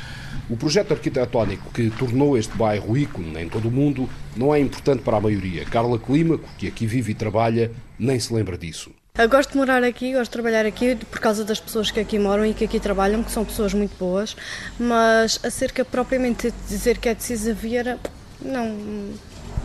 O 0.49 0.57
projeto 0.57 0.93
arquitetónico 0.93 1.71
que 1.71 1.89
tornou 1.91 2.37
este 2.37 2.55
bairro 2.57 2.97
ícone 2.97 3.41
em 3.41 3.47
todo 3.47 3.67
o 3.67 3.71
mundo 3.71 4.09
não 4.35 4.53
é 4.53 4.59
importante 4.59 5.01
para 5.01 5.17
a 5.17 5.21
maioria. 5.21 5.65
Carla 5.65 5.97
Clímaco, 5.97 6.47
que 6.57 6.67
aqui 6.67 6.85
vive 6.85 7.11
e 7.11 7.15
trabalha, 7.15 7.71
nem 7.97 8.19
se 8.19 8.33
lembra 8.33 8.57
disso. 8.57 8.91
Eu 9.19 9.27
gosto 9.27 9.51
de 9.51 9.57
morar 9.57 9.83
aqui, 9.83 10.13
gosto 10.13 10.27
de 10.27 10.29
trabalhar 10.29 10.65
aqui 10.65 10.95
por 10.95 11.19
causa 11.19 11.43
das 11.43 11.59
pessoas 11.59 11.91
que 11.91 11.99
aqui 11.99 12.17
moram 12.17 12.45
e 12.45 12.53
que 12.53 12.63
aqui 12.63 12.79
trabalham, 12.79 13.21
que 13.21 13.29
são 13.29 13.43
pessoas 13.43 13.73
muito 13.73 13.91
boas, 13.99 14.33
mas 14.79 15.37
acerca 15.43 15.83
propriamente 15.83 16.49
de 16.49 16.57
dizer 16.69 16.97
que 16.97 17.09
é 17.09 17.13
de 17.13 17.21
Cisa 17.21 17.53
Vieira, 17.53 17.99
não, 18.41 18.77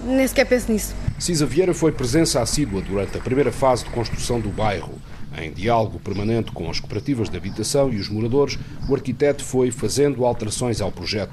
nem 0.03 0.27
sequer 0.27 0.47
penso 0.47 0.73
nisso. 0.73 0.93
Cisa 1.21 1.47
Vieira 1.47 1.73
foi 1.73 1.93
presença 1.93 2.43
assídua 2.43 2.83
durante 2.83 3.17
a 3.17 3.21
primeira 3.21 3.53
fase 3.53 3.85
de 3.85 3.91
construção 3.91 4.41
do 4.41 4.49
bairro. 4.49 4.99
Em 5.39 5.53
diálogo 5.53 6.01
permanente 6.01 6.51
com 6.51 6.69
as 6.69 6.81
cooperativas 6.81 7.31
de 7.31 7.37
habitação 7.37 7.93
e 7.93 8.01
os 8.01 8.09
moradores, 8.09 8.59
o 8.89 8.93
arquiteto 8.93 9.45
foi 9.45 9.71
fazendo 9.71 10.25
alterações 10.27 10.81
ao 10.81 10.91
projeto. 10.91 11.33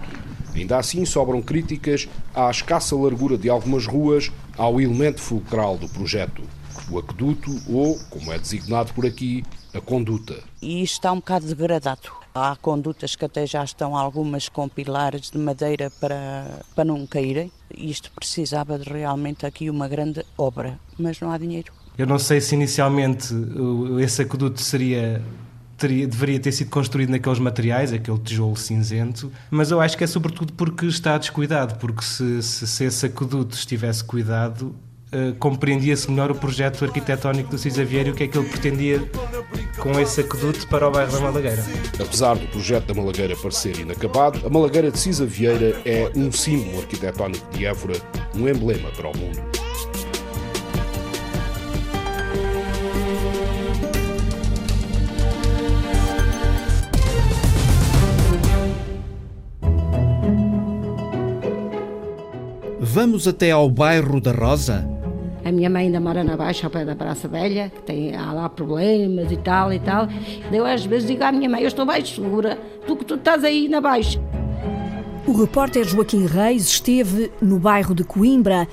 Ainda 0.54 0.78
assim, 0.78 1.06
sobram 1.06 1.42
críticas 1.42 2.08
à 2.36 2.52
escassa 2.52 2.96
largura 2.96 3.36
de 3.36 3.50
algumas 3.50 3.88
ruas, 3.88 4.32
ao 4.56 4.80
elemento 4.80 5.20
fulcral 5.20 5.76
do 5.76 5.90
projeto 5.90 6.44
o 6.92 7.00
aqueduto 7.00 7.52
ou, 7.68 7.98
como 8.10 8.32
é 8.32 8.38
designado 8.38 8.94
por 8.94 9.06
aqui, 9.06 9.44
a 9.74 9.80
conduta. 9.80 10.44
E 10.62 10.84
isto 10.84 10.96
está 10.96 11.12
um 11.12 11.18
bocado 11.18 11.48
degradado. 11.48 12.12
Há 12.34 12.56
condutas 12.62 13.16
que 13.16 13.26
até 13.26 13.46
já 13.46 13.64
estão 13.64 13.96
algumas 13.96 14.50
com 14.50 14.68
pilares 14.68 15.32
de 15.32 15.38
madeira 15.38 15.92
para, 16.00 16.64
para 16.76 16.86
não 16.86 17.06
caírem. 17.08 17.52
Isto 17.76 18.12
precisava 18.12 18.78
de 18.78 18.90
realmente 18.90 19.46
aqui 19.46 19.70
uma 19.70 19.88
grande 19.88 20.26
obra, 20.38 20.80
mas 20.98 21.20
não 21.20 21.32
há 21.32 21.38
dinheiro. 21.38 21.74
Eu 21.98 22.08
não 22.08 22.20
sei 22.20 22.40
se 22.40 22.56
inicialmente 22.56 23.34
esse 24.00 24.22
aqueduto 24.22 24.62
seria 24.62 25.22
Teria, 25.78 26.06
deveria 26.06 26.40
ter 26.40 26.52
sido 26.52 26.70
construído 26.70 27.10
naqueles 27.10 27.40
materiais, 27.40 27.92
aquele 27.92 28.20
tijolo 28.20 28.56
cinzento, 28.56 29.32
mas 29.50 29.72
eu 29.72 29.82
acho 29.82 29.98
que 29.98 30.04
é 30.04 30.08
sobretudo 30.08 30.54
porque 30.54 30.86
está 30.86 31.18
descuidado, 31.18 31.74
porque 31.80 32.04
se, 32.04 32.44
se, 32.44 32.68
se 32.68 32.84
esse 32.84 33.08
aqueduto 33.08 33.56
estivesse 33.56 34.04
cuidado, 34.04 34.76
uh, 35.14 35.36
compreendia-se 35.36 36.10
melhor 36.10 36.32
o 36.32 36.36
projeto 36.36 36.86
arquitetónico 36.86 37.52
do 37.52 37.58
Cisa 37.58 37.84
Vieira 37.84 38.10
e 38.10 38.12
o 38.12 38.16
que 38.16 38.24
é 38.24 38.28
que 38.28 38.38
ele 38.38 38.50
pretendia 38.50 39.02
com 39.80 40.00
esse 40.00 40.22
aqueduto 40.22 40.68
para 40.68 40.88
o 40.88 40.92
bairro 40.92 41.12
da 41.12 41.20
Malagueira. 41.20 41.64
Apesar 42.00 42.36
do 42.36 42.48
projeto 42.48 42.88
da 42.88 42.94
Malagueira 42.94 43.36
parecer 43.36 43.80
inacabado, 43.80 44.46
a 44.46 44.50
Malagueira 44.50 44.92
de 44.92 45.00
Cisa 45.00 45.26
Vieira 45.26 45.82
é 45.86 46.12
um 46.16 46.32
símbolo 46.32 46.80
arquitetónico 46.80 47.50
de 47.52 47.66
Évora, 47.66 47.96
um 48.36 48.48
emblema 48.48 48.90
para 48.92 49.10
o 49.10 49.18
mundo. 49.18 49.42
Vamos 62.94 63.26
até 63.26 63.52
ao 63.52 63.70
bairro 63.70 64.20
da 64.20 64.34
Rosa? 64.34 65.01
A 65.44 65.52
minha 65.52 65.70
mãe 65.70 65.86
ainda 65.86 66.00
mora 66.00 66.24
na 66.24 66.38
Baixa, 66.38 66.68
ao 66.68 66.72
pé 66.72 66.86
da 66.86 66.96
Praça 66.96 67.28
Velha, 67.28 67.72
que 67.74 67.82
tem 67.82 68.16
há 68.16 68.32
lá 68.32 68.48
problemas 68.48 69.32
e 69.32 69.38
tal 69.38 69.74
e 69.74 69.80
tal. 69.80 70.08
Eu 70.52 70.66
às 70.66 70.86
vezes 70.86 71.08
digo 71.08 71.24
à 71.24 71.32
minha 71.32 71.50
mãe, 71.50 71.62
eu 71.62 71.68
estou 71.68 71.86
bem 71.86 72.04
segura, 72.06 72.60
tu 72.86 72.96
que 72.96 73.06
tu 73.06 73.16
estás 73.16 73.44
aí 73.44 73.68
na 73.68 73.82
Baixa. 73.82 74.20
O 75.28 75.34
repórter 75.34 75.86
Joaquim 75.86 76.26
Reis 76.26 76.66
esteve 76.66 77.32
no 77.42 77.60
bairro 77.60 77.96
de 77.96 78.04
Coimbra, 78.04 78.68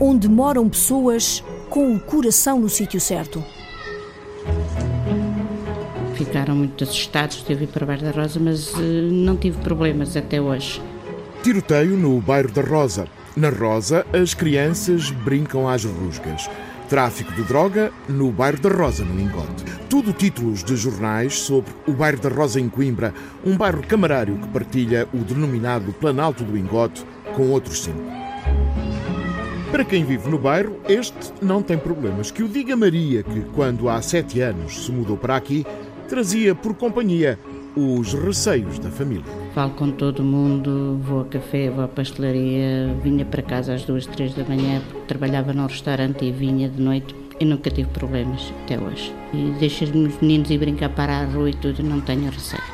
onde 0.00 0.28
moram 0.28 0.68
pessoas 0.68 1.42
com 1.68 1.94
o 1.94 2.00
coração 2.00 2.60
no 2.60 2.68
sítio 2.68 3.00
certo. 3.00 3.42
Ficaram 6.14 6.54
muito 6.54 6.84
assustados 6.84 7.42
de 7.44 7.52
eu 7.52 7.58
vir 7.58 7.68
para 7.68 7.84
o 7.84 7.86
bairro 7.86 8.02
da 8.02 8.10
Rosa, 8.10 8.38
mas 8.38 8.72
uh, 8.74 8.80
não 8.80 9.36
tive 9.36 9.58
problemas 9.58 10.16
até 10.16 10.40
hoje. 10.40 10.80
Tiroteio 11.42 11.96
no 11.96 12.20
bairro 12.20 12.50
da 12.52 12.62
Rosa. 12.62 13.06
Na 13.36 13.48
Rosa, 13.48 14.06
as 14.12 14.32
crianças 14.32 15.10
brincam 15.10 15.68
às 15.68 15.84
rusgas. 15.84 16.48
Tráfico 16.88 17.32
de 17.32 17.42
droga 17.42 17.90
no 18.08 18.30
bairro 18.30 18.60
da 18.60 18.68
Rosa, 18.68 19.04
no 19.04 19.20
Ingote. 19.20 19.64
Tudo 19.90 20.12
títulos 20.12 20.62
de 20.62 20.76
jornais 20.76 21.40
sobre 21.40 21.72
o 21.84 21.92
bairro 21.92 22.20
da 22.20 22.28
Rosa 22.28 22.60
em 22.60 22.68
Coimbra, 22.68 23.12
um 23.44 23.56
bairro 23.56 23.82
camarário 23.82 24.38
que 24.38 24.46
partilha 24.48 25.08
o 25.12 25.18
denominado 25.18 25.92
Planalto 25.94 26.44
do 26.44 26.56
Ingote 26.56 27.04
com 27.34 27.50
outros 27.50 27.82
cinco. 27.82 28.04
Para 29.72 29.84
quem 29.84 30.04
vive 30.04 30.30
no 30.30 30.38
bairro, 30.38 30.78
este 30.88 31.32
não 31.42 31.60
tem 31.60 31.76
problemas. 31.76 32.30
Que 32.30 32.44
o 32.44 32.48
diga 32.48 32.76
Maria, 32.76 33.24
que 33.24 33.40
quando 33.52 33.88
há 33.88 34.00
sete 34.00 34.40
anos 34.40 34.84
se 34.84 34.92
mudou 34.92 35.16
para 35.16 35.34
aqui, 35.34 35.66
trazia 36.08 36.54
por 36.54 36.74
companhia 36.74 37.36
os 37.76 38.12
receios 38.12 38.78
da 38.78 38.90
família. 38.90 39.24
Falo 39.54 39.72
com 39.72 39.90
todo 39.90 40.22
mundo, 40.22 41.00
vou 41.02 41.20
a 41.20 41.24
café, 41.24 41.70
vou 41.70 41.84
à 41.84 41.88
pastelaria, 41.88 42.94
vinha 43.02 43.24
para 43.24 43.42
casa 43.42 43.74
às 43.74 43.84
duas, 43.84 44.06
três 44.06 44.34
da 44.34 44.44
manhã, 44.44 44.80
porque 44.88 45.06
trabalhava 45.06 45.52
num 45.52 45.66
restaurante 45.66 46.24
e 46.24 46.32
vinha 46.32 46.68
de 46.68 46.80
noite 46.80 47.14
e 47.40 47.44
nunca 47.44 47.70
tive 47.70 47.88
problemas 47.90 48.52
até 48.62 48.78
hoje. 48.78 49.14
E 49.32 49.54
deixo 49.58 49.84
os 49.84 49.90
meninos 49.90 50.50
ir 50.50 50.58
brincar 50.58 50.90
para 50.90 51.20
a 51.20 51.24
rua 51.24 51.50
e 51.50 51.54
tudo, 51.54 51.82
não 51.82 52.00
tenho 52.00 52.30
receio. 52.30 52.73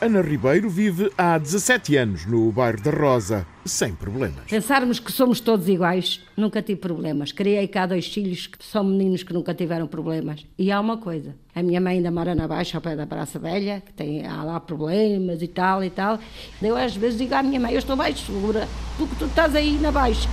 Ana 0.00 0.20
Ribeiro 0.20 0.70
vive 0.70 1.10
há 1.18 1.36
17 1.38 1.96
anos 1.96 2.24
no 2.24 2.52
bairro 2.52 2.80
da 2.80 2.90
Rosa, 2.92 3.44
sem 3.64 3.92
problemas. 3.92 4.44
Pensarmos 4.48 5.00
que 5.00 5.10
somos 5.10 5.40
todos 5.40 5.66
iguais, 5.66 6.20
nunca 6.36 6.62
tive 6.62 6.78
problemas. 6.78 7.32
Criei 7.32 7.66
cá 7.66 7.84
dois 7.84 8.06
filhos 8.06 8.46
que 8.46 8.64
são 8.64 8.84
meninos 8.84 9.24
que 9.24 9.32
nunca 9.32 9.52
tiveram 9.52 9.88
problemas. 9.88 10.46
E 10.56 10.70
há 10.70 10.78
uma 10.78 10.98
coisa: 10.98 11.34
a 11.52 11.64
minha 11.64 11.80
mãe 11.80 11.96
ainda 11.96 12.12
mora 12.12 12.32
na 12.32 12.46
Baixa, 12.46 12.78
ao 12.78 12.80
pé 12.80 12.94
da 12.94 13.08
Praça 13.08 13.40
Velha, 13.40 13.82
que 13.84 13.92
tem 13.92 14.24
há 14.24 14.44
lá 14.44 14.60
problemas 14.60 15.42
e 15.42 15.48
tal 15.48 15.82
e 15.82 15.90
tal. 15.90 16.20
Eu 16.62 16.76
às 16.76 16.94
vezes 16.94 17.18
digo 17.18 17.34
à 17.34 17.42
minha 17.42 17.58
mãe: 17.58 17.72
Eu 17.72 17.80
estou 17.80 17.96
bem 17.96 18.14
segura, 18.14 18.68
tu 18.96 19.04
que 19.04 19.16
tu 19.16 19.24
estás 19.24 19.56
aí 19.56 19.80
na 19.80 19.90
Baixa. 19.90 20.28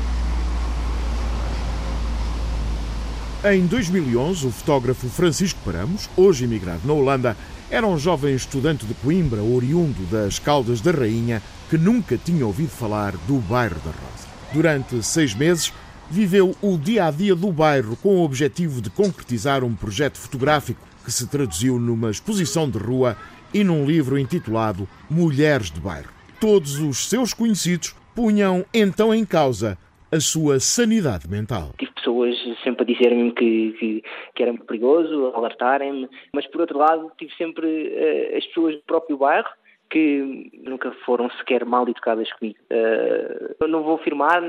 Em 3.44 3.66
2011, 3.66 4.48
o 4.48 4.52
fotógrafo 4.52 5.08
Francisco 5.08 5.60
Paramos, 5.66 6.10
hoje 6.16 6.46
imigrado 6.46 6.82
na 6.84 6.94
Holanda, 6.94 7.38
era 7.70 7.88
um 7.88 7.98
jovem 7.98 8.36
estudante 8.36 8.86
de 8.86 8.94
Coimbra, 8.94 9.42
oriundo 9.42 10.06
das 10.12 10.38
Caldas 10.38 10.82
da 10.82 10.92
Rainha, 10.92 11.42
que 11.70 11.78
nunca 11.78 12.18
tinha 12.18 12.46
ouvido 12.46 12.70
falar 12.70 13.14
do 13.28 13.38
bairro 13.40 13.80
da 13.84 13.92
Rosa. 13.92 14.28
Durante 14.54 15.02
seis 15.04 15.34
meses, 15.34 15.74
viveu 16.10 16.56
o 16.62 16.78
dia 16.78 17.08
a 17.08 17.12
dia 17.12 17.36
do 17.36 17.52
bairro 17.52 17.96
com 17.98 18.18
o 18.18 18.24
objetivo 18.24 18.82
de 18.82 18.90
concretizar 18.90 19.64
um 19.64 19.76
projeto 19.76 20.18
fotográfico 20.18 20.80
que 21.04 21.12
se 21.12 21.28
traduziu 21.28 21.80
numa 21.80 22.12
exposição 22.12 22.70
de 22.70 22.78
rua 22.78 23.18
e 23.54 23.64
num 23.64 23.86
livro 23.86 24.18
intitulado 24.18 24.88
Mulheres 25.10 25.72
de 25.72 25.80
Bairro. 25.80 26.10
Todos 26.40 26.80
os 26.80 27.10
seus 27.10 27.34
conhecidos 27.34 27.96
punham 28.14 28.66
então 28.74 29.14
em 29.14 29.26
causa 29.26 29.78
a 30.16 30.20
sua 30.20 30.60
sanidade 30.60 31.30
mental. 31.30 31.74
Tive 31.78 31.92
pessoas 31.92 32.36
sempre 32.64 32.84
a 32.84 32.86
dizerem-me 32.86 33.32
que, 33.34 33.76
que, 33.80 34.04
que, 34.34 34.44
era 34.44 34.52
muito 34.52 34.66
perigoso, 34.66 35.32
alertarem-me, 35.36 36.08
mas 36.34 36.48
por 36.48 36.62
outro 36.62 36.78
lado 36.78 37.12
tive 37.18 37.34
sempre 37.36 37.68
uh, 37.68 38.38
as 38.38 38.46
pessoas 38.48 38.76
do 38.76 38.82
próprio 38.84 39.18
bairro 39.18 39.50
que 39.90 40.52
nunca 40.64 40.92
foram 41.06 41.30
sequer 41.32 41.64
mal 41.64 41.88
educadas 41.88 42.32
comigo. 42.34 42.58
Uh, 42.72 43.56
eu 43.60 43.68
não 43.68 43.84
vou 43.84 43.96
afirmar 43.96 44.42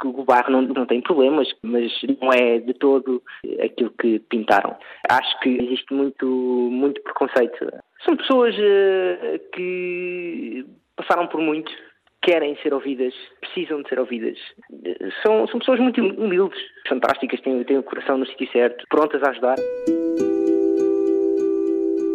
que 0.00 0.06
o 0.06 0.24
bairro 0.24 0.50
não, 0.50 0.62
não 0.62 0.86
tem 0.86 1.00
problemas, 1.00 1.48
mas 1.62 1.92
não 2.20 2.32
é 2.32 2.58
de 2.58 2.74
todo 2.74 3.22
aquilo 3.62 3.90
que 4.00 4.18
pintaram. 4.18 4.76
Acho 5.08 5.40
que 5.40 5.50
existe 5.50 5.92
muito, 5.94 6.26
muito 6.26 7.00
preconceito. 7.02 7.72
São 8.04 8.16
pessoas 8.16 8.54
uh, 8.56 9.38
que 9.54 10.66
passaram 10.96 11.26
por 11.28 11.40
muito, 11.40 11.70
querem 12.22 12.56
ser 12.62 12.74
ouvidas, 12.74 13.14
precisam 13.40 13.82
de 13.82 13.88
ser 13.88 13.98
ouvidas. 13.98 14.38
São, 15.22 15.46
são 15.48 15.58
pessoas 15.58 15.80
muito 15.80 16.00
humildes, 16.00 16.58
fantásticas, 16.88 17.40
têm, 17.40 17.62
têm 17.64 17.78
o 17.78 17.82
coração 17.82 18.18
no 18.18 18.26
sítio 18.26 18.50
certo, 18.52 18.84
prontas 18.88 19.22
a 19.22 19.30
ajudar. 19.30 19.56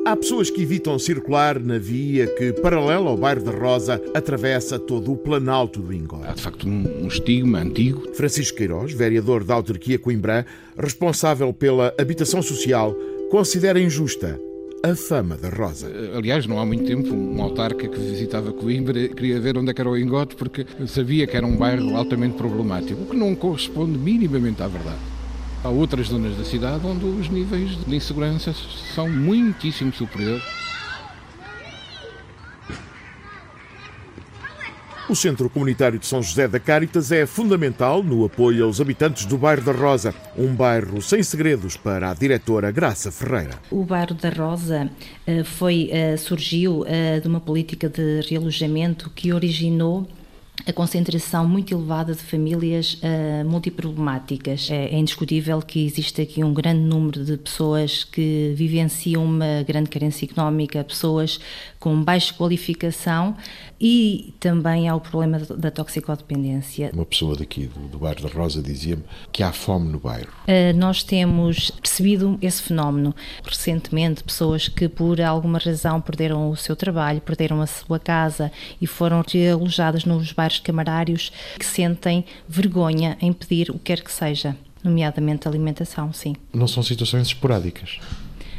Há 0.07 0.15
pessoas 0.15 0.51
que 0.51 0.61
evitam 0.61 0.99
circular 0.99 1.59
na 1.59 1.79
via 1.79 2.27
que, 2.27 2.53
paralela 2.61 3.09
ao 3.09 3.17
bairro 3.17 3.43
da 3.43 3.51
Rosa, 3.51 3.99
atravessa 4.13 4.77
todo 4.77 5.11
o 5.11 5.17
Planalto 5.17 5.81
do 5.81 5.91
Ingote. 5.91 6.27
Há 6.27 6.33
de 6.33 6.41
facto 6.43 6.67
um, 6.67 7.07
estigma 7.07 7.57
antigo. 7.57 8.13
Francisco 8.13 8.55
Queiroz, 8.55 8.93
vereador 8.93 9.43
da 9.43 9.55
autarquia 9.55 9.97
Coimbra, 9.97 10.45
responsável 10.77 11.51
pela 11.51 11.91
habitação 11.99 12.43
social, 12.43 12.93
considera 13.31 13.79
injusta 13.79 14.39
a 14.85 14.95
fama 14.95 15.35
da 15.35 15.49
Rosa. 15.49 15.91
Aliás, 16.15 16.45
não 16.45 16.59
há 16.59 16.65
muito 16.65 16.85
tempo, 16.85 17.11
um 17.11 17.41
autarca 17.41 17.87
que 17.87 17.99
visitava 17.99 18.53
Coimbra 18.53 19.07
queria 19.09 19.39
ver 19.39 19.57
onde 19.57 19.71
é 19.71 19.73
era 19.75 19.89
o 19.89 19.97
Ingote 19.97 20.35
porque 20.35 20.65
sabia 20.85 21.25
que 21.25 21.35
era 21.35 21.45
um 21.45 21.57
bairro 21.57 21.97
altamente 21.97 22.35
problemático, 22.35 23.01
o 23.01 23.05
que 23.07 23.17
não 23.17 23.33
corresponde 23.33 23.97
minimamente 23.97 24.61
à 24.61 24.67
verdade. 24.67 24.99
Há 25.63 25.69
outras 25.69 26.09
zonas 26.09 26.37
da 26.37 26.43
cidade 26.43 26.85
onde 26.85 27.03
os 27.03 27.29
níveis 27.29 27.71
de 27.83 27.95
insegurança 27.95 28.53
são 28.93 29.09
muitíssimo 29.09 29.91
superiores. 29.91 30.64
O 35.07 35.15
Centro 35.15 35.47
Comunitário 35.51 35.99
de 35.99 36.07
São 36.07 36.23
José 36.23 36.47
da 36.47 36.59
Caritas 36.59 37.11
é 37.11 37.27
fundamental 37.27 38.01
no 38.01 38.25
apoio 38.25 38.65
aos 38.65 38.81
habitantes 38.81 39.27
do 39.27 39.37
bairro 39.37 39.61
da 39.61 39.71
Rosa, 39.71 40.15
um 40.35 40.47
bairro 40.47 40.99
sem 40.99 41.21
segredos 41.21 41.77
para 41.77 42.09
a 42.09 42.13
diretora 42.15 42.71
Graça 42.71 43.11
Ferreira. 43.11 43.51
O 43.69 43.83
bairro 43.83 44.15
da 44.15 44.29
Rosa 44.29 44.89
eh, 45.27 45.43
foi, 45.43 45.89
eh, 45.91 46.17
surgiu 46.17 46.83
eh, 46.87 47.19
de 47.19 47.27
uma 47.27 47.39
política 47.39 47.87
de 47.87 48.21
realojamento 48.27 49.11
que 49.11 49.31
originou 49.31 50.07
a 50.65 50.73
concentração 50.73 51.47
muito 51.47 51.73
elevada 51.73 52.13
de 52.13 52.21
famílias 52.21 52.95
uh, 52.95 53.47
multiproblemáticas. 53.47 54.69
É, 54.71 54.85
é, 54.85 54.97
indiscutível 54.97 55.61
que 55.61 55.85
existe 55.85 56.21
aqui 56.21 56.43
um 56.43 56.53
grande 56.53 56.81
número 56.81 57.23
de 57.23 57.37
pessoas 57.37 58.03
que 58.03 58.53
vivenciam 58.55 59.23
uma 59.23 59.63
grande 59.63 59.89
carência 59.89 60.25
económica, 60.25 60.83
pessoas 60.83 61.39
com 61.79 62.01
baixa 62.01 62.33
qualificação 62.33 63.35
e 63.79 64.33
também 64.39 64.87
há 64.87 64.95
o 64.95 65.01
problema 65.01 65.39
da 65.39 65.69
toxicodependência. 65.69 66.89
Uma 66.93 67.05
pessoa 67.05 67.35
daqui 67.35 67.67
do, 67.67 67.87
do 67.87 67.99
bairro 67.99 68.21
da 68.21 68.29
Rosa 68.29 68.61
dizia-me 68.61 69.03
que 69.31 69.43
há 69.43 69.51
fome 69.51 69.89
no 69.89 69.99
bairro. 69.99 70.29
Uh, 70.47 70.75
nós 70.77 71.03
temos 71.03 71.69
percebido 71.71 72.39
esse 72.41 72.61
fenómeno. 72.61 73.13
Recentemente, 73.43 74.23
pessoas 74.23 74.67
que 74.67 74.87
por 74.87 75.21
alguma 75.21 75.59
razão 75.59 75.99
perderam 75.99 76.49
o 76.49 76.55
seu 76.55 76.75
trabalho, 76.75 77.21
perderam 77.21 77.61
a 77.61 77.67
sua 77.67 77.99
casa 77.99 78.51
e 78.81 78.87
foram 78.87 79.23
alojadas 79.53 80.05
nos 80.05 80.31
bairros 80.31 80.44
camarários 80.59 81.31
que 81.57 81.65
sentem 81.65 82.25
vergonha 82.47 83.17
em 83.21 83.31
pedir 83.31 83.69
o 83.69 83.73
que 83.73 83.85
quer 83.95 84.01
que 84.01 84.11
seja, 84.11 84.55
nomeadamente 84.83 85.47
alimentação, 85.47 86.11
sim. 86.13 86.35
Não 86.53 86.67
são 86.67 86.83
situações 86.83 87.27
esporádicas? 87.27 87.99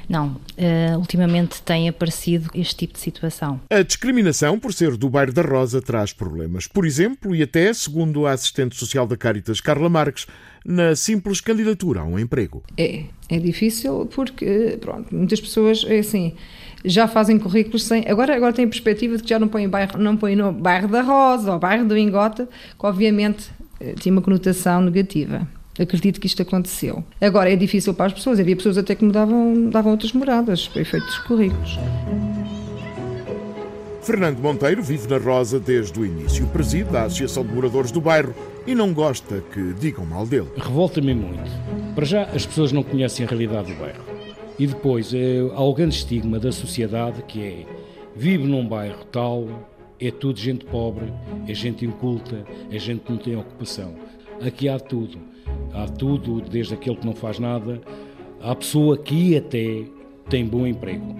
Não, 0.09 0.29
uh, 0.29 0.99
ultimamente 0.99 1.61
tem 1.62 1.88
aparecido 1.88 2.49
este 2.55 2.77
tipo 2.77 2.94
de 2.94 3.01
situação. 3.01 3.61
A 3.68 3.83
discriminação 3.83 4.59
por 4.59 4.72
ser 4.72 4.96
do 4.96 5.11
bairro 5.11 5.33
da 5.33 5.42
Rosa 5.42 5.83
traz 5.83 6.12
problemas. 6.12 6.68
Por 6.68 6.87
exemplo, 6.87 7.35
e 7.35 7.42
até, 7.42 7.72
segundo 7.72 8.27
a 8.27 8.33
assistente 8.33 8.77
social 8.77 9.07
da 9.07 9.16
Caritas, 9.16 9.61
Carla 9.61 9.88
Marques, 9.88 10.27
na 10.64 10.94
simples 10.94 11.40
candidatura 11.40 12.01
a 12.01 12.05
um 12.05 12.18
emprego. 12.18 12.62
É, 12.77 13.05
é 13.29 13.38
difícil 13.38 14.07
porque, 14.14 14.79
pronto, 14.81 15.14
muitas 15.14 15.40
pessoas, 15.40 15.85
é 15.85 15.99
assim, 15.99 16.35
já 16.87 17.07
fazem 17.09 17.38
currículos 17.38 17.85
sem. 17.85 18.05
Agora, 18.09 18.35
agora 18.35 18.53
tem 18.53 18.64
a 18.64 18.68
perspectiva 18.68 19.16
de 19.16 19.22
que 19.22 19.29
já 19.29 19.38
não 19.38 19.49
põem, 19.49 19.68
bairro, 19.68 19.99
não 19.99 20.16
põem 20.16 20.37
no 20.37 20.53
bairro 20.53 20.88
da 20.88 21.03
Rosa 21.03 21.53
ou 21.53 21.59
bairro 21.59 21.87
do 21.87 21.96
Ingote, 21.96 22.46
que 22.79 22.87
obviamente 22.87 23.51
eh, 23.81 23.94
tinha 23.99 24.12
uma 24.12 24.22
conotação 24.22 24.81
negativa. 24.81 25.46
Acredito 25.79 26.20
que 26.20 26.27
isto 26.27 26.40
aconteceu. 26.40 27.05
Agora 27.20 27.53
é 27.53 27.57
difícil 27.57 27.92
para 27.92 28.07
as 28.07 28.12
pessoas. 28.12 28.40
Havia 28.40 28.57
pessoas 28.57 28.79
até 28.79 28.94
que 28.94 29.05
mudavam, 29.05 29.68
davam 29.68 29.92
outras 29.92 30.12
moradas 30.12 30.66
para 30.68 30.81
efeitos 30.81 31.12
de 31.14 31.22
currículos. 31.25 31.79
Fernando 34.01 34.38
Monteiro 34.38 34.83
vive 34.83 35.09
na 35.09 35.18
Rosa 35.18 35.59
desde 35.59 35.99
o 35.99 36.07
início. 36.07 36.46
Preside 36.46 36.96
a 36.96 37.03
Associação 37.03 37.44
de 37.44 37.53
Moradores 37.53 37.90
do 37.90 38.01
Bairro 38.01 38.35
e 38.66 38.75
não 38.75 38.94
gosta 38.94 39.42
que 39.53 39.75
digam 39.75 40.07
mal 40.07 40.27
dele. 40.27 40.49
Revolta-me 40.57 41.12
muito. 41.12 41.51
Para 41.94 42.05
já, 42.05 42.22
as 42.22 42.46
pessoas 42.46 42.72
não 42.72 42.83
conhecem 42.83 43.27
a 43.27 43.29
realidade 43.29 43.72
do 43.72 43.79
bairro. 43.79 44.15
E 44.58 44.66
depois, 44.66 45.12
é, 45.12 45.38
há 45.54 45.62
o 45.62 45.74
grande 45.74 45.96
estigma 45.96 46.38
da 46.38 46.50
sociedade 46.50 47.22
que 47.22 47.42
é 47.42 47.66
vive 48.14 48.46
num 48.46 48.66
bairro 48.66 49.04
tal, 49.12 49.46
é 50.00 50.10
tudo 50.10 50.38
gente 50.38 50.64
pobre, 50.64 51.12
é 51.46 51.54
gente 51.54 51.84
inculta, 51.84 52.44
é 52.70 52.78
gente 52.78 53.00
que 53.00 53.12
não 53.12 53.18
tem 53.18 53.36
ocupação. 53.36 53.94
Aqui 54.44 54.68
há 54.68 54.78
tudo. 54.78 55.18
Há 55.72 55.86
tudo, 55.86 56.40
desde 56.40 56.74
aquele 56.74 56.96
que 56.96 57.06
não 57.06 57.14
faz 57.14 57.38
nada, 57.38 57.80
à 58.40 58.54
pessoa 58.54 58.96
que 58.96 59.36
até 59.36 59.84
tem 60.28 60.46
bom 60.46 60.66
emprego. 60.66 61.14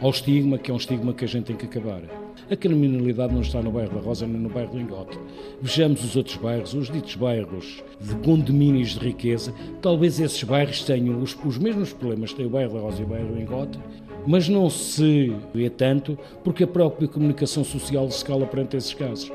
Ao 0.00 0.10
estigma, 0.10 0.58
que 0.58 0.70
é 0.70 0.74
um 0.74 0.76
estigma 0.76 1.12
que 1.12 1.24
a 1.24 1.28
gente 1.28 1.46
tem 1.46 1.56
que 1.56 1.66
acabar. 1.66 2.02
A 2.50 2.56
criminalidade 2.56 3.34
não 3.34 3.42
está 3.42 3.60
no 3.60 3.70
bairro 3.70 3.94
da 3.94 4.00
Rosa 4.00 4.26
nem 4.26 4.40
no 4.40 4.48
bairro 4.48 4.72
do 4.72 4.80
Engote. 4.80 5.18
Vejamos 5.60 6.02
os 6.02 6.16
outros 6.16 6.36
bairros, 6.36 6.72
os 6.72 6.90
ditos 6.90 7.14
bairros 7.14 7.84
de 8.00 8.14
condomínios 8.24 8.92
de 8.92 9.00
riqueza. 9.00 9.52
Talvez 9.82 10.18
esses 10.18 10.42
bairros 10.44 10.82
tenham 10.82 11.20
os, 11.20 11.36
os 11.44 11.58
mesmos 11.58 11.92
problemas 11.92 12.30
que 12.30 12.38
tem 12.38 12.46
o 12.46 12.50
bairro 12.50 12.72
da 12.72 12.80
Rosa 12.80 13.02
e 13.02 13.04
o 13.04 13.08
bairro 13.08 13.34
do 13.34 13.38
Engote, 13.38 13.78
mas 14.26 14.48
não 14.48 14.70
se 14.70 15.36
vê 15.52 15.68
tanto 15.68 16.18
porque 16.42 16.64
a 16.64 16.66
própria 16.66 17.06
comunicação 17.06 17.62
social 17.62 18.10
se 18.10 18.24
cala 18.24 18.46
perante 18.46 18.78
esses 18.78 18.94
casos. 18.94 19.30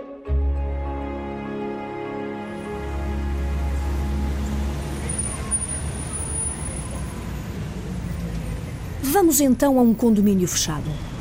Vamos 9.03 9.39
então 9.39 9.77
a 9.77 9.83
um 9.83 9.93
condomínio 9.93 10.47
fechado. 10.47 11.12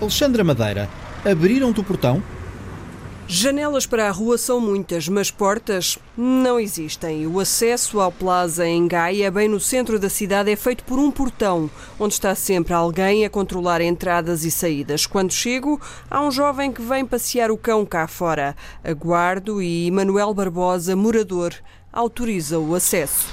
Alexandra 0.00 0.44
Madeira, 0.44 0.88
abriram-te 1.24 1.80
o 1.80 1.84
portão? 1.84 2.22
Janelas 3.26 3.84
para 3.84 4.06
a 4.06 4.12
rua 4.12 4.38
são 4.38 4.60
muitas, 4.60 5.08
mas 5.08 5.28
portas 5.28 5.98
não 6.16 6.58
existem. 6.58 7.26
O 7.26 7.40
acesso 7.40 8.00
ao 8.00 8.12
Plaza 8.12 8.64
em 8.64 8.86
Gaia, 8.86 9.28
bem 9.28 9.48
no 9.48 9.58
centro 9.58 9.98
da 9.98 10.08
cidade, 10.08 10.52
é 10.52 10.56
feito 10.56 10.84
por 10.84 11.00
um 11.00 11.10
portão, 11.10 11.68
onde 11.98 12.14
está 12.14 12.32
sempre 12.36 12.72
alguém 12.72 13.26
a 13.26 13.30
controlar 13.30 13.80
entradas 13.80 14.44
e 14.44 14.52
saídas. 14.52 15.04
Quando 15.04 15.32
chego, 15.32 15.80
há 16.08 16.22
um 16.22 16.30
jovem 16.30 16.70
que 16.72 16.80
vem 16.80 17.04
passear 17.04 17.50
o 17.50 17.58
cão 17.58 17.84
cá 17.84 18.06
fora. 18.06 18.54
Aguardo 18.84 19.60
e 19.60 19.90
Manuel 19.90 20.32
Barbosa, 20.32 20.94
morador, 20.94 21.52
autoriza 21.92 22.56
o 22.58 22.72
acesso. 22.72 23.26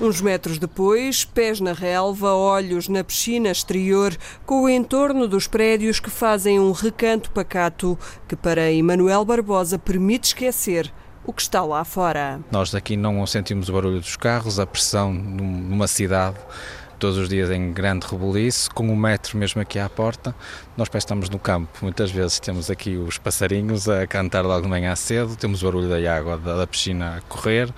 Uns 0.00 0.20
metros 0.20 0.58
depois, 0.58 1.24
pés 1.24 1.60
na 1.60 1.72
relva, 1.72 2.34
olhos 2.34 2.88
na 2.88 3.04
piscina 3.04 3.50
exterior, 3.50 4.16
com 4.44 4.64
o 4.64 4.68
entorno 4.68 5.28
dos 5.28 5.46
prédios 5.46 6.00
que 6.00 6.10
fazem 6.10 6.58
um 6.58 6.72
recanto 6.72 7.30
pacato 7.30 7.96
que, 8.26 8.34
para 8.34 8.72
Emanuel 8.72 9.24
Barbosa, 9.24 9.78
permite 9.78 10.28
esquecer 10.28 10.92
o 11.24 11.32
que 11.32 11.42
está 11.42 11.62
lá 11.62 11.84
fora. 11.84 12.40
Nós 12.50 12.72
daqui 12.72 12.96
não 12.96 13.24
sentimos 13.24 13.68
o 13.68 13.72
barulho 13.72 14.00
dos 14.00 14.16
carros, 14.16 14.58
a 14.58 14.66
pressão 14.66 15.12
numa 15.12 15.86
cidade 15.86 16.38
todos 17.04 17.18
os 17.18 17.28
dias 17.28 17.50
em 17.50 17.70
grande 17.70 18.06
rebuliço, 18.06 18.70
com 18.70 18.88
o 18.88 18.96
metro 18.96 19.36
mesmo 19.36 19.60
aqui 19.60 19.78
à 19.78 19.90
porta, 19.90 20.34
nós 20.74 20.88
parece 20.88 21.04
estamos 21.04 21.28
no 21.28 21.38
campo. 21.38 21.70
Muitas 21.82 22.10
vezes 22.10 22.40
temos 22.40 22.70
aqui 22.70 22.96
os 22.96 23.18
passarinhos 23.18 23.86
a 23.90 24.06
cantar 24.06 24.42
logo 24.42 24.62
de 24.62 24.68
manhã 24.68 24.96
cedo, 24.96 25.36
temos 25.36 25.62
o 25.62 25.66
barulho 25.66 25.86
da 25.86 26.16
água 26.16 26.38
da 26.38 26.66
piscina 26.66 27.18
a 27.18 27.20
correr, 27.20 27.70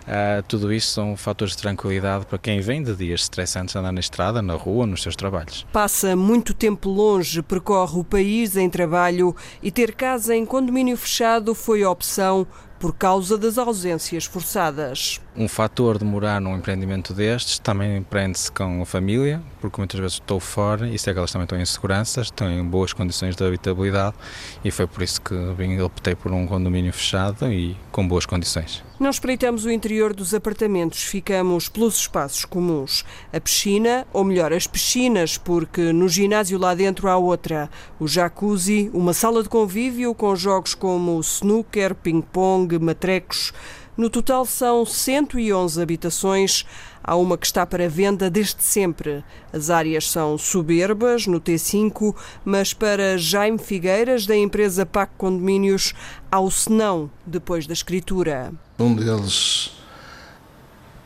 Uh, 0.00 0.42
tudo 0.48 0.72
isto 0.72 0.92
são 0.92 1.16
fatores 1.16 1.54
de 1.54 1.62
tranquilidade 1.62 2.26
para 2.26 2.38
quem 2.38 2.60
vem 2.60 2.82
de 2.82 2.96
dias 2.96 3.20
estressantes 3.20 3.76
andar 3.76 3.92
na 3.92 4.00
estrada, 4.00 4.42
na 4.42 4.54
rua, 4.54 4.84
nos 4.84 5.02
seus 5.02 5.14
trabalhos. 5.14 5.64
Passa 5.72 6.16
muito 6.16 6.52
tempo 6.52 6.88
longe, 6.88 7.42
percorre 7.42 8.00
o 8.00 8.02
país 8.02 8.56
em 8.56 8.68
trabalho 8.68 9.36
e 9.62 9.70
ter 9.70 9.94
casa 9.94 10.34
em 10.34 10.44
condomínio 10.44 10.96
fechado 10.96 11.54
foi 11.54 11.84
opção 11.84 12.44
por 12.80 12.94
causa 12.94 13.36
das 13.36 13.58
ausências 13.58 14.24
forçadas. 14.24 15.20
Um 15.36 15.46
fator 15.46 15.98
de 15.98 16.04
morar 16.04 16.40
num 16.40 16.56
empreendimento 16.56 17.12
destes 17.12 17.58
também 17.58 18.02
prende-se 18.02 18.50
com 18.50 18.80
a 18.80 18.86
família, 18.86 19.42
porque 19.60 19.78
muitas 19.78 20.00
vezes 20.00 20.14
estou 20.14 20.40
fora 20.40 20.88
e 20.88 20.98
sei 20.98 21.12
que 21.12 21.18
elas 21.18 21.30
também 21.30 21.44
estão 21.44 21.60
em 21.60 21.66
segurança, 21.66 22.22
estão 22.22 22.50
em 22.50 22.64
boas 22.64 22.94
condições 22.94 23.36
de 23.36 23.44
habitabilidade 23.44 24.16
e 24.64 24.70
foi 24.70 24.86
por 24.86 25.02
isso 25.02 25.20
que 25.20 25.34
vim, 25.58 25.78
optei 25.80 26.14
por 26.14 26.32
um 26.32 26.46
condomínio 26.46 26.92
fechado 26.92 27.52
e 27.52 27.76
com 27.92 28.08
boas 28.08 28.24
condições. 28.24 28.82
Não 29.00 29.08
espreitamos 29.08 29.64
o 29.64 29.70
interior 29.70 30.12
dos 30.12 30.34
apartamentos, 30.34 31.02
ficamos 31.04 31.70
pelos 31.70 31.96
espaços 31.96 32.44
comuns. 32.44 33.02
A 33.32 33.40
piscina, 33.40 34.06
ou 34.12 34.22
melhor, 34.22 34.52
as 34.52 34.66
piscinas, 34.66 35.38
porque 35.38 35.90
no 35.90 36.06
ginásio 36.06 36.58
lá 36.58 36.74
dentro 36.74 37.08
há 37.08 37.16
outra. 37.16 37.70
O 37.98 38.06
jacuzzi, 38.06 38.90
uma 38.92 39.14
sala 39.14 39.42
de 39.42 39.48
convívio 39.48 40.14
com 40.14 40.36
jogos 40.36 40.74
como 40.74 41.18
snooker, 41.20 41.94
ping-pong, 41.94 42.78
matrecos. 42.78 43.54
No 43.96 44.10
total 44.10 44.44
são 44.44 44.84
111 44.84 45.80
habitações. 45.80 46.66
Há 47.10 47.16
uma 47.16 47.36
que 47.36 47.44
está 47.44 47.66
para 47.66 47.88
venda 47.88 48.30
desde 48.30 48.62
sempre. 48.62 49.24
As 49.52 49.68
áreas 49.68 50.08
são 50.08 50.38
soberbas, 50.38 51.26
no 51.26 51.40
T5, 51.40 52.14
mas 52.44 52.72
para 52.72 53.18
Jaime 53.18 53.58
Figueiras, 53.58 54.26
da 54.26 54.36
empresa 54.36 54.86
PAC 54.86 55.10
Condomínios, 55.18 55.92
há 56.30 56.38
o 56.38 56.48
senão 56.52 57.10
depois 57.26 57.66
da 57.66 57.72
escritura. 57.72 58.52
Um 58.78 58.94
deles 58.94 59.72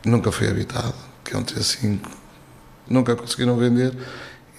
nunca 0.04 0.30
foi 0.30 0.50
habitado, 0.50 0.94
que 1.24 1.34
é 1.34 1.38
um 1.38 1.42
T5 1.42 2.00
Nunca 2.86 3.16
conseguiram 3.16 3.56
vender, 3.56 3.96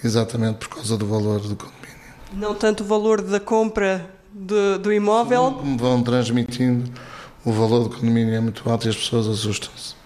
exatamente 0.03 0.57
por 0.57 0.69
causa 0.69 0.97
do 0.97 1.05
valor 1.05 1.41
do 1.41 1.55
condomínio. 1.55 1.95
Não 2.33 2.55
tanto 2.55 2.83
o 2.83 2.87
valor 2.87 3.21
da 3.21 3.39
compra 3.39 4.09
de, 4.33 4.79
do 4.79 4.91
imóvel? 4.91 5.51
Como 5.59 5.77
vão 5.77 6.01
transmitindo, 6.01 6.91
o 7.45 7.51
valor 7.51 7.83
do 7.83 7.91
condomínio 7.91 8.33
é 8.33 8.39
muito 8.39 8.67
alto 8.67 8.87
e 8.87 8.89
as 8.89 8.95
pessoas 8.95 9.27
assustam-se 9.27 10.04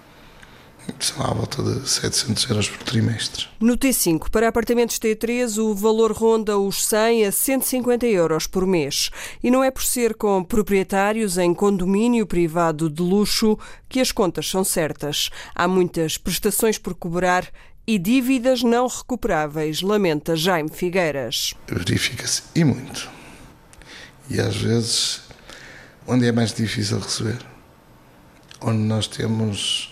são 0.99 1.25
à 1.25 1.33
volta 1.33 1.61
de 1.61 1.87
700 1.87 2.49
euros 2.49 2.69
por 2.69 2.83
trimestre. 2.83 3.47
No 3.59 3.77
T5, 3.77 4.29
para 4.29 4.47
apartamentos 4.47 4.97
T3, 4.99 5.57
o 5.57 5.73
valor 5.73 6.11
ronda 6.11 6.57
os 6.57 6.85
100 6.85 7.25
a 7.25 7.31
150 7.31 8.05
euros 8.07 8.47
por 8.47 8.65
mês. 8.65 9.09
E 9.43 9.49
não 9.51 9.63
é 9.63 9.71
por 9.71 9.83
ser 9.83 10.15
com 10.15 10.43
proprietários 10.43 11.37
em 11.37 11.53
condomínio 11.53 12.25
privado 12.25 12.89
de 12.89 13.01
luxo 13.01 13.57
que 13.87 13.99
as 13.99 14.11
contas 14.11 14.49
são 14.49 14.63
certas. 14.63 15.29
Há 15.55 15.67
muitas 15.67 16.17
prestações 16.17 16.77
por 16.77 16.93
cobrar 16.93 17.47
e 17.87 17.97
dívidas 17.97 18.61
não 18.61 18.87
recuperáveis, 18.87 19.81
lamenta 19.81 20.35
Jaime 20.35 20.69
Figueiras. 20.69 21.55
Verifica-se 21.67 22.43
e 22.53 22.63
muito. 22.63 23.09
E 24.29 24.39
às 24.39 24.55
vezes, 24.55 25.21
onde 26.05 26.27
é 26.27 26.31
mais 26.31 26.53
difícil 26.53 26.99
receber? 26.99 27.39
Onde 28.61 28.77
nós 28.77 29.07
temos 29.07 29.88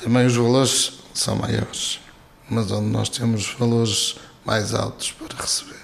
também 0.00 0.26
os 0.26 0.36
valores 0.36 1.00
são 1.12 1.36
maiores, 1.36 2.00
mas 2.48 2.70
onde 2.70 2.88
nós 2.88 3.08
temos 3.08 3.54
valores 3.58 4.16
mais 4.44 4.74
altos 4.74 5.12
para 5.12 5.36
receber, 5.36 5.82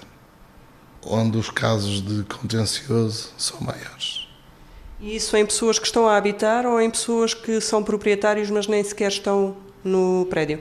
onde 1.04 1.38
os 1.38 1.50
casos 1.50 2.02
de 2.02 2.24
contencioso 2.24 3.30
são 3.36 3.60
maiores. 3.60 4.26
E 5.00 5.14
isso 5.14 5.36
em 5.36 5.46
pessoas 5.46 5.78
que 5.78 5.86
estão 5.86 6.08
a 6.08 6.16
habitar 6.16 6.66
ou 6.66 6.80
em 6.80 6.90
pessoas 6.90 7.32
que 7.32 7.60
são 7.60 7.84
proprietários, 7.84 8.50
mas 8.50 8.66
nem 8.66 8.82
sequer 8.82 9.08
estão 9.08 9.56
no 9.84 10.26
prédio? 10.28 10.60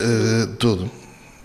Uh, 0.00 0.56
tudo. 0.56 0.90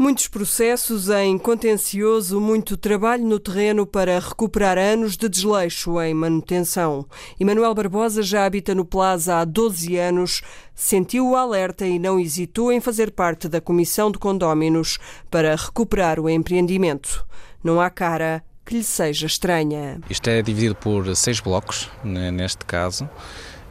Muitos 0.02 0.28
processos 0.28 1.10
em 1.10 1.38
contencioso, 1.38 2.42
muito 2.42 2.76
trabalho 2.76 3.24
no 3.24 3.40
terreno 3.40 3.86
para 3.86 4.18
recuperar 4.18 4.76
anos 4.76 5.16
de 5.16 5.30
desleixo 5.30 6.02
em 6.02 6.12
manutenção. 6.12 7.06
Emanuel 7.40 7.76
Barbosa 7.76 8.24
já 8.24 8.44
habita 8.44 8.74
no 8.74 8.84
Plaza 8.84 9.36
há 9.36 9.46
12 9.46 9.96
anos, 9.98 10.42
sentiu 10.74 11.30
o 11.30 11.36
alerta 11.36 11.86
e 11.86 12.00
não 12.00 12.20
hesitou 12.20 12.72
em 12.72 12.82
fazer 12.82 13.12
parte 13.12 13.48
da 13.48 13.62
comissão 13.62 14.10
de 14.12 14.18
condóminos 14.18 14.98
para 15.30 15.56
recuperar 15.56 16.20
o 16.20 16.28
empreendimento. 16.28 17.24
Não 17.64 17.80
há 17.80 17.92
cara 17.92 18.44
que 18.66 18.78
lhe 18.78 18.84
seja 18.84 19.28
estranha. 19.28 20.00
Isto 20.10 20.32
é 20.32 20.42
dividido 20.42 20.74
por 20.74 21.16
seis 21.16 21.40
blocos, 21.40 21.92
né, 22.04 22.32
neste 22.32 22.66
caso, 22.66 23.08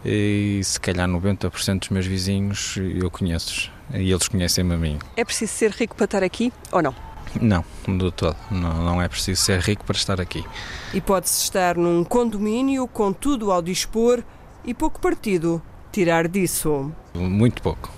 e 0.05 0.61
se 0.63 0.81
calhar 0.81 1.09
90% 1.09 1.81
dos 1.81 1.89
meus 1.91 2.07
vizinhos 2.07 2.77
eu 2.77 3.11
conheço 3.11 3.71
e 3.93 4.11
eles 4.11 4.29
conhecem-me 4.29 4.75
a 4.75 4.79
mim. 4.79 4.99
É 5.17 5.25
preciso 5.25 5.53
ser 5.53 5.71
rico 5.73 5.95
para 5.95 6.05
estar 6.05 6.23
aqui 6.23 6.53
ou 6.73 6.83
não? 6.83 6.95
Não, 7.41 7.65
do 7.87 8.11
todo. 8.11 8.37
Não, 8.51 8.75
não 8.83 9.03
é 9.03 9.09
preciso 9.09 9.41
ser 9.41 9.61
rico 9.61 9.85
para 9.85 9.97
estar 9.97 10.21
aqui. 10.21 10.45
E 10.93 11.01
pode-se 11.01 11.45
estar 11.45 11.77
num 11.77 12.03
condomínio 12.03 12.87
com 12.89 13.13
tudo 13.13 13.53
ao 13.53 13.63
dispor 13.63 14.23
e 14.65 14.75
pouco 14.75 15.01
partido 15.01 15.63
tirar 15.93 16.27
disso. 16.29 16.93
Muito 17.15 17.63
pouco. 17.63 17.91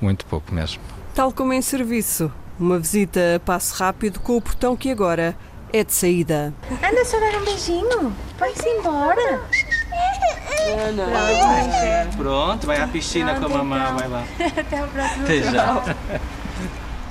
Muito 0.00 0.24
pouco 0.26 0.54
mesmo. 0.54 0.80
Tal 1.14 1.32
como 1.32 1.52
em 1.52 1.62
serviço. 1.62 2.32
Uma 2.58 2.78
visita 2.78 3.36
a 3.36 3.40
passo 3.40 3.74
rápido 3.74 4.20
com 4.20 4.36
o 4.36 4.40
portão 4.40 4.76
que 4.76 4.90
agora 4.90 5.36
é 5.72 5.84
de 5.84 5.92
saída. 5.92 6.54
Anda 6.70 7.04
só 7.04 7.18
dar 7.20 7.38
um 7.38 7.44
beijinho. 7.44 8.16
Vai-se 8.38 8.66
embora. 8.66 9.42
Pronto. 10.66 12.16
Pronto, 12.16 12.66
vai 12.66 12.80
à 12.80 12.88
piscina 12.88 13.38
com 13.38 13.46
a 13.46 13.48
mamãe, 13.48 13.94
vai 13.94 14.08
lá. 14.08 14.24
Até 14.58 14.78
a 14.78 14.86
próxima. 14.86 15.24
Até 15.24 15.42
já. 15.42 15.96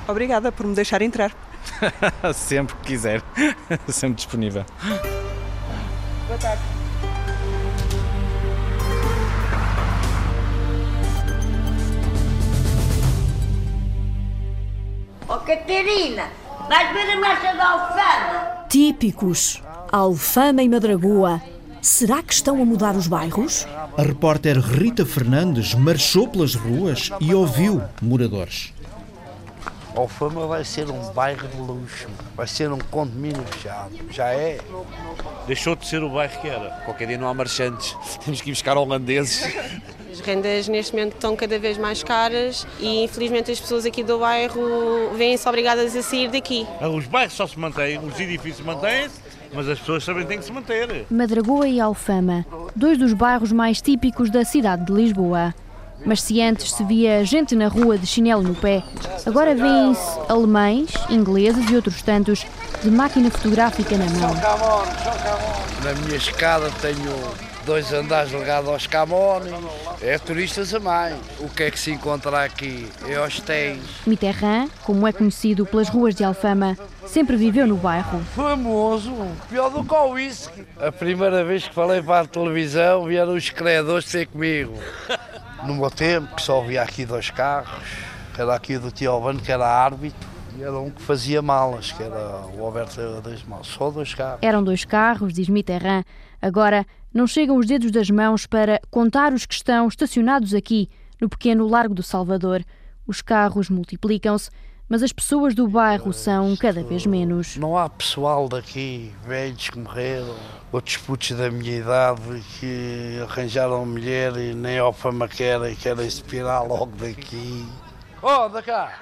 Obrigada 0.08 0.52
por 0.52 0.66
me 0.66 0.74
deixar 0.74 1.02
entrar. 1.02 1.32
Sempre 2.34 2.76
que 2.76 2.82
quiser. 2.82 3.22
Sempre 3.88 4.16
disponível. 4.16 4.64
Boa 6.26 6.38
tarde. 6.38 6.62
Oh, 15.28 15.38
Catarina, 15.38 16.28
vais 16.68 16.92
ver 16.92 17.10
a 17.10 17.16
marcha 17.20 17.54
da 17.54 17.68
Alfama? 17.68 18.66
Típicos. 18.68 19.62
Alfama 19.90 20.62
e 20.62 20.68
Madragoa 20.68 21.55
Será 21.86 22.20
que 22.20 22.34
estão 22.34 22.60
a 22.60 22.64
mudar 22.64 22.96
os 22.96 23.06
bairros? 23.06 23.64
A 23.96 24.02
repórter 24.02 24.58
Rita 24.58 25.06
Fernandes 25.06 25.72
marchou 25.72 26.26
pelas 26.26 26.52
ruas 26.52 27.10
e 27.20 27.32
ouviu 27.32 27.80
moradores. 28.02 28.74
Alfama 29.94 30.48
vai 30.48 30.64
ser 30.64 30.90
um 30.90 31.12
bairro 31.12 31.46
de 31.46 31.56
luxo, 31.58 32.08
vai 32.34 32.48
ser 32.48 32.72
um 32.72 32.78
condomínio 32.90 33.40
fechado. 33.44 33.92
Já 34.10 34.30
é. 34.30 34.58
Deixou 35.46 35.76
de 35.76 35.86
ser 35.86 36.02
o 36.02 36.10
bairro 36.10 36.40
que 36.40 36.48
era. 36.48 36.70
Qualquer 36.84 37.06
dia 37.06 37.18
não 37.18 37.28
há 37.28 37.32
marchantes, 37.32 37.96
temos 38.24 38.40
que 38.40 38.50
ir 38.50 38.52
buscar 38.52 38.76
holandeses. 38.76 39.44
As 40.10 40.18
rendas 40.18 40.66
neste 40.66 40.92
momento 40.92 41.14
estão 41.14 41.36
cada 41.36 41.56
vez 41.56 41.78
mais 41.78 42.02
caras 42.02 42.66
e 42.80 43.04
infelizmente 43.04 43.52
as 43.52 43.60
pessoas 43.60 43.84
aqui 43.84 44.02
do 44.02 44.18
bairro 44.18 45.14
vêm-se 45.14 45.46
obrigadas 45.46 45.94
a 45.94 46.02
sair 46.02 46.30
daqui. 46.30 46.66
Os 46.80 47.06
bairros 47.06 47.34
só 47.34 47.46
se 47.46 47.58
mantêm, 47.58 47.98
os 47.98 48.18
edifícios 48.18 48.64
mantêm-se 48.66 49.25
mas 49.52 49.68
as 49.68 49.78
pessoas 49.78 50.04
também 50.04 50.26
têm 50.26 50.38
que 50.38 50.44
se 50.44 50.52
manter. 50.52 51.06
Madragoa 51.10 51.68
e 51.68 51.80
Alfama, 51.80 52.44
dois 52.74 52.98
dos 52.98 53.12
bairros 53.12 53.52
mais 53.52 53.80
típicos 53.80 54.30
da 54.30 54.44
cidade 54.44 54.84
de 54.84 54.92
Lisboa. 54.92 55.54
Mas 56.04 56.22
se 56.22 56.40
antes 56.40 56.72
se 56.72 56.84
via 56.84 57.24
gente 57.24 57.56
na 57.56 57.68
rua 57.68 57.96
de 57.96 58.06
chinelo 58.06 58.42
no 58.42 58.54
pé, 58.54 58.82
agora 59.24 59.54
vêem-se 59.54 60.18
alemães, 60.28 60.90
ingleses 61.08 61.68
e 61.70 61.74
outros 61.74 62.02
tantos 62.02 62.46
de 62.82 62.90
máquina 62.90 63.30
fotográfica 63.30 63.96
na 63.96 64.04
mão. 64.04 64.34
Na 65.82 65.92
minha 66.04 66.16
escada 66.16 66.70
tenho 66.82 67.45
dois 67.66 67.92
andares 67.92 68.30
ligados 68.30 68.70
aos 68.70 68.86
Camões, 68.86 69.52
é 70.00 70.16
turistas 70.18 70.72
a 70.72 70.78
mais. 70.78 71.16
O 71.40 71.48
que 71.48 71.64
é 71.64 71.70
que 71.70 71.78
se 71.78 71.90
encontra 71.90 72.44
aqui? 72.44 72.88
É 73.08 73.18
hostéis. 73.20 73.82
Mitterrand, 74.06 74.68
como 74.84 75.06
é 75.06 75.12
conhecido 75.12 75.66
pelas 75.66 75.88
ruas 75.88 76.14
de 76.14 76.22
Alfama, 76.22 76.78
sempre 77.04 77.36
viveu 77.36 77.66
no 77.66 77.76
bairro. 77.76 78.20
Famoso, 78.36 79.12
pior 79.50 79.68
do 79.70 79.84
que 79.84 79.92
o 79.92 80.10
whisky. 80.10 80.64
A 80.78 80.92
primeira 80.92 81.44
vez 81.44 81.66
que 81.66 81.74
falei 81.74 82.00
para 82.00 82.20
a 82.20 82.26
televisão 82.26 83.04
vieram 83.04 83.34
os 83.34 83.50
credores 83.50 84.06
ter 84.06 84.26
comigo. 84.28 84.78
No 85.64 85.74
meu 85.74 85.90
tempo, 85.90 86.36
que 86.36 86.42
só 86.42 86.62
havia 86.62 86.82
aqui 86.82 87.04
dois 87.04 87.30
carros, 87.30 87.82
era 88.38 88.54
aqui 88.54 88.78
do 88.78 88.92
tio 88.92 89.10
Albano, 89.10 89.40
que 89.40 89.50
era 89.50 89.66
árbitro, 89.66 90.28
e 90.56 90.62
era 90.62 90.78
um 90.78 90.90
que 90.90 91.02
fazia 91.02 91.42
malas, 91.42 91.90
que 91.90 92.02
era 92.02 92.46
o 92.56 92.64
Alberto 92.64 93.20
das 93.22 93.42
Malas, 93.42 93.66
só 93.66 93.90
dois 93.90 94.14
carros. 94.14 94.38
Eram 94.40 94.62
dois 94.62 94.84
carros, 94.84 95.34
diz 95.34 95.48
Mitterrand. 95.48 96.04
Agora 96.40 96.86
não 97.12 97.26
chegam 97.26 97.56
os 97.56 97.66
dedos 97.66 97.90
das 97.90 98.10
mãos 98.10 98.46
para 98.46 98.80
contar 98.90 99.32
os 99.32 99.46
que 99.46 99.54
estão 99.54 99.88
estacionados 99.88 100.52
aqui, 100.54 100.88
no 101.20 101.28
pequeno 101.28 101.66
Largo 101.66 101.94
do 101.94 102.02
Salvador. 102.02 102.62
Os 103.06 103.22
carros 103.22 103.70
multiplicam-se, 103.70 104.50
mas 104.88 105.02
as 105.02 105.12
pessoas 105.12 105.54
do 105.54 105.66
bairro 105.66 106.12
são 106.12 106.54
cada 106.56 106.82
vez 106.82 107.06
menos. 107.06 107.56
Não 107.56 107.76
há 107.76 107.88
pessoal 107.88 108.48
daqui, 108.48 109.12
velhos 109.26 109.70
que 109.70 109.78
morreram, 109.78 110.36
outros 110.70 110.96
putos 110.98 111.32
da 111.32 111.50
minha 111.50 111.78
idade 111.78 112.42
que 112.60 113.18
arranjaram 113.22 113.84
mulher 113.86 114.36
e 114.36 114.54
nem 114.54 114.78
ao 114.78 114.92
fama 114.92 115.26
querem, 115.26 115.74
querem 115.74 116.06
expirar 116.06 116.66
logo 116.66 116.92
daqui. 116.96 117.66
Oh, 118.22 118.48
da 118.48 118.62
cá! 118.62 118.92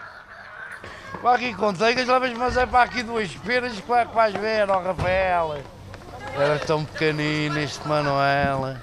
Vai 1.22 1.36
aqui 1.36 1.54
com 1.54 1.72
teigas, 1.72 2.06
mas 2.36 2.56
é 2.56 2.66
para 2.66 2.82
aqui 2.82 3.02
duas 3.02 3.34
peras 3.36 3.72
que 3.72 4.14
vais 4.14 4.34
ver, 4.34 4.68
ó 4.68 4.78
oh, 4.78 4.82
Rafael. 4.82 5.73
Era 6.36 6.58
tão 6.58 6.84
pequenino 6.84 7.58
este 7.60 7.86
Manuel. 7.86 8.76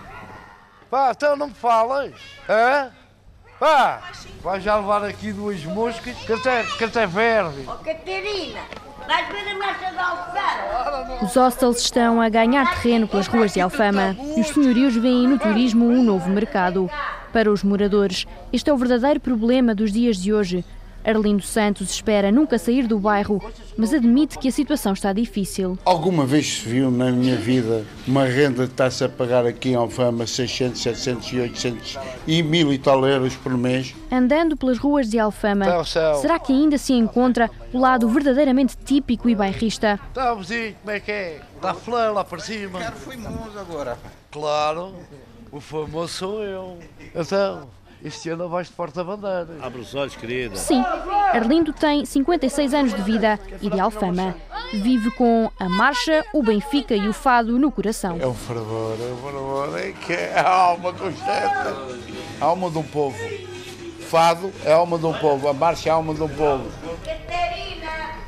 Pá, 0.90 1.12
então 1.16 1.36
não 1.36 1.48
me 1.48 1.54
falas? 1.54 2.14
Hã? 2.50 2.90
Pá, 3.60 4.02
vais 4.42 4.64
já 4.64 4.78
levar 4.78 5.04
aqui 5.04 5.32
duas 5.32 5.64
moscas 5.66 6.16
que 6.18 6.34
até, 6.34 6.64
que 6.64 6.84
até 6.84 7.06
verde. 7.06 7.66
Oh, 7.68 7.84
Catarina, 7.84 8.62
vais 9.08 9.28
ver 9.28 9.52
a 9.52 9.58
marcha 9.58 9.92
da 9.92 10.08
Alfama? 10.08 11.24
Os 11.24 11.36
hostels 11.36 11.82
estão 11.82 12.22
a 12.22 12.30
ganhar 12.30 12.68
terreno 12.82 13.08
pelas 13.08 13.28
ruas 13.28 13.54
de 13.54 13.62
Alfama 13.62 14.16
e 14.36 14.42
os 14.42 14.48
senhorios 14.48 14.96
veem 14.96 15.28
no 15.28 15.38
turismo 15.38 15.86
um 15.86 16.02
novo 16.02 16.30
mercado. 16.30 16.90
Para 17.32 17.52
os 17.52 17.64
moradores, 17.64 18.26
este 18.52 18.70
é 18.70 18.74
o 18.74 18.78
verdadeiro 18.78 19.20
problema 19.20 19.76
dos 19.76 19.92
dias 19.92 20.18
de 20.18 20.34
hoje 20.34 20.66
Arlindo 21.04 21.42
Santos 21.42 21.90
espera 21.92 22.32
nunca 22.32 22.58
sair 22.58 22.88
do 22.88 23.00
bairro, 23.00 23.42
mas 23.78 23.94
admite 23.94 24.38
que 24.38 24.48
a 24.48 24.52
situação 24.52 24.94
está 24.94 25.14
difícil. 25.14 25.78
Alguma 25.86 26.26
vez 26.26 26.60
se 26.60 26.70
viu 26.70 26.92
na 26.92 27.12
minha 27.12 27.36
vida 27.36 27.86
uma 28.08 28.26
renda 28.26 28.66
que 28.66 28.72
está-se 28.74 29.04
a 29.04 29.10
pagar 29.10 29.46
aqui 29.46 29.70
em 29.70 29.76
Alfama 29.76 30.28
600, 30.28 30.82
700 30.82 31.28
e 31.34 31.40
800 31.40 32.00
e 32.28 32.44
mil 32.44 32.72
e 32.74 32.78
tal 32.78 33.06
euros 33.06 33.36
por 33.36 33.58
mês? 33.58 33.96
Andando 34.12 34.56
pelas 34.56 34.78
ruas 34.78 35.10
de 35.10 35.18
Alfama, 35.20 35.66
será 36.22 36.38
que 36.40 36.54
ainda 36.54 36.78
se 36.78 36.94
encontra 36.94 37.50
o 37.74 37.80
lado 37.80 38.08
verdadeiramente 38.10 38.78
típico 38.78 39.30
e 39.30 39.36
bairrista? 39.36 40.00
Está, 40.10 40.34
vizinho, 40.34 40.76
como 40.82 40.92
é 40.92 41.00
que 41.00 41.12
é? 41.12 41.42
Está 41.56 41.74
flor 41.74 42.14
lá 42.14 42.24
para 42.24 42.40
cima. 42.40 42.80
Quero 42.80 42.96
famoso 42.96 43.60
agora. 43.60 43.98
Claro, 44.32 44.94
o 45.52 45.60
famoso 45.60 46.14
sou 46.14 46.44
eu. 46.44 46.78
Então, 47.14 47.68
Este 48.04 48.30
ano 48.30 48.50
vais 48.50 48.68
de 48.68 48.74
porta-bandeira. 48.74 49.48
Abre 49.62 49.80
os 49.80 49.94
olhos, 49.94 50.16
querida. 50.16 50.56
Sim, 50.56 50.84
Arlindo 51.34 51.72
tem 51.72 52.04
56 52.04 52.74
anos 52.74 52.94
de 52.94 53.02
vida 53.04 53.40
e 53.62 53.70
de 53.70 53.80
Alfama. 53.80 54.36
Vive 54.74 55.12
com 55.12 55.52
a 55.60 55.70
marcha, 55.70 56.26
o 56.34 56.42
Benfica 56.42 56.96
e 56.96 57.08
o 57.08 57.14
fado 57.14 57.60
no 57.60 57.72
coração. 57.72 58.18
É 58.20 58.26
um 58.26 58.34
fervor, 58.34 58.98
é 59.00 59.14
um 59.14 59.18
fervor, 59.18 59.78
é 59.78 59.92
que 59.92 60.14
é 60.14 60.40
a 60.40 60.50
alma 60.50 60.94
constante. 60.94 62.02
A 62.40 62.46
alma 62.46 62.72
de 62.72 62.78
um 62.80 62.84
povo. 62.84 63.18
Fado 64.10 64.52
é 64.66 64.74
a 64.74 64.78
alma 64.78 64.98
de 64.98 65.06
um 65.06 65.14
povo, 65.14 65.48
a 65.48 65.54
marcha 65.54 65.90
é 65.90 65.92
a 65.92 65.96
alma 65.96 66.14
de 66.14 66.24
um 66.24 66.30
povo. 66.30 66.66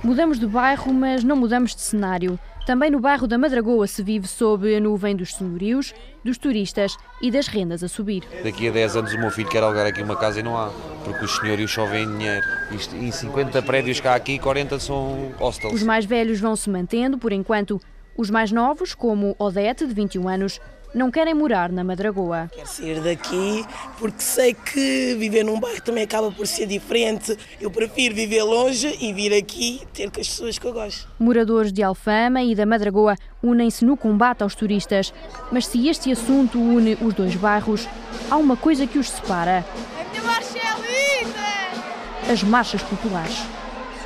Mudamos 0.03 0.38
de 0.38 0.45
bairro, 0.45 0.93
mas 0.93 1.24
não 1.24 1.36
mudamos 1.36 1.74
de 1.74 1.82
cenário. 1.82 2.38
Também 2.66 2.89
no 2.89 2.99
bairro 2.99 3.28
da 3.28 3.38
Madragoa 3.38 3.86
se 3.88 4.01
vive 4.01 4.26
sob 4.26 4.74
a 4.74 4.80
nuvem 4.80 5.18
dos 5.18 5.36
senhorios, 5.36 5.93
dos 6.24 6.38
turistas 6.38 6.95
e 7.22 7.30
das 7.30 7.47
rendas 7.47 7.84
a 7.84 7.89
subir. 7.89 8.24
Daqui 8.41 8.70
a 8.70 8.72
10 8.72 8.95
anos 8.95 9.14
o 9.14 9.20
meu 9.20 9.30
filho 9.30 9.49
quer 9.49 9.61
alugar 9.61 9.86
aqui 9.86 10.01
uma 10.01 10.16
casa 10.16 10.39
e 10.39 10.43
não 10.43 10.57
há, 10.57 10.72
porque 11.03 11.26
os 11.26 11.36
senhorios 11.36 11.72
só 11.74 11.86
vêm 11.86 12.09
dinheiro. 12.09 12.45
Isto, 12.72 12.95
em 12.95 13.11
50 13.11 13.61
prédios 13.64 13.99
cá 13.99 14.16
aqui, 14.16 14.39
40 14.39 14.80
são 14.80 15.34
hostels. 15.38 15.74
Os 15.74 15.84
mais 15.84 16.05
velhos 16.05 16.39
vão 16.39 16.55
se 16.55 16.70
mantendo, 16.70 17.18
por 17.18 17.34
enquanto. 17.34 17.82
Os 18.16 18.30
mais 18.30 18.49
novos, 18.51 18.93
como 18.93 19.36
Odete, 19.38 19.86
de 19.86 19.93
21 19.93 20.30
anos, 20.30 20.61
não 20.93 21.09
querem 21.09 21.33
morar 21.33 21.71
na 21.71 21.83
Madragoa. 21.83 22.49
Quero 22.53 22.67
sair 22.67 22.99
daqui 23.01 23.65
porque 23.97 24.21
sei 24.21 24.53
que 24.53 25.15
viver 25.17 25.43
num 25.43 25.59
bairro 25.59 25.81
também 25.81 26.03
acaba 26.03 26.31
por 26.31 26.45
ser 26.45 26.67
diferente. 26.67 27.37
Eu 27.59 27.71
prefiro 27.71 28.13
viver 28.13 28.43
longe 28.43 28.95
e 29.01 29.11
vir 29.11 29.33
aqui 29.33 29.81
ter 29.93 30.11
com 30.11 30.21
as 30.21 30.27
pessoas 30.27 30.59
que 30.59 30.65
eu 30.65 30.73
gosto. 30.73 31.07
Moradores 31.19 31.73
de 31.73 31.81
Alfama 31.81 32.41
e 32.43 32.53
da 32.55 32.65
Madragoa 32.65 33.15
unem-se 33.41 33.83
no 33.83 33.97
combate 33.97 34.43
aos 34.43 34.55
turistas. 34.55 35.13
Mas 35.51 35.65
se 35.65 35.87
este 35.87 36.11
assunto 36.11 36.59
une 36.59 36.95
os 37.01 37.13
dois 37.13 37.35
bairros, 37.35 37.87
há 38.29 38.37
uma 38.37 38.55
coisa 38.55 38.85
que 38.85 38.99
os 38.99 39.09
separa: 39.09 39.65
A 39.99 40.09
minha 40.11 40.23
marcha 40.23 40.57
é 40.57 41.21
linda! 41.21 42.31
as 42.31 42.43
marchas 42.43 42.81
populares. 42.83 43.43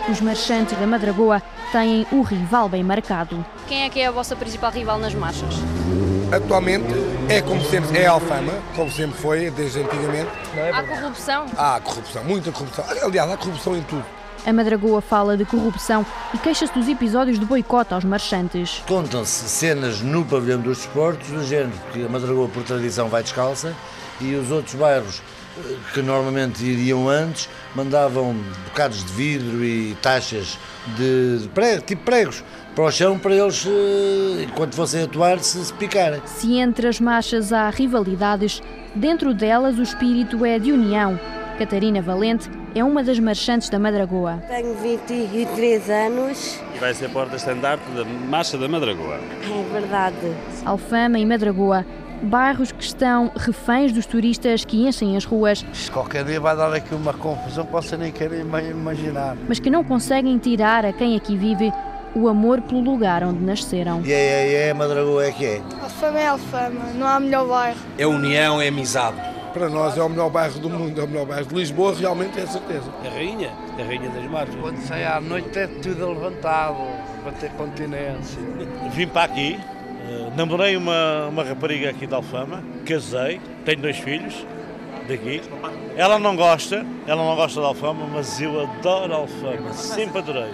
Os 0.09 0.21
marchantes 0.21 0.77
da 0.77 0.87
Madragoa 0.87 1.41
têm 1.71 2.07
o 2.13 2.21
rival 2.21 2.69
bem 2.69 2.81
marcado. 2.81 3.45
Quem 3.67 3.83
é 3.83 3.89
que 3.89 3.99
é 3.99 4.07
a 4.07 4.11
vossa 4.11 4.35
principal 4.37 4.71
rival 4.71 4.97
nas 4.97 5.13
marchas? 5.13 5.53
Atualmente 6.31 6.85
é 7.29 7.41
como 7.41 7.63
sempre, 7.63 7.99
é 7.99 8.05
Alfama, 8.05 8.51
como 8.75 8.91
sempre 8.91 9.17
foi, 9.17 9.49
desde 9.49 9.79
antigamente. 9.79 10.29
Há 10.73 10.83
corrupção? 10.83 11.45
Há 11.55 11.79
corrupção, 11.79 12.23
muita 12.25 12.51
corrupção. 12.51 12.83
Aliás, 13.01 13.31
há 13.31 13.37
corrupção 13.37 13.77
em 13.77 13.81
tudo. 13.83 14.05
A 14.45 14.51
Madragoa 14.51 15.01
fala 15.01 15.37
de 15.37 15.45
corrupção 15.45 16.05
e 16.33 16.37
queixa-se 16.37 16.73
dos 16.73 16.87
episódios 16.89 17.39
de 17.39 17.45
boicote 17.45 17.93
aos 17.93 18.03
marchantes. 18.03 18.83
Contam-se 18.85 19.47
cenas 19.47 20.01
no 20.01 20.25
pavilhão 20.25 20.59
dos 20.59 20.79
desportos, 20.79 21.29
do 21.29 21.45
género 21.45 21.71
que 21.93 22.05
a 22.05 22.09
Madragoa, 22.09 22.49
por 22.49 22.63
tradição, 22.63 23.07
vai 23.07 23.23
descalça 23.23 23.73
e 24.19 24.35
os 24.35 24.51
outros 24.51 24.75
bairros 24.75 25.21
eh, 25.57 25.75
que 25.93 26.01
normalmente 26.01 26.63
iriam 26.63 27.07
antes 27.07 27.47
mandavam 27.73 28.35
bocados 28.65 29.03
de 29.03 29.13
vidro 29.13 29.63
e 29.63 29.95
taxas 30.01 30.57
de, 30.97 31.39
de 31.39 31.47
prego, 31.49 31.81
tipo 31.83 32.03
pregos 32.03 32.43
para 32.77 32.85
o 32.85 32.91
chão 32.91 33.17
para 33.17 33.33
eles, 33.35 33.65
eh, 33.67 34.43
enquanto 34.43 34.75
fossem 34.75 35.01
atuar, 35.01 35.39
se, 35.39 35.65
se 35.65 35.73
picarem. 35.73 36.21
Se 36.25 36.57
entre 36.59 36.87
as 36.87 36.99
marchas 36.99 37.51
há 37.51 37.67
rivalidades, 37.71 38.61
dentro 38.93 39.33
delas 39.33 39.79
o 39.79 39.81
espírito 39.81 40.45
é 40.45 40.59
de 40.59 40.71
união. 40.71 41.19
Catarina 41.57 42.03
Valente 42.03 42.47
é 42.75 42.83
uma 42.83 43.03
das 43.03 43.17
marchantes 43.17 43.67
da 43.69 43.79
Madragoa. 43.79 44.43
Tenho 44.47 44.75
23 44.75 45.89
anos. 45.89 46.59
E 46.75 46.77
vai 46.77 46.93
ser 46.93 47.09
porta-estandarte 47.09 47.83
da 47.95 48.05
Marcha 48.05 48.59
da 48.59 48.67
Madragoa. 48.67 49.15
É 49.15 49.73
verdade. 49.73 50.15
Alfama 50.63 51.17
e 51.17 51.25
Madragoa, 51.25 51.83
bairros 52.21 52.71
que 52.71 52.83
estão 52.83 53.31
reféns 53.35 53.91
dos 53.91 54.05
turistas 54.05 54.63
que 54.63 54.87
enchem 54.87 55.17
as 55.17 55.25
ruas, 55.25 55.65
Isto 55.73 55.91
qualquer 55.91 56.23
dia 56.25 56.39
vai 56.39 56.55
dar 56.55 56.71
aqui 56.71 56.93
uma 56.93 57.13
confusão 57.13 57.65
que 57.65 57.71
você 57.71 57.97
nem 57.97 58.11
quer 58.11 58.31
ima- 58.33 58.61
imaginar. 58.61 59.35
mas 59.47 59.59
que 59.59 59.71
não 59.71 59.83
conseguem 59.83 60.37
tirar 60.37 60.85
a 60.85 60.93
quem 60.93 61.15
aqui 61.17 61.35
vive 61.35 61.73
o 62.17 62.27
amor 62.27 62.61
pelo 62.61 62.81
lugar 62.81 63.23
onde 63.23 63.39
nasceram. 63.43 64.01
E 64.03 64.11
é, 64.11 64.15
é, 64.15 64.67
é, 64.69 64.73
Madragoa 64.73 65.25
é 65.25 65.31
que 65.31 65.45
é. 65.45 65.61
Alfama 65.81 66.19
é 66.19 66.27
Alfama, 66.27 66.85
não 66.95 67.07
há 67.07 67.19
melhor 67.19 67.47
bairro. 67.47 67.79
É 67.97 68.07
união, 68.07 68.61
é 68.61 68.67
amizade. 68.69 69.17
Para 69.53 69.69
nós 69.69 69.97
é 69.97 70.03
o 70.03 70.09
melhor 70.09 70.29
bairro 70.29 70.59
do 70.59 70.69
mundo, 70.69 70.99
é 70.99 71.03
o 71.03 71.07
melhor 71.07 71.25
bairro 71.25 71.45
de 71.45 71.55
Lisboa, 71.55 71.93
realmente 71.95 72.39
é 72.39 72.45
certeza. 72.45 72.91
A 73.05 73.09
rainha, 73.09 73.51
a 73.79 73.83
rainha 73.83 74.09
das 74.09 74.25
marchas. 74.29 74.55
Quando 74.55 74.77
sai 74.81 75.05
à 75.05 75.21
noite 75.21 75.57
é 75.57 75.67
tudo 75.67 76.09
levantado, 76.09 76.77
para 77.23 77.31
ter 77.33 77.51
continência. 77.51 78.39
Vim 78.91 79.07
para 79.07 79.23
aqui, 79.23 79.59
eh, 80.09 80.31
namorei 80.35 80.77
uma, 80.77 81.27
uma 81.27 81.43
rapariga 81.43 81.89
aqui 81.89 82.07
de 82.07 82.13
Alfama, 82.13 82.63
casei, 82.85 83.41
tenho 83.65 83.79
dois 83.79 83.97
filhos 83.97 84.45
daqui. 85.07 85.41
Ela 85.95 86.19
não 86.19 86.35
gosta, 86.35 86.85
ela 87.07 87.23
não 87.23 87.35
gosta 87.35 87.59
de 87.59 87.65
Alfama, 87.65 88.07
mas 88.13 88.39
eu 88.39 88.61
adoro 88.61 89.13
Alfama, 89.13 89.73
sempre 89.73 90.19
adorei. 90.19 90.53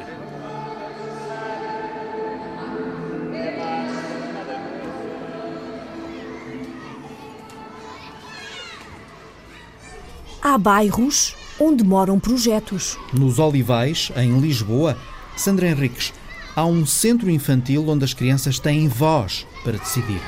Há 10.46 10.58
bairros 10.58 11.38
onde 11.58 11.86
moram 11.86 12.20
projetos. 12.20 13.00
Nos 13.14 13.40
Olivais, 13.40 14.12
em 14.14 14.42
Lisboa, 14.42 14.98
Sandra 15.38 15.70
Henriques, 15.70 16.14
há 16.54 16.66
um 16.66 16.86
centro 16.86 17.30
infantil 17.30 17.88
onde 17.88 18.04
as 18.04 18.14
crianças 18.14 18.60
têm 18.60 18.90
voz 18.90 19.48
para 19.64 19.78
decidir. 19.78 20.20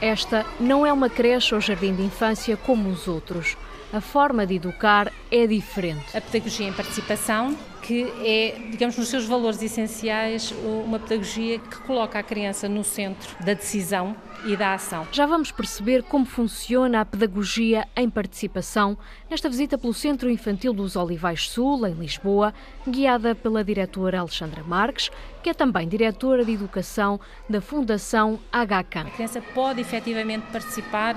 Esta 0.00 0.46
não 0.58 0.86
é 0.86 0.90
uma 0.90 1.10
creche 1.10 1.54
ou 1.54 1.60
jardim 1.60 1.94
de 1.94 2.02
infância 2.02 2.56
como 2.56 2.88
os 2.88 3.06
outros. 3.06 3.54
A 3.92 4.00
forma 4.00 4.46
de 4.46 4.54
educar 4.54 5.10
é 5.32 5.46
diferente. 5.48 6.16
A 6.16 6.20
pedagogia 6.20 6.68
em 6.68 6.72
participação, 6.72 7.58
que 7.82 8.04
é, 8.24 8.68
digamos, 8.70 8.96
nos 8.96 9.08
seus 9.08 9.26
valores 9.26 9.60
essenciais, 9.60 10.54
uma 10.84 11.00
pedagogia 11.00 11.58
que 11.58 11.76
coloca 11.80 12.16
a 12.16 12.22
criança 12.22 12.68
no 12.68 12.84
centro 12.84 13.34
da 13.44 13.52
decisão 13.52 14.14
e 14.44 14.56
da 14.56 14.74
ação. 14.74 15.08
Já 15.10 15.26
vamos 15.26 15.50
perceber 15.50 16.04
como 16.04 16.24
funciona 16.24 17.00
a 17.00 17.04
pedagogia 17.04 17.86
em 17.96 18.08
participação 18.08 18.96
nesta 19.28 19.48
visita 19.48 19.76
pelo 19.76 19.92
Centro 19.92 20.30
Infantil 20.30 20.72
dos 20.72 20.94
Olivais 20.94 21.48
Sul, 21.48 21.84
em 21.84 21.94
Lisboa, 21.94 22.54
guiada 22.86 23.34
pela 23.34 23.64
diretora 23.64 24.20
Alexandra 24.20 24.62
Marques, 24.62 25.10
que 25.42 25.50
é 25.50 25.54
também 25.54 25.88
diretora 25.88 26.44
de 26.44 26.52
Educação 26.52 27.18
da 27.48 27.60
Fundação 27.60 28.38
HCAM. 28.52 29.08
A 29.08 29.10
criança 29.10 29.42
pode 29.52 29.80
efetivamente 29.80 30.46
participar 30.52 31.16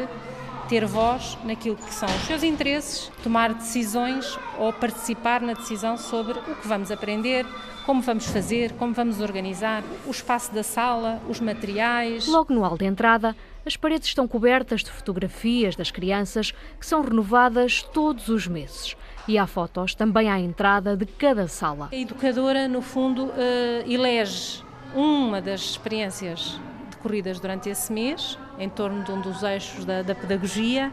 ter 0.74 0.88
voz 0.88 1.38
naquilo 1.44 1.76
que 1.76 1.94
são 1.94 2.10
os 2.10 2.22
seus 2.24 2.42
interesses, 2.42 3.12
tomar 3.22 3.54
decisões 3.54 4.40
ou 4.58 4.74
participar 4.74 5.40
na 5.40 5.54
decisão 5.54 5.96
sobre 6.00 6.40
o 6.40 6.56
que 6.56 6.68
vamos 6.68 6.90
aprender, 6.90 7.46
como 7.86 8.02
vamos 8.02 8.26
fazer, 8.26 8.72
como 8.72 8.92
vamos 8.92 9.22
organizar, 9.22 9.84
o 10.08 10.10
espaço 10.10 10.52
da 10.52 10.64
sala, 10.64 11.22
os 11.30 11.40
materiais. 11.40 12.28
Logo 12.28 12.52
no 12.52 12.62
hall 12.62 12.76
de 12.76 12.86
entrada, 12.86 13.36
as 13.64 13.78
paredes 13.78 14.08
estão 14.08 14.28
cobertas 14.28 14.84
de 14.84 14.90
fotografias 14.90 15.76
das 15.76 15.92
crianças 15.92 16.50
que 16.80 16.88
são 16.88 17.04
renovadas 17.04 17.84
todos 17.84 18.28
os 18.28 18.48
meses. 18.48 18.98
E 19.28 19.38
há 19.38 19.46
fotos 19.46 19.94
também 19.94 20.28
à 20.28 20.40
entrada 20.40 20.98
de 20.98 21.06
cada 21.06 21.48
sala. 21.48 21.90
A 21.92 21.96
educadora, 21.96 22.68
no 22.68 22.82
fundo, 22.82 23.32
eh, 23.38 23.84
elege 23.88 24.64
uma 24.96 25.40
das 25.40 25.62
experiências 25.62 26.60
decorridas 27.04 27.40
durante 27.40 27.70
esse 27.70 27.92
mês, 27.92 28.40
em 28.58 28.70
torno 28.70 29.04
de 29.04 29.12
um 29.12 29.20
dos 29.20 29.44
eixos 29.44 29.84
da, 29.84 30.02
da 30.02 30.16
pedagogia 30.16 30.92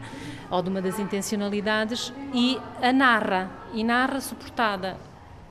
ou 0.49 0.61
de 0.61 0.69
uma 0.69 0.81
das 0.81 0.99
intencionalidades, 0.99 2.13
e 2.33 2.59
a 2.81 2.91
narra. 2.91 3.49
E 3.73 3.83
narra 3.83 4.19
suportada 4.19 4.97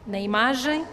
na 0.07 0.21
imagem 0.21 0.85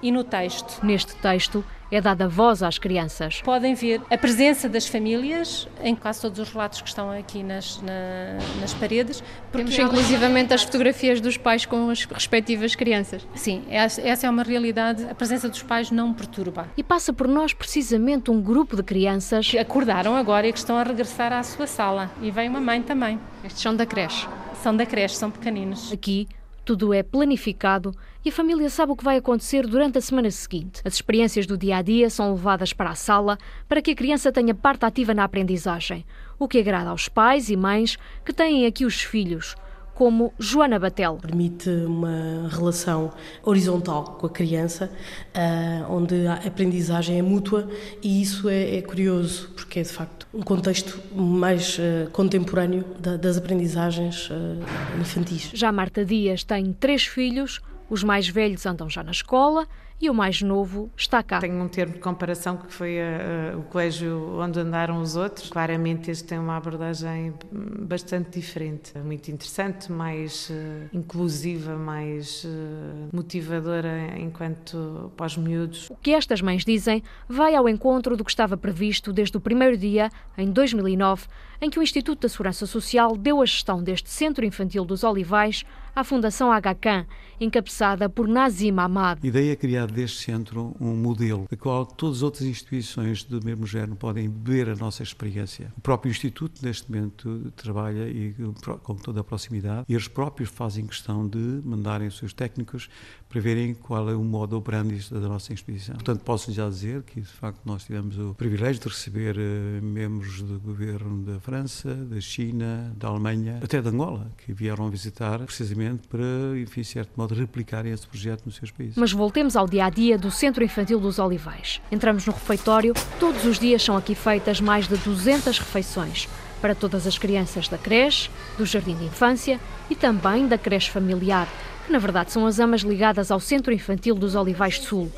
e 0.00 0.12
no 0.12 0.22
texto. 0.22 0.84
Neste 0.84 1.16
texto 1.16 1.64
é 1.90 2.00
dada 2.00 2.28
voz 2.28 2.62
às 2.62 2.78
crianças. 2.78 3.40
Podem 3.42 3.74
ver 3.74 4.00
a 4.10 4.18
presença 4.18 4.68
das 4.68 4.86
famílias 4.86 5.68
em 5.82 5.94
quase 5.94 6.20
todos 6.20 6.38
os 6.38 6.50
relatos 6.50 6.80
que 6.80 6.88
estão 6.88 7.10
aqui 7.10 7.42
nas, 7.42 7.80
na, 7.82 8.38
nas 8.60 8.74
paredes. 8.74 9.22
Temos 9.52 9.78
inclusivamente 9.78 10.54
as 10.54 10.62
fotografias 10.62 11.20
dos 11.20 11.36
pais 11.36 11.66
com 11.66 11.90
as 11.90 12.04
respectivas 12.04 12.74
crianças. 12.74 13.26
Sim, 13.34 13.64
essa 13.68 14.00
essa 14.00 14.26
é 14.26 14.30
uma 14.30 14.42
realidade. 14.42 15.04
A 15.10 15.14
presença 15.14 15.48
dos 15.48 15.62
pais 15.62 15.90
não 15.90 16.12
perturba. 16.12 16.68
E 16.76 16.82
passa 16.82 17.12
por 17.12 17.26
nós 17.26 17.52
precisamente 17.52 18.30
um 18.30 18.40
grupo 18.40 18.76
de 18.76 18.82
crianças 18.82 19.48
que 19.48 19.58
acordaram 19.58 20.16
agora 20.16 20.46
e 20.46 20.52
que 20.52 20.58
estão 20.58 20.76
a 20.76 20.82
regressar 20.82 21.32
à 21.32 21.42
sua 21.42 21.66
sala. 21.66 22.10
E 22.20 22.30
vem 22.30 22.48
uma 22.48 22.60
mãe 22.60 22.82
também. 22.82 23.18
Estes 23.44 23.62
são 23.62 23.74
da 23.74 23.86
creche. 23.86 24.28
São 24.62 24.76
da 24.76 24.84
creche, 24.84 25.14
são 25.14 25.30
pequeninos. 25.30 25.92
Aqui 25.92 26.28
tudo 26.64 26.92
é 26.92 27.02
planificado 27.02 27.94
e 28.24 28.28
a 28.28 28.32
família 28.32 28.68
sabe 28.68 28.92
o 28.92 28.96
que 28.96 29.04
vai 29.04 29.16
acontecer 29.16 29.66
durante 29.66 29.98
a 29.98 30.00
semana 30.00 30.30
seguinte. 30.30 30.80
As 30.84 30.94
experiências 30.94 31.46
do 31.46 31.56
dia 31.56 31.78
a 31.78 31.82
dia 31.82 32.10
são 32.10 32.32
levadas 32.32 32.72
para 32.72 32.90
a 32.90 32.94
sala 32.94 33.38
para 33.68 33.80
que 33.80 33.92
a 33.92 33.94
criança 33.94 34.30
tenha 34.30 34.54
parte 34.54 34.84
ativa 34.84 35.14
na 35.14 35.24
aprendizagem, 35.24 36.04
o 36.38 36.46
que 36.46 36.58
agrada 36.58 36.90
aos 36.90 37.08
pais 37.08 37.48
e 37.48 37.56
mães 37.56 37.96
que 38.24 38.32
têm 38.32 38.66
aqui 38.66 38.84
os 38.84 39.00
filhos. 39.00 39.56
como 40.00 40.32
Joana 40.38 40.78
Batel. 40.78 41.18
Permite 41.20 41.68
uma 41.68 42.48
relação 42.50 43.12
horizontal 43.42 44.16
com 44.18 44.26
a 44.26 44.30
criança, 44.30 44.90
uh, 45.34 45.92
onde 45.92 46.26
a 46.26 46.36
aprendizagem 46.36 47.18
é 47.18 47.22
mútua 47.22 47.68
e 48.02 48.22
isso 48.22 48.48
é, 48.48 48.76
é 48.76 48.80
curioso, 48.80 49.50
porque 49.54 49.80
é 49.80 49.82
de 49.82 49.90
facto 49.90 50.26
um 50.32 50.40
contexto 50.40 50.98
mais 51.14 51.78
uh, 51.78 52.08
contemporâneo 52.12 52.82
da, 52.98 53.18
das 53.18 53.36
aprendizagens 53.36 54.30
uh, 54.30 54.98
infantis. 54.98 55.50
Já 55.52 55.70
Marta 55.70 56.02
Dias 56.02 56.44
tem 56.44 56.72
três 56.72 57.04
filhos, 57.04 57.60
os 57.90 58.04
mais 58.04 58.28
velhos 58.28 58.64
andam 58.64 58.88
já 58.88 59.02
na 59.02 59.10
escola 59.10 59.66
e 60.00 60.08
o 60.08 60.14
mais 60.14 60.40
novo 60.40 60.90
está 60.96 61.22
cá. 61.22 61.40
Tenho 61.40 61.62
um 61.62 61.68
termo 61.68 61.92
de 61.92 61.98
comparação 61.98 62.56
que 62.56 62.72
foi 62.72 62.96
uh, 62.96 63.58
o 63.58 63.62
colégio 63.64 64.38
onde 64.40 64.58
andaram 64.58 64.98
os 65.02 65.14
outros. 65.14 65.50
Claramente 65.50 66.10
este 66.10 66.24
tem 66.24 66.38
uma 66.38 66.56
abordagem 66.56 67.34
bastante 67.52 68.40
diferente, 68.40 68.96
muito 68.98 69.30
interessante, 69.30 69.92
mais 69.92 70.48
uh, 70.48 70.88
inclusiva, 70.90 71.76
mais 71.76 72.44
uh, 72.44 73.14
motivadora 73.14 74.18
enquanto 74.18 75.12
pós-miúdos. 75.18 75.90
O 75.90 75.96
que 75.96 76.12
estas 76.12 76.40
mães 76.40 76.64
dizem 76.64 77.02
vai 77.28 77.54
ao 77.54 77.68
encontro 77.68 78.16
do 78.16 78.24
que 78.24 78.30
estava 78.30 78.56
previsto 78.56 79.12
desde 79.12 79.36
o 79.36 79.40
primeiro 79.40 79.76
dia, 79.76 80.10
em 80.38 80.50
2009, 80.50 81.26
em 81.60 81.68
que 81.68 81.78
o 81.78 81.82
Instituto 81.82 82.22
da 82.22 82.28
Segurança 82.28 82.64
Social 82.64 83.16
deu 83.18 83.42
a 83.42 83.44
gestão 83.44 83.82
deste 83.82 84.08
Centro 84.08 84.46
Infantil 84.46 84.82
dos 84.82 85.04
Olivais 85.04 85.62
à 86.00 86.04
Fundação 86.04 86.50
HCAN, 86.50 87.06
encabeçada 87.38 88.08
por 88.08 88.26
Nazim 88.26 88.78
Ahmad. 88.78 89.18
A 89.22 89.26
ideia 89.26 89.52
é 89.52 89.56
criar 89.56 89.86
deste 89.86 90.24
centro 90.24 90.74
um 90.80 90.94
modelo, 90.96 91.46
da 91.50 91.56
qual 91.58 91.84
todas 91.84 92.18
as 92.18 92.22
outras 92.22 92.42
instituições 92.44 93.22
do 93.22 93.44
mesmo 93.44 93.66
género 93.66 93.96
podem 93.96 94.28
beber 94.28 94.70
a 94.70 94.74
nossa 94.74 95.02
experiência. 95.02 95.70
O 95.76 95.80
próprio 95.82 96.10
Instituto, 96.10 96.64
neste 96.64 96.90
momento, 96.90 97.52
trabalha 97.54 98.08
e, 98.08 98.34
com 98.82 98.94
toda 98.94 99.20
a 99.20 99.24
proximidade 99.24 99.84
e 99.88 99.92
eles 99.92 100.08
próprios 100.08 100.48
fazem 100.48 100.86
questão 100.86 101.28
de 101.28 101.38
mandarem 101.38 102.08
os 102.08 102.16
seus 102.16 102.32
técnicos 102.32 102.88
para 103.30 103.40
verem 103.40 103.74
qual 103.74 104.10
é 104.10 104.14
o 104.14 104.24
modo 104.24 104.56
operandi 104.56 105.08
da 105.08 105.20
nossa 105.20 105.52
instituição. 105.52 105.94
Portanto, 105.94 106.20
posso 106.24 106.52
já 106.52 106.68
dizer 106.68 107.02
que, 107.04 107.20
de 107.20 107.28
facto, 107.28 107.60
nós 107.64 107.84
tivemos 107.84 108.18
o 108.18 108.34
privilégio 108.34 108.82
de 108.82 108.88
receber 108.88 109.36
uh, 109.36 109.84
membros 109.84 110.42
do 110.42 110.58
governo 110.58 111.22
da 111.22 111.38
França, 111.38 111.94
da 111.94 112.20
China, 112.20 112.92
da 112.96 113.06
Alemanha, 113.06 113.60
até 113.62 113.80
da 113.80 113.90
Angola, 113.90 114.32
que 114.44 114.52
vieram 114.52 114.90
visitar 114.90 115.38
precisamente 115.38 116.08
para, 116.08 116.24
enfim, 116.60 116.82
certo 116.82 117.12
modo, 117.16 117.32
replicarem 117.32 117.92
esse 117.92 118.06
projeto 118.06 118.44
nos 118.46 118.56
seus 118.56 118.72
países. 118.72 118.96
Mas 118.96 119.12
voltemos 119.12 119.54
ao 119.54 119.68
dia 119.68 119.84
a 119.84 119.90
dia 119.90 120.18
do 120.18 120.30
Centro 120.30 120.64
Infantil 120.64 120.98
dos 120.98 121.20
Olivais. 121.20 121.80
Entramos 121.92 122.26
no 122.26 122.32
refeitório, 122.32 122.92
todos 123.20 123.44
os 123.44 123.60
dias 123.60 123.80
são 123.80 123.96
aqui 123.96 124.16
feitas 124.16 124.60
mais 124.60 124.88
de 124.88 124.96
200 124.96 125.56
refeições 125.56 126.28
para 126.60 126.74
todas 126.74 127.06
as 127.06 127.16
crianças 127.16 127.68
da 127.68 127.78
creche, 127.78 128.28
do 128.58 128.66
jardim 128.66 128.94
de 128.96 129.04
infância 129.04 129.58
e 129.88 129.94
também 129.94 130.46
da 130.46 130.58
creche 130.58 130.90
familiar 130.90 131.48
que 131.90 131.92
na 131.92 131.98
verdade 131.98 132.30
são 132.30 132.46
as 132.46 132.60
amas 132.60 132.82
ligadas 132.82 133.32
ao 133.32 133.40
Centro 133.40 133.72
Infantil 133.72 134.14
dos 134.14 134.36
Olivais 134.36 134.78
Sul. 134.78 135.10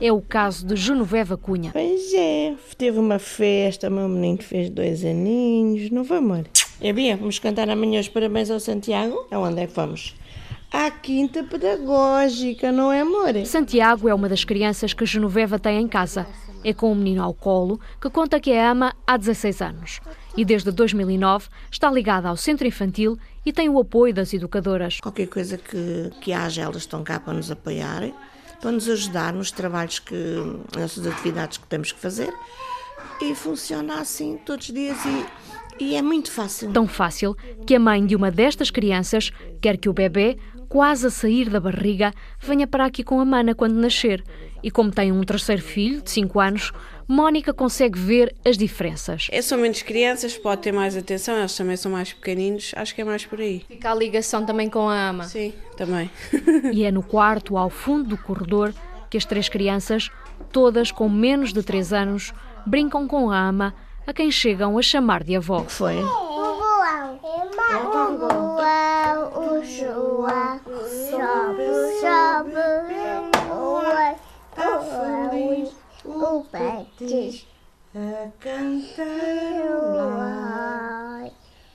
É 0.00 0.12
o 0.12 0.20
caso 0.20 0.64
de 0.64 0.76
Genoveva 0.76 1.36
Cunha. 1.36 1.72
Pois 1.72 2.14
é, 2.14 2.54
teve 2.78 3.00
uma 3.00 3.18
festa, 3.18 3.90
meu 3.90 4.08
menino 4.08 4.40
fez 4.40 4.70
dois 4.70 5.04
aninhos, 5.04 5.90
não 5.90 6.04
foi, 6.04 6.18
amor? 6.18 6.46
É 6.80 6.92
bem, 6.92 7.16
vamos 7.16 7.40
cantar 7.40 7.68
amanhã 7.68 7.98
os 7.98 8.08
parabéns 8.08 8.48
ao 8.48 8.60
Santiago? 8.60 9.26
Aonde 9.28 9.62
é 9.62 9.66
que 9.66 9.74
vamos? 9.74 10.14
À 10.72 10.88
Quinta 10.92 11.42
Pedagógica, 11.42 12.70
não 12.70 12.92
é, 12.92 13.00
amor? 13.00 13.34
Santiago 13.44 14.08
é 14.08 14.14
uma 14.14 14.28
das 14.28 14.44
crianças 14.44 14.94
que 14.94 15.04
Genoveva 15.04 15.58
tem 15.58 15.82
em 15.82 15.88
casa. 15.88 16.28
É 16.62 16.72
com 16.72 16.92
o 16.92 16.94
menino 16.94 17.24
ao 17.24 17.34
colo 17.34 17.80
que 18.00 18.08
conta 18.08 18.38
que 18.38 18.52
a 18.52 18.70
ama 18.70 18.94
há 19.04 19.16
16 19.16 19.62
anos. 19.62 20.00
E 20.36 20.44
desde 20.44 20.70
2009 20.70 21.48
está 21.72 21.90
ligada 21.90 22.28
ao 22.28 22.36
centro 22.36 22.68
infantil 22.68 23.18
e 23.44 23.52
tem 23.52 23.68
o 23.68 23.78
apoio 23.78 24.12
das 24.12 24.32
educadoras. 24.32 24.98
Qualquer 25.00 25.26
coisa 25.26 25.56
que, 25.56 26.10
que 26.20 26.32
haja, 26.32 26.62
elas 26.62 26.78
estão 26.78 27.02
cá 27.02 27.18
para 27.18 27.32
nos 27.32 27.50
apoiar, 27.50 28.10
para 28.60 28.72
nos 28.72 28.88
ajudar 28.88 29.32
nos 29.32 29.50
trabalhos 29.50 29.98
que, 29.98 30.14
nessas 30.76 31.06
atividades 31.06 31.58
que 31.58 31.66
temos 31.66 31.92
que 31.92 31.98
fazer. 31.98 32.32
E 33.20 33.34
funciona 33.34 34.00
assim 34.00 34.38
todos 34.44 34.68
os 34.68 34.74
dias 34.74 34.98
e, 35.04 35.84
e 35.84 35.94
é 35.94 36.02
muito 36.02 36.30
fácil. 36.30 36.70
Tão 36.72 36.86
fácil 36.86 37.36
que 37.66 37.74
a 37.74 37.80
mãe 37.80 38.04
de 38.04 38.14
uma 38.14 38.30
destas 38.30 38.70
crianças 38.70 39.30
quer 39.60 39.76
que 39.76 39.88
o 39.88 39.92
bebê, 39.92 40.38
quase 40.70 41.08
a 41.08 41.10
sair 41.10 41.50
da 41.50 41.58
barriga, 41.58 42.14
venha 42.38 42.64
para 42.64 42.86
aqui 42.86 43.02
com 43.02 43.20
a 43.20 43.24
mana 43.24 43.56
quando 43.56 43.74
nascer. 43.74 44.22
E 44.62 44.70
como 44.70 44.92
tem 44.92 45.10
um 45.10 45.22
terceiro 45.24 45.60
filho, 45.60 46.00
de 46.00 46.08
5 46.08 46.38
anos, 46.38 46.72
Mónica 47.08 47.52
consegue 47.52 47.98
ver 47.98 48.36
as 48.44 48.56
diferenças. 48.56 49.26
É, 49.32 49.42
são 49.42 49.58
menos 49.58 49.82
crianças, 49.82 50.38
pode 50.38 50.62
ter 50.62 50.70
mais 50.70 50.96
atenção, 50.96 51.36
eles 51.36 51.56
também 51.56 51.76
são 51.76 51.90
mais 51.90 52.12
pequeninos, 52.12 52.72
acho 52.76 52.94
que 52.94 53.00
é 53.00 53.04
mais 53.04 53.26
por 53.26 53.40
aí. 53.40 53.64
Fica 53.66 53.90
a 53.90 53.94
ligação 53.94 54.46
também 54.46 54.70
com 54.70 54.88
a 54.88 55.08
ama. 55.08 55.24
Sim, 55.24 55.52
também. 55.76 56.08
e 56.72 56.84
é 56.84 56.92
no 56.92 57.02
quarto, 57.02 57.56
ao 57.56 57.68
fundo 57.68 58.10
do 58.10 58.16
corredor, 58.16 58.72
que 59.10 59.18
as 59.18 59.24
três 59.24 59.48
crianças, 59.48 60.08
todas 60.52 60.92
com 60.92 61.08
menos 61.08 61.52
de 61.52 61.64
3 61.64 61.92
anos, 61.92 62.32
brincam 62.64 63.08
com 63.08 63.28
a 63.28 63.48
ama, 63.48 63.74
a 64.06 64.12
quem 64.12 64.30
chegam 64.30 64.78
a 64.78 64.82
chamar 64.82 65.24
de 65.24 65.34
avó. 65.34 65.58
O 65.58 65.64
que 65.64 65.72
foi? 65.72 65.96
Betis 77.00 77.46
a 77.94 78.28
cantar 78.38 79.06
o 79.72 80.20
ar, 80.20 81.30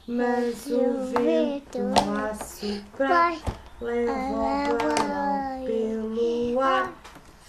mas 0.08 0.68
o 0.68 1.00
vento 1.08 1.80
a 2.14 2.36
soprar 2.36 3.36
leva 3.82 4.14
o 4.72 5.66
pelo 5.66 6.62
ar, 6.62 6.94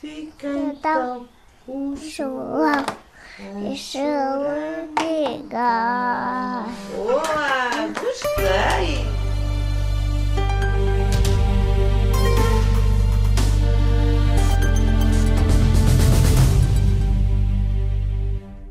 fica 0.00 0.48
então 0.48 1.28
o 1.68 1.94
João. 1.96 2.86
Deixa 3.60 3.98
eu 3.98 5.36
ligar. 5.36 6.66
Boa, 6.94 7.88
gostei! 8.00 9.15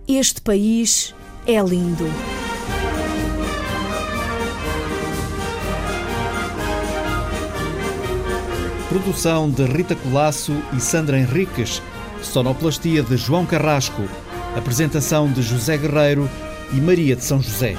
Este 0.07 0.39
país 0.39 1.15
é 1.47 1.59
lindo. 1.63 2.05
Produção 8.87 9.49
de 9.49 9.65
Rita 9.65 9.95
Colasso 9.95 10.53
e 10.73 10.79
Sandra 10.79 11.17
Henriques. 11.17 11.81
Sonoplastia 12.21 13.01
de 13.01 13.17
João 13.17 13.47
Carrasco. 13.47 14.03
Apresentação 14.55 15.27
de 15.31 15.41
José 15.41 15.75
Guerreiro 15.75 16.29
e 16.71 16.75
Maria 16.75 17.15
de 17.15 17.23
São 17.23 17.41
José. 17.41 17.75